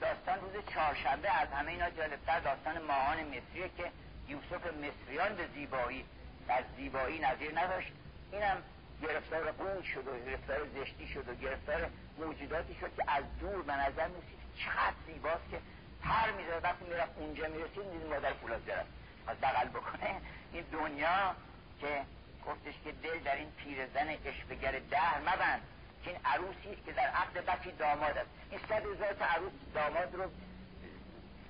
داستان 0.00 0.40
روز 0.40 0.64
چهارشنبه 0.74 1.30
از 1.30 1.48
همه 1.48 1.70
اینا 1.70 1.90
جالبتر 1.90 2.40
داستان 2.40 2.82
ماهان 2.82 3.18
مصریه 3.18 3.70
که 3.76 3.90
یوسف 4.28 4.66
مصریان 4.66 5.36
به 5.36 5.46
زیبایی 5.54 6.04
در 6.48 6.64
زیبایی 6.76 7.18
نظیر 7.18 7.58
نداشت. 7.60 7.92
اینم 8.32 8.56
گرفتار 9.02 9.52
قون 9.52 9.82
شد 9.82 10.08
و 10.08 10.24
گرفتار 10.24 10.58
زشتی 10.74 11.08
شد 11.08 11.28
و 11.28 11.34
گرفتار 11.34 11.90
موجوداتی 12.18 12.74
شد 12.74 12.96
که 12.96 13.04
از 13.06 13.24
دور 13.40 13.62
به 13.62 13.72
نظر 13.72 14.08
میسید 14.08 14.38
چقدر 14.56 14.94
زیباست 15.06 15.50
که 15.50 15.58
پر 16.04 16.30
می‌زد 16.30 16.64
وقتی 16.64 16.84
می‌رفت 16.84 17.12
اونجا 17.16 17.48
می‌رسید 17.48 17.84
می‌دید 17.92 18.10
مادر 18.10 18.32
فولاد 18.32 18.64
دارد 18.64 18.86
از 19.26 19.36
بغل 19.36 19.68
بکنه. 19.68 20.20
این 20.52 20.64
دنیا 20.72 21.34
که 21.80 22.02
گفتش 22.46 22.74
که 22.84 22.92
دل 22.92 23.18
در 23.18 23.36
این 23.36 23.50
پیرزن 23.50 24.08
اشبگر 24.24 24.78
دهر 24.90 25.18
مبند 25.20 25.62
که 26.04 26.10
این 26.10 26.20
عروسی 26.24 26.82
که 26.86 26.92
در 26.92 27.06
عقد 27.06 27.46
بچی 27.46 27.72
داماد 27.72 28.18
است. 28.18 28.30
این 28.50 28.60
صد 28.68 28.86
هزار 28.86 29.16
عروس 29.22 29.52
داماد 29.74 30.14
رو 30.14 30.30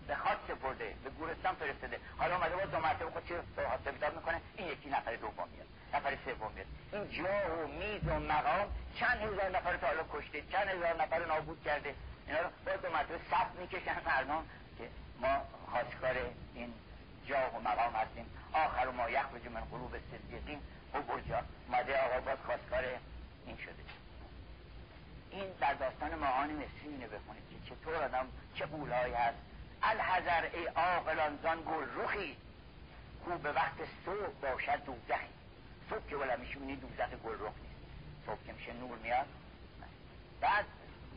به 0.07 0.15
خاک 0.15 0.39
سپرده 0.49 0.95
به 1.05 1.11
گورستان 1.11 1.55
فرستاده. 1.55 1.99
حالا 2.19 2.37
اومده 2.37 2.57
با 2.57 2.65
دو 2.65 2.79
مرتبه 2.79 3.11
خود 3.11 3.29
چه 3.29 3.35
حساب 3.35 4.15
می‌کنه. 4.15 4.41
این 4.57 4.69
یکی 4.69 4.91
نفر 4.91 5.17
دوم 5.17 5.49
میاد. 5.53 5.67
نفر 5.95 6.17
سوم 6.25 6.53
میاد. 6.55 6.67
این 6.93 7.11
جا 7.11 7.57
و 7.57 7.69
میز 7.69 8.01
و 8.07 8.21
مقام 8.21 8.69
چند 8.99 9.21
هزار 9.21 9.49
نفر 9.49 9.77
تا 9.77 9.87
حالا 9.87 10.05
کشته 10.13 10.43
چند 10.53 10.69
هزار 10.69 11.03
نفر 11.03 11.27
نابود 11.27 11.63
کرده. 11.65 11.95
اینا 12.33 12.45
رو 12.45 12.51
با 12.67 12.77
دو 12.77 12.95
مرتبه 12.95 13.19
صف 13.31 13.55
می‌کشن 13.61 13.97
مردم 14.07 14.43
که 14.79 14.89
ما 15.21 15.43
خواستگار 15.71 16.17
این 16.55 16.73
جا 17.27 17.51
و 17.51 17.61
مقام 17.61 17.95
هستیم. 17.95 18.27
آخر 18.53 18.91
ما 18.91 19.11
یخرج 19.11 19.47
من 19.47 19.61
قلوب 19.61 19.97
صدیقین. 20.11 20.61
و 20.95 21.03
برجا. 21.03 21.43
ماده 21.69 21.99
آقا 21.99 22.21
باز 22.21 22.39
خواستگار 22.47 22.85
این 23.47 23.57
شده. 23.57 23.83
این 25.31 25.45
در 25.61 25.75
داستان 25.75 26.15
ماهان 26.15 26.51
مصری 26.51 26.89
اینو 26.89 27.07
بخونید 27.07 27.43
که 27.51 27.75
چطور 27.75 27.95
آدم 27.95 28.27
چه 28.55 28.67
قولهایی 28.67 29.15
هست. 29.15 29.39
الحذر 29.83 30.49
ای 30.53 30.69
آقلان 30.69 31.39
زان 31.43 31.59
گل 31.61 32.03
رخی 32.03 32.37
کو 33.25 33.39
به 33.39 33.53
وقت 33.53 33.77
صبح 34.05 34.53
باشد 34.53 34.85
دوزخی. 34.85 35.33
صبح 35.91 36.09
که 36.11 36.17
بلا 36.17 36.37
میشونی 36.37 36.77
دوزخ 36.77 37.11
گل 37.25 37.35
رخ 37.35 37.53
نیست. 37.63 38.27
صبح 38.27 38.47
که 38.47 38.53
میشه 38.53 38.73
نور 38.73 38.99
میاد. 38.99 39.27
بعد 40.41 40.65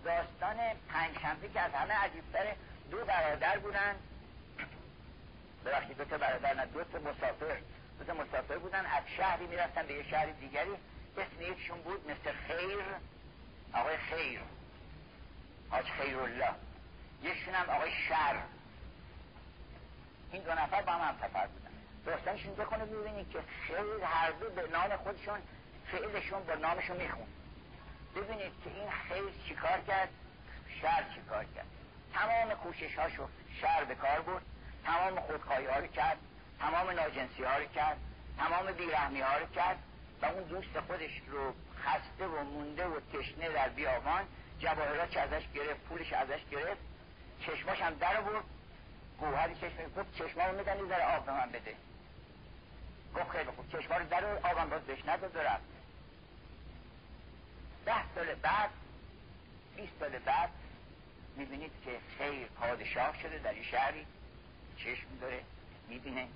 داستان 0.05 0.57
پنجشنبه 0.89 1.49
که 1.49 1.61
از 1.61 1.71
همه 1.71 1.93
عجیبتره 1.93 2.55
دو 2.91 3.05
برادر 3.05 3.57
بودن. 3.57 3.95
ببخشید 5.65 5.97
دو 5.97 6.05
تا 6.05 6.17
برادر 6.17 6.53
نه 6.53 6.65
دو 6.65 6.83
تا 6.83 6.99
مسافر. 6.99 7.57
دو 7.99 8.05
تا 8.05 8.13
مسافر 8.13 8.57
بودن 8.57 8.85
از 8.85 9.03
شهری 9.17 9.47
می‌رفتن 9.47 9.87
به 9.87 9.93
یه 9.93 10.03
شهر 10.03 10.25
دیگری. 10.25 10.71
اسم 11.17 11.41
یکشون 11.41 11.81
بود 11.81 12.11
مثل 12.11 12.31
خیر 12.47 12.79
آقای 13.73 13.97
خیر. 13.97 14.41
حاج 15.69 15.85
خیرالله. 15.85 16.49
یکشون 17.23 17.53
هم 17.53 17.69
آقای 17.69 17.91
شر. 18.09 18.35
این 20.31 20.43
دو 20.43 20.51
نفر 20.51 20.81
با 20.81 20.91
هم 20.91 21.15
سفر 21.17 21.47
بودن. 21.47 21.71
داستانشون 22.05 22.53
بکنه 22.53 22.85
ببینید 22.85 23.29
که 23.31 23.39
خیر 23.67 24.03
هر 24.03 24.31
دو 24.31 24.49
به 24.49 24.67
نام 24.67 24.97
خودشون 24.97 25.39
فعلشون 25.91 26.43
با 26.43 26.55
نامشون 26.55 26.97
میخون 26.97 27.27
ببینید 28.15 28.53
که 28.63 28.69
این 28.69 28.89
خیر 28.89 29.23
چیکار 29.47 29.81
کرد؟ 29.87 30.09
شر 30.81 31.03
چیکار 31.15 31.45
کرد؟ 31.55 31.65
تمام 32.13 32.53
کوشش 32.53 32.95
هاشو 32.95 33.27
شر 33.61 33.83
به 33.83 33.95
کار 33.95 34.21
برد 34.21 34.43
تمام 34.85 35.19
خودخواهی 35.19 35.67
رو 35.67 35.87
کرد 35.87 36.17
تمام 36.59 36.89
ناجنسی 36.89 37.43
ها 37.43 37.57
رو 37.57 37.65
کرد 37.65 37.97
تمام 38.37 38.71
بیرحمی 38.71 39.21
ها 39.21 39.37
رو 39.37 39.45
کرد 39.45 39.77
و 40.21 40.25
اون 40.25 40.43
دوست 40.43 40.79
خودش 40.79 41.21
رو 41.27 41.53
خسته 41.85 42.27
و 42.27 42.43
مونده 42.43 42.85
و 42.85 42.99
تشنه 42.99 43.49
در 43.49 43.69
بیابان 43.69 44.23
جواهرات 44.59 45.17
ازش 45.17 45.43
گرفت 45.53 45.79
پولش 45.89 46.13
ازش 46.13 46.45
گرفت 46.51 46.81
چشماش 47.39 47.81
هم 47.81 47.93
در 47.93 48.21
بود 48.21 48.43
گوهری 49.19 49.55
چشم 49.55 49.83
گفت 49.97 50.13
چشما 50.13 50.45
رو 50.45 50.57
میدن 50.57 50.77
در 50.77 51.15
آب 51.17 51.25
به 51.25 51.31
من 51.31 51.49
بده. 51.49 51.75
گفت 53.15 53.29
خیلی 53.29 53.51
خوب 53.51 53.69
چشما 53.71 53.97
رو 53.97 54.05
در 54.05 54.25
آبم 54.25 54.69
باز 54.69 54.81
بهش 54.81 55.05
نداد 55.07 55.37
رفت. 55.37 55.74
ده 57.85 58.13
سال 58.15 58.35
بعد 58.35 58.69
بیست 59.75 59.93
سال 59.99 60.19
بعد 60.19 60.49
می‌بینید 61.35 61.71
که 61.85 61.99
خیر 62.17 62.47
پادشاه 62.47 63.21
شده 63.21 63.37
در 63.37 63.51
این 63.51 63.63
شهری 63.63 64.05
چشم 64.77 65.07
داره 65.21 65.41
می‌بینه. 65.87 66.27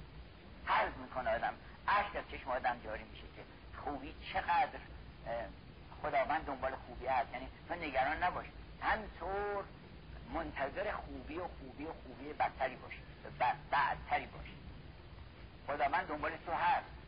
حرف 0.65 0.97
می‌کنه 0.97 1.29
آدم 1.35 1.53
عشق 1.87 2.15
از 2.15 2.23
چشم 2.31 2.49
آدم 2.49 2.79
جاری 2.83 3.03
میشه 3.03 3.23
که 3.35 3.41
خوبی 3.83 4.15
چقدر 4.33 4.79
خداوند 6.01 6.45
دنبال 6.45 6.71
خوبی 6.75 7.05
هست. 7.05 7.33
یعنی 7.33 7.47
تو 7.67 7.75
نگران 7.75 8.23
نباش 8.23 8.45
همطور 8.81 9.63
منتظر 10.33 10.91
خوبی 10.91 11.37
و 11.37 11.47
خوبی 11.47 11.83
و 11.83 11.93
خوبی 11.93 12.33
بدتری 12.33 12.75
باش 12.75 12.93
بعدتری 13.71 14.25
باش. 14.25 14.45
خداوند 15.67 16.07
دنبال 16.07 16.31
تو 16.45 16.51
هست. 16.51 16.98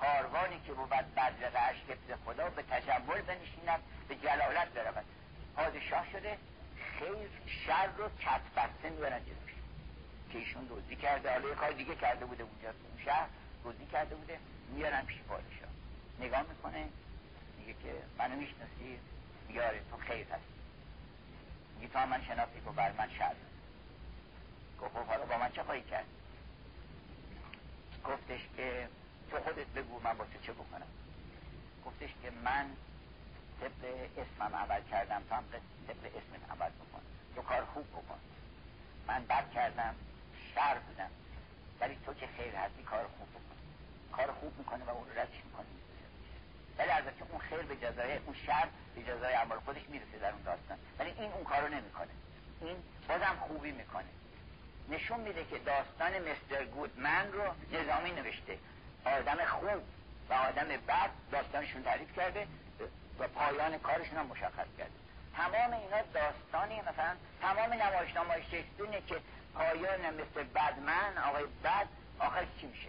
کاروانی 0.00 0.60
که 0.66 0.72
بود 0.72 0.88
بدرقه 0.88 1.58
حفظ 1.58 2.24
خدا 2.24 2.50
به 2.50 2.62
تجمل 2.62 3.20
بنشیند 3.20 3.80
به 4.08 4.14
جلالت 4.14 4.68
برود. 4.68 5.04
پادشاه 5.56 6.10
شده 6.12 6.38
خیر 6.98 7.28
شر 7.66 7.86
رو 7.86 8.08
کت 8.08 8.40
بسته 8.56 8.90
می‌برن 8.90 9.24
جلوش. 9.24 9.52
که 10.32 10.38
ایشون 10.38 10.66
دزدی 10.70 10.96
کرده 10.96 11.32
حالا 11.32 11.48
یه 11.48 11.54
کار 11.54 11.70
دیگه 11.72 11.94
کرده 11.94 12.24
بوده 12.26 12.42
اونجا 12.42 12.68
اون 12.68 13.04
شهر 13.04 13.26
دزدی 13.64 13.86
کرده 13.86 14.14
بوده 14.14 14.38
میارن 14.68 15.04
پیش 15.04 15.18
پادشاه. 15.28 15.70
نگاه 16.20 16.42
می‌کنه 16.42 16.88
میگه 17.58 17.72
که 17.72 17.94
منو 18.18 18.36
می‌شناسی؟ 18.36 18.98
میاره 19.48 19.80
تو 19.90 19.96
خیر 19.96 20.26
هستی. 20.26 20.56
میگه 21.80 21.92
تا 21.92 22.06
من 22.06 22.24
شناسی 22.24 22.60
که 22.64 22.70
بر 22.70 22.92
من 22.92 23.08
شر. 23.18 23.34
گفت 24.80 24.94
خب 24.94 25.06
حالا 25.06 25.24
با 25.24 25.38
من 25.38 25.52
چه 25.52 25.62
خواهی 25.62 25.82
کرد؟ 25.82 26.06
گفتش 28.04 28.40
که 28.56 28.88
تو 29.30 29.40
خودت 29.40 29.66
بگو 29.66 30.00
من 30.04 30.16
با 30.16 30.24
تو 30.24 30.38
چه 30.46 30.52
بکنم. 30.52 30.86
گفتش 31.86 32.10
که 32.22 32.30
من 32.30 32.66
طبق 33.60 34.08
اسمم 34.16 34.56
عمل 34.56 34.82
کردم 34.90 35.22
تو 35.28 35.34
هم 35.34 35.44
طبق 35.88 36.12
اسم 36.16 36.52
عمل 36.52 36.70
بکن. 36.70 37.02
تو 37.36 37.42
کار 37.42 37.64
خوب 37.64 37.86
بکن. 37.90 38.18
من 39.06 39.24
بد 39.24 39.50
کردم 39.54 39.94
شر 40.54 40.78
بودم. 40.78 41.10
ولی 41.80 41.98
تو 42.06 42.14
که 42.14 42.26
خیر 42.36 42.54
هستی 42.54 42.82
کار 42.82 43.06
خوب 43.18 43.28
بکن. 43.30 43.56
کار 44.12 44.32
خوب 44.32 44.58
می‌کنه 44.58 44.84
و 44.84 44.90
اون 44.90 45.08
ردش 45.16 45.44
می‌کنه 45.44 45.66
ولی 46.78 46.90
البته 46.90 47.24
اون 47.30 47.40
خیر 47.40 47.62
به 47.62 47.76
جزای 47.76 48.16
اون 48.16 48.34
شر 48.46 48.68
به 48.94 49.02
جزای 49.02 49.32
عمل 49.32 49.56
خودش 49.56 49.82
می‌رسه 49.88 50.18
در 50.18 50.32
اون 50.32 50.42
داستان. 50.42 50.78
ولی 50.98 51.10
این 51.10 51.32
اون 51.32 51.44
کارو 51.44 51.68
نمی‌کنه. 51.68 52.10
این 52.60 52.76
بازم 53.08 53.36
خوبی 53.48 53.72
می‌کنه. 53.72 54.04
نشون 54.88 55.20
میده 55.20 55.44
که 55.44 55.58
داستان 55.58 56.12
مستر 56.18 56.64
گودمن 56.64 57.32
رو 57.32 57.42
نظامی 57.72 58.10
نوشته. 58.10 58.58
آدم 59.06 59.44
خوب 59.44 59.82
و 60.30 60.32
آدم 60.34 60.68
بد 60.68 61.10
داستانشون 61.32 61.82
تعریف 61.82 62.16
کرده 62.16 62.46
و 63.18 63.28
پایان 63.28 63.78
کارشون 63.78 64.18
هم 64.18 64.26
مشخص 64.26 64.66
کرده. 64.78 64.90
تمام 65.36 65.72
اینا 65.72 66.02
داستانی 66.14 66.80
مثلا 66.80 67.16
تمام 67.40 67.72
نمایشنامه 67.72 68.42
شکسپیر 68.42 69.00
که 69.06 69.16
پایان 69.54 70.00
مثل 70.00 70.42
بدمن 70.42 71.18
آقای 71.28 71.44
بد 71.64 71.86
آخرش 72.18 72.48
چی 72.60 72.66
میشه؟ 72.66 72.88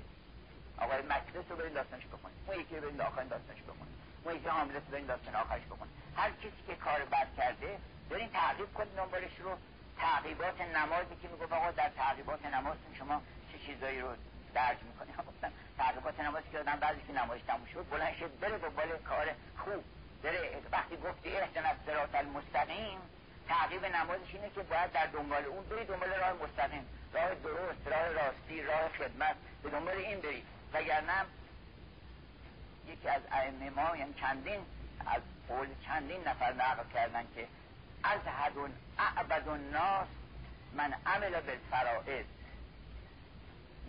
آقای 0.77 1.01
مکبس 1.01 1.45
رو 1.49 1.55
برین 1.55 1.73
داستانش 1.73 2.05
بخونید. 2.05 2.37
اون 2.47 2.59
یکی 2.59 2.75
رو 2.75 2.81
برین 2.81 3.01
آخرین 3.01 3.27
داستانش 3.27 3.61
بخونید. 3.61 3.95
اون 4.23 4.35
یکی 4.35 4.47
حاملت 4.47 4.75
رو 4.75 4.91
برین 4.91 5.05
داستان 5.05 5.35
آخرش 5.35 5.63
بخونید. 5.71 5.93
هر 6.15 6.31
کسی 6.31 6.61
که 6.67 6.75
کار 6.75 7.05
بد 7.05 7.27
کرده 7.37 7.77
برین 8.09 8.29
تعقیب 8.29 8.73
کنید 8.73 8.95
دنبالش 8.95 9.39
رو. 9.39 9.57
تعقیبات 9.99 10.61
نمازی 10.61 11.15
که 11.21 11.27
می‌گفت 11.27 11.53
آقا 11.53 11.71
در 11.71 11.89
تعقیبات 11.89 12.45
نمازتون 12.45 12.95
شما 12.97 13.21
چه 13.51 13.57
چیزایی 13.65 14.01
رو 14.01 14.07
درج 14.57 14.77
می‌کنی. 14.83 15.11
گفتم 15.27 15.51
تعقیبات 15.77 16.19
نمازی 16.19 16.49
که 16.51 16.59
آدم 16.59 16.75
بعضی 16.75 17.01
که 17.07 17.13
نمازش 17.13 17.41
تموم 17.47 17.65
شد 17.73 17.89
بلند 17.89 18.15
شد 18.15 18.39
بره 18.39 18.57
دنبال 18.57 18.97
کار 18.97 19.25
خوب 19.57 19.83
بره. 20.23 20.61
وقتی 20.71 20.95
گفتی 20.97 21.37
اهدنا 21.37 21.69
الصراط 21.69 22.15
المستقیم 22.15 22.99
تعقیب 23.47 23.85
نمازش 23.85 24.33
اینه 24.33 24.49
که 24.49 24.61
باید 24.61 24.91
در 24.91 25.05
دنبال 25.05 25.45
اون 25.45 25.63
بری 25.69 25.85
دنبال 25.85 26.09
راه 26.09 26.33
مستقیم. 26.33 26.85
راه 27.13 27.35
درست 27.35 27.87
راه 27.87 28.07
راستی 28.11 28.63
راه 28.63 28.89
خدمت 28.89 29.35
به 29.63 29.69
دنبال 29.69 29.97
این 29.97 30.21
بری. 30.21 30.43
وگرنه 30.73 31.25
یکی 32.87 33.09
از 33.09 33.21
ائمه 33.31 33.69
ما 33.69 33.97
یعنی 33.97 34.13
چندین 34.13 34.59
از 35.05 35.21
قول 35.47 35.67
چندین 35.85 36.27
نفر 36.27 36.53
نقل 36.53 36.83
کردن 36.93 37.23
که 37.35 37.47
از 38.03 38.21
حدون 38.21 38.73
اعبد 38.99 39.47
الناس 39.47 40.07
من 40.73 40.93
عمل 41.05 41.41
بالفرائض. 41.41 42.25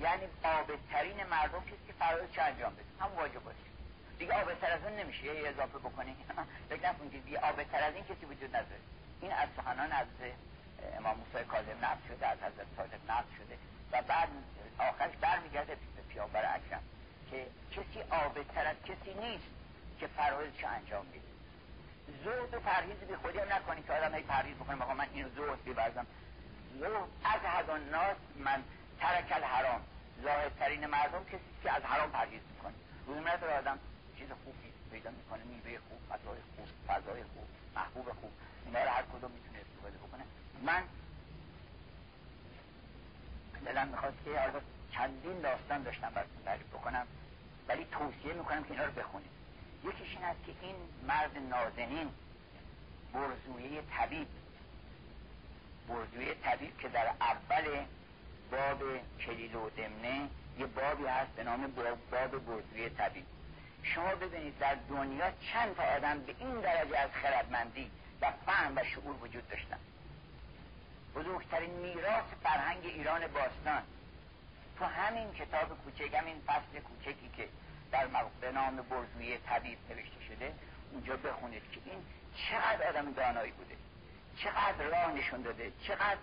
یعنی 0.00 0.26
آبترین 0.44 1.24
مردم 1.30 1.60
کسی 1.60 1.86
که 1.86 1.92
فرائض 1.92 2.30
چه 2.32 2.42
انجام 2.42 2.72
بده. 2.72 2.84
هم 3.00 3.12
واجب 3.16 3.44
باشه 3.44 3.68
دیگه 4.18 4.32
آبتر 4.42 4.72
از 4.72 4.84
اون 4.84 4.96
نمیشه. 4.96 5.24
یه 5.24 5.48
اضافه 5.48 5.78
بکنی. 5.78 6.16
فکر 6.70 6.88
نکن 6.88 7.10
که 7.10 7.18
دیگه 7.18 7.38
آبتر 7.38 7.82
از 7.82 7.94
این 7.94 8.04
کسی 8.04 8.26
وجود 8.26 8.56
نداره. 8.56 8.80
این 9.20 9.32
از 9.32 9.48
سخنان 9.56 9.92
از 9.92 10.06
امام 10.98 11.16
موسی 11.18 11.44
کاظم 11.44 11.78
نقل 11.82 12.00
شده 12.08 12.26
از 12.26 12.38
حضرت 12.38 12.66
صادق 12.76 13.10
نقل 13.10 13.30
شده. 13.38 13.58
و 13.92 14.02
بعد 14.02 14.28
آخرش 14.78 15.16
برمیگرده 15.20 15.74
به 15.74 16.02
پیامبر 16.08 16.54
اکرم 16.54 16.82
که 17.30 17.46
کسی 17.70 18.02
آبتر 18.10 18.66
از 18.66 18.76
کسی 18.84 19.14
نیست 19.14 19.48
که 20.00 20.06
فرایض 20.06 20.52
چه 20.60 20.66
انجام 20.66 21.06
میده 21.06 21.28
زهد 22.24 22.54
و 22.54 22.60
پرهیز 22.60 22.96
بی 22.96 23.16
خودی 23.16 23.38
هم 23.38 23.52
نکنی 23.52 23.82
که 23.82 23.92
آدم 23.92 24.14
هی 24.14 24.22
پرهیز 24.22 24.56
بکنه. 24.56 24.94
من 24.94 25.06
اینو 25.14 25.28
زهد 25.28 25.64
بیورزم. 25.64 26.06
زهد 26.80 27.08
از 27.24 27.40
حد 27.40 27.70
ناس 27.70 28.16
من 28.36 28.62
ترک 29.00 29.32
الحرام. 29.32 29.80
ترین 30.58 30.86
مردم 30.86 31.24
کسی 31.24 31.38
که 31.62 31.72
از 31.72 31.82
حرام 31.82 32.10
پرهیز 32.10 32.40
می‌کنه. 32.54 32.74
روی 33.06 33.20
نداره 33.20 33.58
آدم 33.58 33.78
چیز 34.18 34.28
خوبی 34.44 34.72
پیدا 34.90 35.10
می‌کنه 35.10 35.44
میوه 35.44 35.78
خوب 35.88 35.98
فضای 36.08 36.38
خوب 36.56 36.68
فضای 36.86 37.22
خوب 37.22 37.48
محبوب 37.76 38.12
خوب. 38.20 38.32
اینا 38.66 38.82
رو 38.82 38.90
هر 38.90 39.02
کدوم 39.02 39.30
می‌تونه 39.30 39.58
استفاده 39.58 39.98
بکنه. 39.98 40.24
من 40.62 40.82
دلم 43.64 43.88
می‌خواست 43.88 44.16
که 44.24 44.40
حالا 44.40 44.60
چندین 44.92 45.40
داستان 45.40 45.82
داشتم 45.82 46.10
براتون 46.10 46.44
تعریف 46.44 46.66
بکنم 46.66 47.06
ولی 47.68 47.84
توصیه 47.84 48.32
می‌کنم 48.32 48.64
که 48.64 48.70
اینا 48.70 48.84
رو 48.84 48.92
بخونید 48.92 49.30
یکیش 49.84 50.16
این 50.16 50.24
است 50.24 50.44
که 50.46 50.52
این 50.62 50.76
مرد 51.08 51.38
نازنین 51.50 52.08
برزویه 53.12 53.82
طبیب 53.96 54.28
برزویه 55.88 56.34
طبیب 56.34 56.78
که 56.78 56.88
در 56.88 57.12
اول 57.20 57.84
باب 58.50 58.82
کلیل 59.26 59.54
و 59.54 59.70
دمنه 59.70 60.28
یه 60.58 60.66
بابی 60.66 61.06
هست 61.06 61.30
به 61.30 61.44
نام 61.44 61.66
باب 61.66 61.98
برزویه 62.10 62.88
طبیب 62.88 63.24
شما 63.82 64.14
ببینید 64.14 64.58
در 64.58 64.76
دنیا 64.88 65.30
چند 65.52 65.76
تا 65.76 65.82
آدم 65.82 66.18
به 66.18 66.34
این 66.38 66.60
درجه 66.60 66.98
از 66.98 67.10
خردمندی 67.22 67.90
و 68.22 68.32
فهم 68.46 68.76
و 68.76 68.84
شعور 68.84 69.16
وجود 69.22 69.48
داشتن. 69.48 69.78
بزرگترین 71.14 71.70
میراث 71.70 72.24
فرهنگ 72.42 72.84
ایران 72.84 73.26
باستان. 73.26 73.82
تو 74.78 74.84
همین 74.84 75.32
کتاب 75.32 75.68
کوچک 75.84 76.14
همین 76.14 76.42
فصل 76.46 76.80
کوچکی 76.80 77.30
که 77.36 77.48
در 77.92 78.06
به 78.40 78.52
نام 78.52 78.76
برزوی 78.76 79.38
طبیب 79.38 79.78
نوشته 79.90 80.20
شده 80.28 80.54
اونجا 80.92 81.16
بخونید 81.16 81.62
که 81.72 81.80
این 81.84 81.98
چقدر 82.34 82.88
آدم 82.88 83.12
دانایی 83.12 83.52
بوده. 83.52 83.74
چقدر 84.36 84.84
راه 84.84 85.12
نشون 85.12 85.42
داده. 85.42 85.72
چقدر 85.82 86.18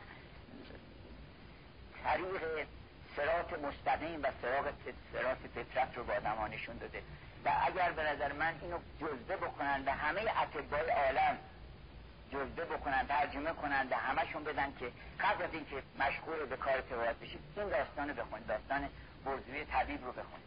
طریق 2.06 2.68
سرات 3.16 3.60
مستقیم 3.60 4.20
و 4.24 4.28
سراغ 4.42 4.66
سرات 5.14 5.38
فطرت 5.56 5.98
رو 5.98 6.04
با 6.04 6.14
آدم 6.14 6.54
نشون 6.54 6.78
داده. 6.78 7.02
و 7.46 7.52
اگر 7.68 7.92
به 7.92 8.04
نظر 8.04 8.34
من 8.34 8.54
اینو 8.62 8.78
جزده 9.02 9.38
بکنن 9.38 9.84
به 9.84 9.92
همه 9.92 10.22
اطبای 10.42 10.90
عالم 10.90 11.38
جزده 12.32 12.66
بکنن 12.66 13.08
ترجمه 13.08 13.54
کنن 13.54 13.88
به 13.88 13.96
همشون 13.96 14.44
بدن 14.44 14.74
که 14.80 14.92
قبل 15.20 15.44
از 15.44 15.54
اینکه 15.54 15.84
مشغول 16.00 16.46
به 16.46 16.58
کار 16.58 16.82
تبارت 16.82 17.16
بشید 17.16 17.40
این 17.58 17.70
داستان 17.70 18.10
رو 18.10 18.16
بخونید 18.16 18.48
داستان 18.48 18.90
برزوی 19.26 19.66
طبیب 19.66 20.06
رو 20.06 20.12
بخونید. 20.12 20.46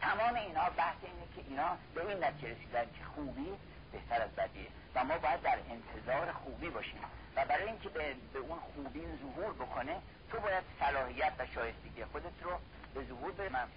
تمام 0.00 0.34
اینا 0.34 0.70
بحث 0.70 0.96
اینه 1.02 1.26
که 1.36 1.50
اینا 1.50 1.76
به 1.94 2.08
این 2.08 2.24
نتیجه 2.24 2.48
رسیدن 2.48 2.84
که 2.84 3.04
خوبی 3.14 3.48
بهتر 3.94 4.22
از 4.22 4.30
بدیه. 4.30 4.68
و 4.94 5.04
ما 5.04 5.18
باید 5.18 5.42
در 5.42 5.58
انتظار 5.70 6.32
خوبی 6.32 6.70
باشیم. 6.70 7.00
و 7.36 7.44
برای 7.44 7.66
اینکه 7.66 7.88
به, 7.88 8.14
به 8.32 8.38
اون 8.38 8.58
خوبی 8.58 9.00
ظهور 9.22 9.52
بکنه 9.54 9.96
تو 10.30 10.40
باید 10.40 10.64
صلاحیت 10.80 11.32
و 11.38 11.46
شایستگی 11.54 12.04
خودت 12.04 12.42
رو 12.42 12.50
به 12.94 13.04
ظهور 13.04 13.32
برم 13.32 13.68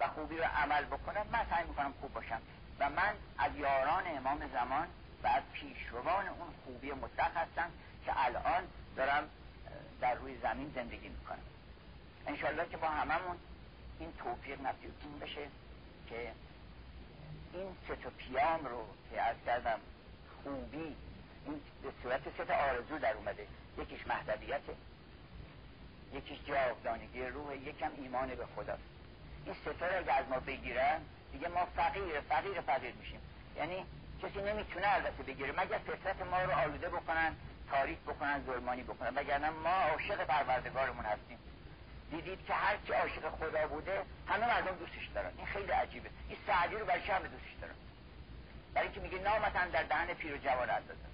و 0.00 0.08
خوبی 0.08 0.36
رو 0.36 0.44
عمل 0.44 0.84
بکنم 0.84 1.26
من 1.32 1.46
سعی 1.50 1.64
می‌کنم 1.68 1.94
خوب 2.00 2.12
باشم. 2.12 2.40
و 2.78 2.90
من 2.90 3.14
از 3.38 3.56
یاران 3.56 4.02
امام 4.06 4.50
زمان 4.52 4.86
و 5.22 5.26
از 5.26 5.42
پیشروان 5.52 6.28
اون 6.28 6.48
خوبی 6.64 6.92
مطلق 6.92 7.36
هستم 7.36 7.70
که 8.04 8.12
الان 8.26 8.62
دارم 8.96 9.30
در 10.00 10.14
روی 10.14 10.38
زمین 10.42 10.72
زندگی 10.74 11.08
می‌کنم. 11.08 11.44
انشالله 12.26 12.68
که 12.68 12.76
با 12.76 12.88
هممون 12.88 13.36
این 13.98 14.12
توفیق 14.12 14.60
نصیبتون 14.60 15.18
بشه 15.20 15.48
که 16.08 16.32
این 17.52 17.76
سه 17.88 17.94
پیام 17.94 18.66
رو 18.66 18.86
که 19.10 19.22
از 19.22 19.36
کردم 19.46 19.78
خوبی 20.42 20.96
این 21.46 21.60
به 21.82 21.88
صورت 22.02 22.22
سه 22.36 22.54
آرزو 22.54 22.98
در 22.98 23.14
اومده. 23.14 23.46
یکیش 23.78 24.06
مهدویته 24.06 24.74
یکیش 26.12 26.38
جاودانگی 26.46 27.22
روح 27.26 27.56
یکم 27.56 27.90
ایمان 27.96 28.28
به 28.28 28.46
خداست 28.56 28.82
این 29.46 29.54
سه 29.64 29.72
تا 29.72 29.86
اگه 29.86 30.12
از 30.12 30.28
ما 30.28 30.40
بگیرن 30.40 31.00
دیگه 31.32 31.48
ما 31.48 31.66
فقیر 31.76 32.20
فقیر 32.20 32.60
فقیر 32.60 32.94
میشیم. 32.94 33.20
یعنی 33.56 33.84
کسی 34.22 34.42
نمی‌تونه 34.42 34.94
البته 34.94 35.22
بگیره. 35.22 35.52
مگر 35.52 35.78
فطرت 35.78 36.22
ما 36.22 36.42
رو 36.42 36.52
آلوده 36.52 36.88
بکنن 36.88 37.36
تاریک 37.70 37.98
بکنن 37.98 38.44
ظلمانی 38.46 38.82
بکنن. 38.82 39.14
وگرنه 39.14 39.50
ما 39.50 39.70
عاشق 39.70 40.24
پروردگارمون 40.24 41.04
هستیم. 41.04 41.38
دیدید 42.10 42.46
که 42.46 42.54
هر 42.54 42.76
کی 42.76 42.92
عاشق 42.92 43.30
خدا 43.30 43.66
بوده 43.66 44.02
همه 44.28 44.46
مردم 44.46 44.76
دوستش 44.76 45.06
دارن. 45.14 45.30
این 45.36 45.46
خیلی 45.46 45.72
عجیبه. 45.72 46.10
این 46.28 46.38
سعدی 46.46 46.76
رو 46.76 46.86
برای 46.86 47.00
همه 47.00 47.28
دوستش 47.28 47.54
دارن؟ 47.60 47.74
برای 48.74 48.86
اینکه 48.86 49.00
میگه 49.00 49.18
نامتن 49.18 49.68
در 49.68 49.82
دهن 49.82 50.14
پیر 50.14 50.34
و 50.34 50.38
جوان 50.38 50.70
اندازن 50.70 51.10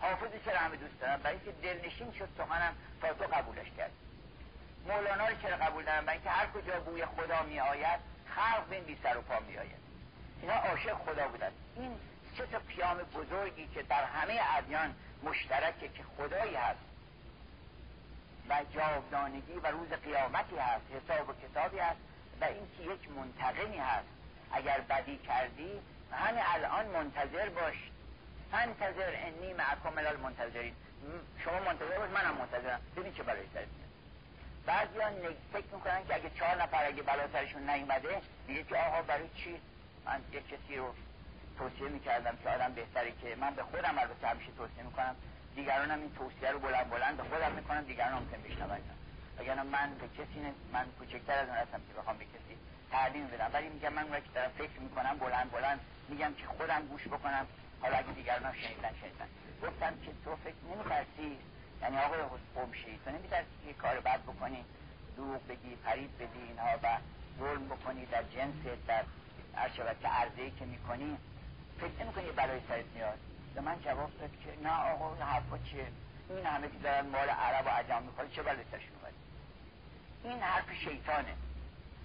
حافظی 0.00 0.40
چرا 0.44 0.58
همه 0.58 0.76
دوست 0.76 1.00
دارن؟ 1.00 1.16
برای 1.16 1.36
اینکه 1.36 1.52
دلنشین 1.62 2.12
شد 2.12 2.28
سخنم 2.38 2.74
تا 3.00 3.12
تو 3.12 3.24
قبولش 3.24 3.66
کرد. 3.76 3.90
مولانا 4.86 5.28
رو 5.28 5.34
چرا 5.42 5.56
قبول 5.56 5.84
دارن؟ 5.84 6.04
برای 6.04 6.18
اینکه 6.18 6.30
هر 6.30 6.46
کجا 6.46 6.80
بوی 6.80 7.06
خدا 7.06 7.42
می 7.42 7.60
آید 7.60 8.00
خلق 8.36 8.66
به 8.70 8.76
این 8.76 8.84
بی 8.84 8.98
سر 9.02 9.18
و 9.18 9.22
پا 9.22 9.40
می 9.40 9.58
آید 9.58 9.80
اینا 10.42 10.54
عاشق 10.54 10.94
خدا 10.94 11.28
بودن. 11.28 11.50
این 11.76 11.90
سه 12.36 12.46
تا 12.46 12.58
پیام 12.58 12.98
بزرگی 12.98 13.68
که 13.74 13.82
در 13.82 14.04
همه 14.04 14.40
ادیان 14.56 14.94
مشترکه 15.22 15.88
که 15.88 16.02
خدایی 16.16 16.54
هست. 16.54 16.89
جاودانگی 18.64 19.52
و 19.52 19.66
روز 19.66 19.88
قیامتی 19.88 20.56
هست 20.56 20.84
حساب 20.90 21.28
و 21.28 21.32
کتابی 21.32 21.78
هست 21.78 22.00
و 22.40 22.44
اینکه 22.44 22.94
یک 22.94 23.10
منتقمی 23.10 23.78
هست. 23.78 24.08
اگر 24.52 24.80
بدی 24.80 25.18
کردی 25.18 25.80
همه 26.12 26.54
الان 26.54 26.86
منتظر 26.86 27.48
باش. 27.48 27.74
منتظر 28.52 29.14
انی 29.14 29.52
معکم 29.52 29.98
المنتظرین. 29.98 30.74
شما 31.44 31.60
منتظر 31.60 31.98
باش 31.98 32.10
منم 32.10 32.34
منتظرم. 32.34 32.80
ببین 32.96 33.14
چه 33.14 33.22
بلایی 33.22 33.48
سرت 33.54 33.68
بعضی 34.66 34.98
ها 34.98 35.10
فکر 35.52 35.74
می‌کنن 35.74 36.06
که 36.08 36.14
اگه 36.14 36.30
چهار 36.30 36.62
نفر 36.62 36.86
اگه 36.86 37.02
بلا 37.02 37.28
سرشون 37.32 37.70
نیومده 37.70 38.20
میگه 38.46 38.62
که 38.64 38.76
آقا 38.76 39.02
برای 39.02 39.28
چی؟ 39.36 39.60
من 40.06 40.20
یک 40.32 40.48
کسی 40.48 40.76
رو 40.76 40.94
توصیه 41.58 41.88
می‌کردم 41.88 42.36
که 42.42 42.50
آدم 42.50 42.72
بهتری 42.72 43.12
که 43.12 43.36
من 43.40 43.54
به 43.54 43.62
خودم 43.62 43.98
البته 43.98 44.28
همیشه 44.28 44.50
توصیه 44.56 44.82
می‌کنم. 44.82 45.16
دیگران 45.54 45.90
هم 45.90 46.00
این 46.00 46.14
توصیه 46.14 46.50
رو 46.50 46.58
بلند 46.58 46.90
بلند 46.90 47.20
خودم 47.20 47.52
می‌کنم 47.52 47.82
دیگران 47.84 48.12
هم 48.12 48.18
ممکن 48.18 48.42
بشنون. 48.42 48.78
اگر 49.38 49.62
من 49.62 49.94
به 49.94 50.08
کسی 50.08 50.40
من 50.72 50.86
کوچکتر 50.98 51.38
از 51.38 51.48
اون 51.48 51.56
هستم 51.56 51.78
که 51.88 51.94
بخوام 51.98 52.16
به 52.18 52.24
کسی 52.24 52.56
تعلیم 52.90 53.26
بدم. 53.26 53.50
ولی 53.52 53.68
میگم 53.68 53.92
من 53.92 54.02
اون 54.02 54.20
که 54.20 54.30
دارم 54.34 54.50
فکر 54.58 54.80
می‌کنم 54.80 55.18
بلند 55.18 55.50
بلند 55.50 55.80
میگم 56.08 56.34
که 56.34 56.46
خودم 56.46 56.86
گوش 56.86 57.06
بکنم. 57.06 57.46
حالا 57.80 57.96
اگه 57.96 58.12
دیگران 58.12 58.44
هم 58.44 58.52
شنیدن 58.52 58.94
شنیدن. 59.00 59.28
گفتم 59.62 59.94
که 60.04 60.12
تو 60.24 60.36
فکر 60.36 60.54
نمیترسی؟ 60.70 61.38
یعنی 61.82 61.98
آقای 61.98 62.20
قمشی 62.54 62.98
تو 63.04 63.10
نمیترسی 63.10 63.56
که 63.66 63.72
کار 63.72 64.00
بد 64.00 64.22
بکنی؟ 64.22 64.64
دروغ 65.16 65.46
بگی 65.48 65.76
فریب 65.84 66.10
بدی 66.14 66.42
اینها 66.48 66.78
و 66.82 66.98
ظلم 67.38 67.66
بکنی 67.66 68.06
در 68.06 68.22
جنس 68.22 68.54
در 68.86 69.04
هر 69.54 69.94
که 70.02 70.08
عرضه 70.08 70.50
که 70.58 70.64
می‌کنی 70.64 71.16
فکر 71.80 72.04
نمی‌کنی 72.04 72.32
بلای 72.32 72.60
سرت 72.68 72.84
میاد. 72.94 73.18
به 73.54 73.60
من 73.60 73.80
جواب 73.84 74.10
داد 74.20 74.30
که 74.30 74.62
نه 74.62 74.92
آقا 74.92 75.14
این 75.14 75.22
حرفا 75.22 75.58
چیه؟ 75.58 75.86
این 76.28 76.46
همه 76.46 76.68
که 76.68 76.78
دارن 76.82 77.06
مال 77.06 77.28
عرب 77.28 77.66
و 77.66 77.68
عجم 77.68 78.02
می‌خواد 78.02 78.30
چه 78.30 78.42
بلای 78.42 78.64
سرشون 78.70 78.92
اومد 79.00 79.14
این 80.24 80.42
حرف 80.42 80.72
شیطانه. 80.72 81.34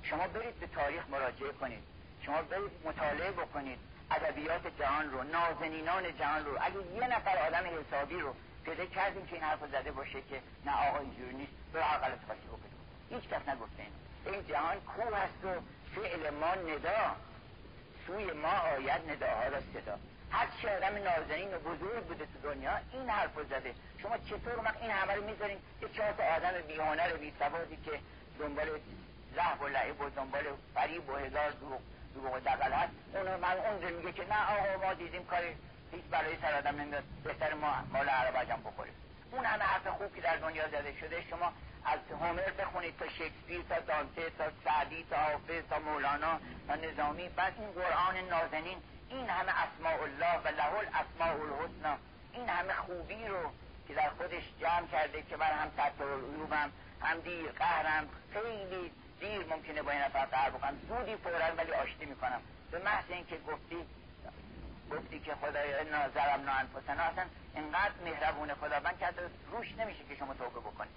شما 0.03 0.27
برید 0.27 0.59
به 0.59 0.67
تاریخ 0.67 1.09
مراجعه 1.09 1.51
کنید. 1.51 1.83
شما 2.21 2.41
برید 2.41 2.71
مطالعه 2.85 3.31
بکنید. 3.31 3.79
ادبیات 4.11 4.79
جهان 4.79 5.11
رو 5.11 5.23
نازنینان 5.23 6.17
جهان 6.17 6.45
رو. 6.45 6.57
اگه 6.61 6.75
یه 6.95 7.07
نفر 7.07 7.37
آدم 7.37 7.63
حسابی 7.79 8.19
رو 8.19 8.35
پیدا 8.65 8.85
کردیم 8.85 9.25
که 9.25 9.33
این 9.33 9.43
حرف 9.43 9.59
زده 9.71 9.91
باشه 9.91 10.21
که 10.21 10.41
نه 10.65 10.89
آقا 10.89 10.99
اینجوری 10.99 11.33
نیست 11.33 11.51
برو 11.73 11.81
عقل 11.81 12.11
خاصی 12.27 12.47
بکنید. 12.47 12.75
هیچ 13.09 13.29
کس 13.29 13.49
نگفته 13.49 13.83
این 13.83 13.93
این 14.33 14.47
جهان 14.47 14.81
کو 14.81 15.15
هست 15.15 15.45
و 15.45 15.61
فعل 15.95 16.29
ما 16.29 16.55
ندا. 16.55 17.15
سوی 18.07 18.31
ما 18.31 18.51
آید 18.51 19.11
نداها 19.11 19.47
را 19.47 19.59
صدا. 19.73 19.99
هر 20.35 20.47
چی 20.61 20.67
آدم 20.67 20.95
نازنین 21.03 21.53
و 21.53 21.59
بزرگ 21.59 22.03
بوده 22.03 22.25
تو 22.25 22.39
دنیا 22.43 22.71
این 22.93 23.09
حرف 23.09 23.31
زده. 23.49 23.75
شما 24.01 24.17
چطور 24.17 24.59
وقت 24.65 24.81
این 24.81 24.91
همه 24.91 25.13
رو 25.13 25.23
می‌ذارین؟ 25.23 25.57
یه 25.81 25.89
چهار 25.89 26.11
تا 26.11 26.23
آدم 26.23 26.61
بیهنر 26.67 27.13
بی 27.17 27.33
سوادی 27.39 27.77
که 27.85 27.99
دنبال 28.39 28.67
لحب 29.35 29.61
و 29.61 29.67
لعب 29.67 30.01
و 30.01 30.09
دنبال 30.09 30.43
فریب 30.73 31.09
و 31.09 31.15
هزار 31.15 31.49
دروغ 31.51 31.81
دروغ 32.15 32.33
و 32.33 32.39
دقل 32.39 32.71
هست. 32.71 32.91
اونو 33.13 33.37
من 33.37 33.57
اون 33.57 33.93
میگه 33.93 34.11
که 34.11 34.25
نه 34.29 34.39
آقا 34.53 34.85
ما 34.85 34.93
دیدیم 34.93 35.25
کاری 35.25 35.55
هیچ 35.91 36.03
برای 36.11 36.37
سر 36.41 36.57
آدم 36.57 36.81
نمیاد. 36.81 37.03
بهتر 37.23 37.53
ما 37.53 37.73
مال 37.93 38.09
عرب 38.09 38.37
عجم 38.37 38.61
بخوریم. 38.65 38.93
اون 39.31 39.45
همه 39.45 39.63
حرف 39.63 39.87
خوب 39.87 40.15
که 40.15 40.21
در 40.21 40.35
دنیا 40.35 40.67
زده 40.67 40.93
شده. 40.99 41.23
شما 41.29 41.53
از 41.85 41.99
هومر 42.21 42.49
بخونید 42.51 42.97
تا 42.99 43.07
شکسپیر 43.07 43.61
تا 43.69 43.79
دانته 43.79 44.29
تا 44.37 44.45
سعدی 44.65 45.05
تا 45.09 45.15
حافظ 45.15 45.63
تا 45.69 45.79
مولانا 45.79 46.39
تا 46.67 46.75
نظامی. 46.75 47.29
بعد 47.29 47.53
این 47.59 47.71
قرآن 47.71 48.17
نازنین 48.29 48.77
این 49.09 49.29
همه 49.29 49.51
اسماء 49.51 50.03
الله 50.03 50.37
و 50.43 50.47
له 50.47 50.73
الاسماء 50.73 51.41
الحسنا 51.41 51.97
این 52.33 52.49
همه 52.49 52.73
خوبی 52.73 53.27
رو 53.27 53.51
که 53.87 53.93
در 53.93 54.09
خودش 54.09 54.43
جمع 54.59 54.87
کرده 54.87 55.21
که 55.21 55.37
من 55.37 55.45
هم 55.45 55.71
ستر 55.73 56.03
العیوبم 56.03 56.71
هم 57.01 57.19
دیر 57.19 57.51
قهرم 57.51 58.09
خیلی 58.33 58.91
دیر 59.19 59.45
ممکنه 59.45 59.81
با 59.81 59.91
این 59.91 60.01
نفر 60.01 60.25
قهر 60.25 60.49
بکنم. 60.49 60.79
زودی 60.89 61.15
فورا 61.15 61.55
ولی 61.57 61.71
آشتی 61.71 62.05
می‌کنم. 62.05 62.41
به 62.71 62.79
محض 62.79 63.05
اینکه 63.09 63.37
گفتی 63.37 63.77
گفتی 64.91 65.19
که 65.19 65.35
خدای 65.35 65.73
انا 65.73 66.09
ظلمنا 66.09 66.51
انفسنا 66.51 67.03
اصلا 67.03 67.25
اینقدر 67.55 67.93
مهربون 68.05 68.53
خداوند 68.53 68.99
کرده 68.99 69.29
روش 69.51 69.71
نمیشه 69.77 70.03
که 70.09 70.15
شما 70.15 70.33
توبه 70.33 70.59
بکنی. 70.59 70.89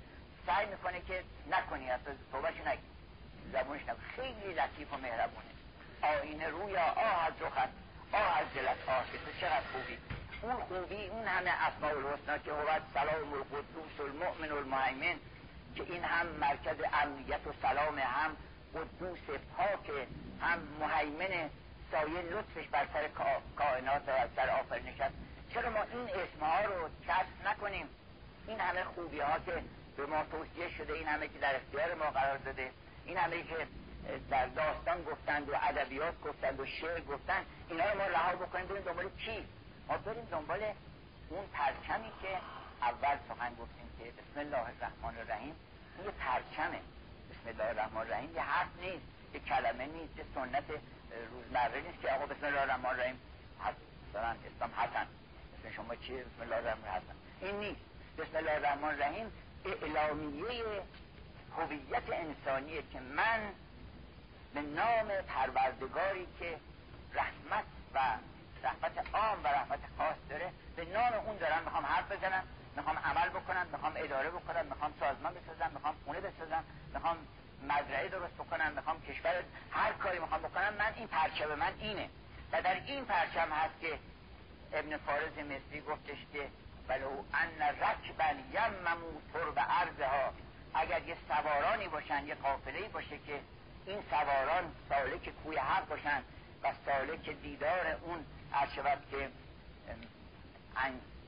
سعی 0.46 0.66
می‌کنه 0.66 1.00
که 1.00 1.24
نکنی 1.50 1.90
اصلا 1.90 2.14
توبهشو 2.32 2.68
نگی. 2.68 2.82
زبونش 3.52 3.82
نگی 3.82 3.98
خیلی 4.16 4.54
لطیف 4.54 4.92
و 4.92 4.96
مهربونه. 4.96 5.48
آینه 6.02 6.48
روی 6.48 6.76
آه 6.76 7.26
از 7.26 7.32
رخت 7.40 7.68
آه 8.12 8.38
از 8.38 8.46
دلت 8.54 8.76
چقدر 9.40 9.62
خوبی؟ 9.72 9.98
اون 10.42 10.56
خوبی 10.56 11.06
اون 11.06 11.26
همه 11.26 11.50
اسماء 11.50 11.90
الحسنا 11.90 12.38
که 12.38 12.52
هو 12.52 12.80
سلام 12.94 13.32
القدوس 13.32 14.00
المؤمن 14.00 14.52
المهیمن 14.52 15.16
که 15.74 15.82
این 15.82 16.04
هم 16.04 16.26
مرکز 16.26 16.76
امنیت 17.02 17.46
و 17.46 17.52
سلام 17.62 17.98
هم 17.98 18.36
قدوس 18.74 19.38
پاک 19.56 19.90
هم 20.40 20.58
مهیمن 20.80 21.50
سایه 21.92 22.22
لطفش 22.22 22.68
بر 22.68 22.86
سر 22.92 23.08
کائنات 23.56 24.08
و 24.08 24.10
از 24.10 24.28
سر 24.36 24.50
آفرینش 24.50 24.96
چرا 25.54 25.70
ما 25.70 25.82
این 25.82 26.08
اسمها 26.08 26.60
رو 26.64 26.88
کسب 27.08 27.48
نکنیم؟ 27.48 27.88
این 28.46 28.60
همه 28.60 28.84
خوبی 28.84 29.20
ها 29.20 29.38
که 29.46 29.62
به 29.96 30.06
ما 30.06 30.24
توصیه 30.24 30.76
شده 30.78 30.92
این 30.92 31.08
همه 31.08 31.28
که 31.28 31.38
در 31.38 31.56
اختیار 31.56 31.94
ما 31.94 32.10
قرار 32.10 32.38
داده 32.38 32.70
این 33.04 33.16
همه 33.16 33.42
که 33.42 33.66
در 34.30 34.46
داستان 34.46 35.02
گفتند 35.02 35.48
و 35.48 35.52
ادبیات 35.62 36.20
گفتند 36.20 36.60
و 36.60 36.66
شعر 36.66 37.00
گفتند. 37.00 37.46
اینا 37.68 37.92
رو 37.92 37.98
ما 37.98 38.06
رها 38.06 38.36
بکنیم 38.36 38.66
بریم 38.66 38.82
دنبال 38.82 39.10
چی؟ 39.24 39.48
ما 39.88 39.98
بریم 39.98 40.24
دنبال 40.24 40.60
اون 41.28 41.46
پرچمی 41.46 42.12
که 42.22 42.38
اول 42.82 43.16
سخن 43.28 43.54
گفتیم 43.54 43.90
که 43.98 44.04
بسم 44.04 44.40
الله 44.40 44.58
الرحمن 44.58 45.18
الرحیم. 45.18 45.56
این 45.96 46.04
یه 46.04 46.10
پرچمه. 46.10 46.80
بسم 47.30 47.48
الله 47.48 47.64
الرحمن 47.64 48.00
الرحیم 48.00 48.34
یه 48.34 48.42
حرف 48.42 48.68
نیست. 48.80 49.04
یه 49.34 49.40
کلمه 49.40 49.86
نیست. 49.86 50.16
یه 50.18 50.24
سنت 50.34 50.64
روزمره 51.30 51.80
نیست 51.80 52.02
که 52.02 52.10
آقا 52.10 52.26
بسم 52.26 52.46
الله 52.46 52.60
الرحمن 52.60 52.90
الرحیم 52.90 53.20
مثلا 54.10 54.36
اسلام 54.54 54.70
حسن. 54.76 55.06
اسم 55.58 55.76
شما 55.76 55.94
چیه؟ 55.94 56.24
بسم 56.24 56.42
الله 56.42 56.56
الرحمن 56.56 56.88
حسن. 56.88 57.14
این 57.40 57.60
نیست. 57.60 57.80
بسم 58.18 58.36
الله 58.36 58.52
الرحمن 58.52 58.88
الرحیم 58.88 59.32
اعلامیه 59.64 60.82
هویت 61.56 62.10
انسانیه 62.12 62.82
که 62.92 63.00
من 63.00 63.40
به 64.54 64.60
نام 64.60 65.08
پروردگاری 65.28 66.26
که 66.38 66.56
رحمت 67.14 67.64
و 67.94 67.98
رحمت 68.62 69.14
عام 69.14 69.44
و 69.44 69.46
رحمت 69.46 69.80
خاص 69.98 70.16
داره. 70.30 70.50
به 70.76 70.84
نام 70.84 71.12
اون 71.26 71.36
دارم 71.36 71.62
می‌خوام 71.64 71.86
حرف 71.86 72.12
بزنم 72.12 72.44
می‌خوام 72.76 72.98
عمل 72.98 73.28
بکنم 73.28 73.66
می‌خوام 73.72 73.92
اداره 73.96 74.30
بکنم 74.30 74.66
می‌خوام 74.66 74.94
سازمان 75.00 75.34
بسازم 75.34 75.70
می‌خوام 75.74 75.94
خونه 76.04 76.20
بسازم 76.20 76.64
می‌خوام 76.94 77.16
مزرعه 77.62 78.08
درست 78.08 78.34
بکنم 78.34 78.72
می‌خوام 78.72 79.02
کشور 79.02 79.42
هر 79.70 79.92
کاری 79.92 80.18
می‌خوام 80.18 80.42
بکنم 80.42 80.74
من 80.74 80.92
این 80.96 81.06
پرچم 81.06 81.54
من 81.54 81.72
اینه. 81.80 82.08
و 82.52 82.62
در 82.62 82.74
این 82.86 83.04
پرچم 83.04 83.52
هست 83.52 83.80
که 83.80 83.98
ابن 84.72 84.96
فارز 84.96 85.38
مصری 85.38 85.80
گفتش 85.80 86.18
که 86.32 86.48
ولو 86.88 87.10
ان 87.34 87.62
رکبن 87.62 88.36
یممو 88.52 89.52
به 89.54 89.60
عرضها 89.60 90.32
اگر 90.74 91.02
یه 91.02 91.16
سوارانی 91.28 91.88
باشن 91.88 92.26
یه 92.26 92.34
قافله 92.34 92.88
باشه 92.88 93.18
که 93.18 93.40
این 93.88 94.02
سواران 94.10 94.72
سالک 94.88 95.30
کوی 95.44 95.56
حق 95.56 95.88
باشن 95.88 96.22
و 96.62 96.72
سالک 96.86 97.30
دیدار 97.42 97.98
اون 98.02 98.24
شود 98.76 98.98
که 99.10 99.28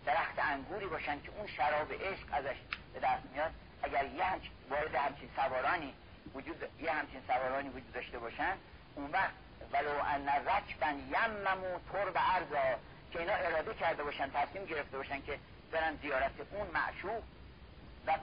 درخت 0.06 0.38
انگوری 0.38 0.86
باشن 0.86 1.20
که 1.20 1.30
اون 1.36 1.46
شراب 1.46 1.92
عشق 1.92 2.26
ازش 2.32 2.56
به 2.94 3.00
دست 3.00 3.22
میاد 3.32 3.50
اگر 3.82 4.06
یه 4.06 4.24
همچین 4.24 4.50
وارد 4.70 4.94
همچین 4.94 5.28
سوارانی 5.36 5.94
وجود 6.34 6.56
یه 6.80 6.92
همچین 6.92 7.20
سوارانی 7.26 7.68
وجود 7.68 7.92
داشته 7.92 8.18
باشن 8.18 8.56
اون 8.94 9.10
وقت 9.10 9.32
ولو 9.72 10.04
ان 10.04 10.28
رکبن 10.28 10.98
یممو 10.98 11.78
تر 11.92 12.10
به 12.10 12.20
عرضا 12.20 12.78
که 13.12 13.20
اینا 13.20 13.32
اراده 13.32 13.74
کرده 13.74 14.02
باشن 14.02 14.30
تصمیم 14.30 14.64
گرفته 14.64 14.96
باشن 14.96 15.22
که 15.22 15.38
برن 15.72 15.96
زیارت 16.02 16.32
اون 16.52 16.66
معشوق 16.74 17.22
و 18.06 18.18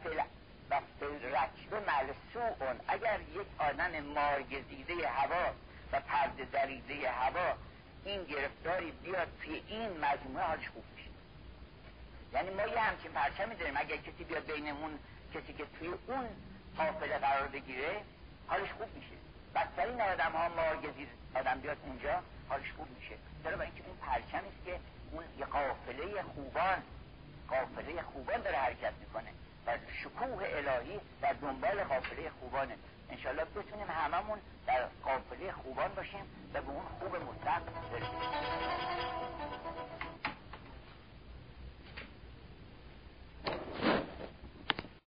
و 0.71 0.75
رکب 1.05 1.73
ملسوعون 1.73 2.79
اگر 2.87 3.19
یک 3.19 3.47
آدم 3.59 3.99
مارگزیده 3.99 5.07
هوا 5.07 5.53
و 5.91 5.99
پرده 5.99 6.45
دریده 6.45 7.11
هوا 7.11 7.53
این 8.05 8.23
گرفتاری 8.23 8.91
بیاد 8.91 9.27
توی 9.41 9.63
این 9.67 9.89
مجموعه 9.99 10.45
حالش 10.45 10.69
خوب 10.69 10.83
میشه. 10.95 11.09
یعنی 12.33 12.49
ما 12.49 12.61
یه 12.61 12.79
همچین 12.79 13.11
پرچمی 13.11 13.55
داریم. 13.55 13.77
اگر 13.77 13.97
کسی 13.97 14.23
بیاد 14.23 14.51
بینمون 14.51 14.99
کسی 15.33 15.53
که 15.53 15.65
توی 15.79 15.87
اون 15.87 16.27
حافظه 16.77 17.17
قرار 17.17 17.47
بگیره 17.47 18.01
حالش 18.47 18.71
خوب 18.71 18.95
میشه. 18.95 19.15
بدترین 19.55 20.01
آدم 20.01 20.31
ها 20.31 20.49
مارگزید 20.49 21.07
آدم 21.35 21.59
بیاد 21.59 21.77
اونجا 21.83 22.23
حالش 22.49 22.71
خوب 22.77 22.87
میشه. 22.99 23.15
چرا 23.43 23.57
برای 23.57 23.67
اینکه 23.67 23.83
اون 23.87 23.97
پرچمی 23.97 24.49
است 24.49 24.65
که 24.65 24.79
اون 25.11 25.23
یه 25.39 25.45
قافله 25.45 26.23
خوبان 26.23 26.83
قافله 27.49 28.01
خوبان 28.01 28.41
داره 28.41 28.57
حرکت 28.57 28.93
می‌کنه. 28.99 29.29
و 29.67 29.77
شکوه 30.03 30.43
الهی 30.57 30.99
در 31.21 31.33
دنبال 31.33 31.83
قافله 31.83 32.29
خوبانه. 32.39 32.75
انشالله 33.09 33.45
بتونیم 33.45 33.87
هممون 33.89 34.39
در 34.67 34.85
قافله 35.03 35.51
خوبان 35.51 35.93
باشیم 35.95 36.25
و 36.53 36.61
به 36.61 36.69
اون 36.69 36.85
خوب 36.99 37.15
مطلق 37.15 37.61
برسیم. 37.91 38.77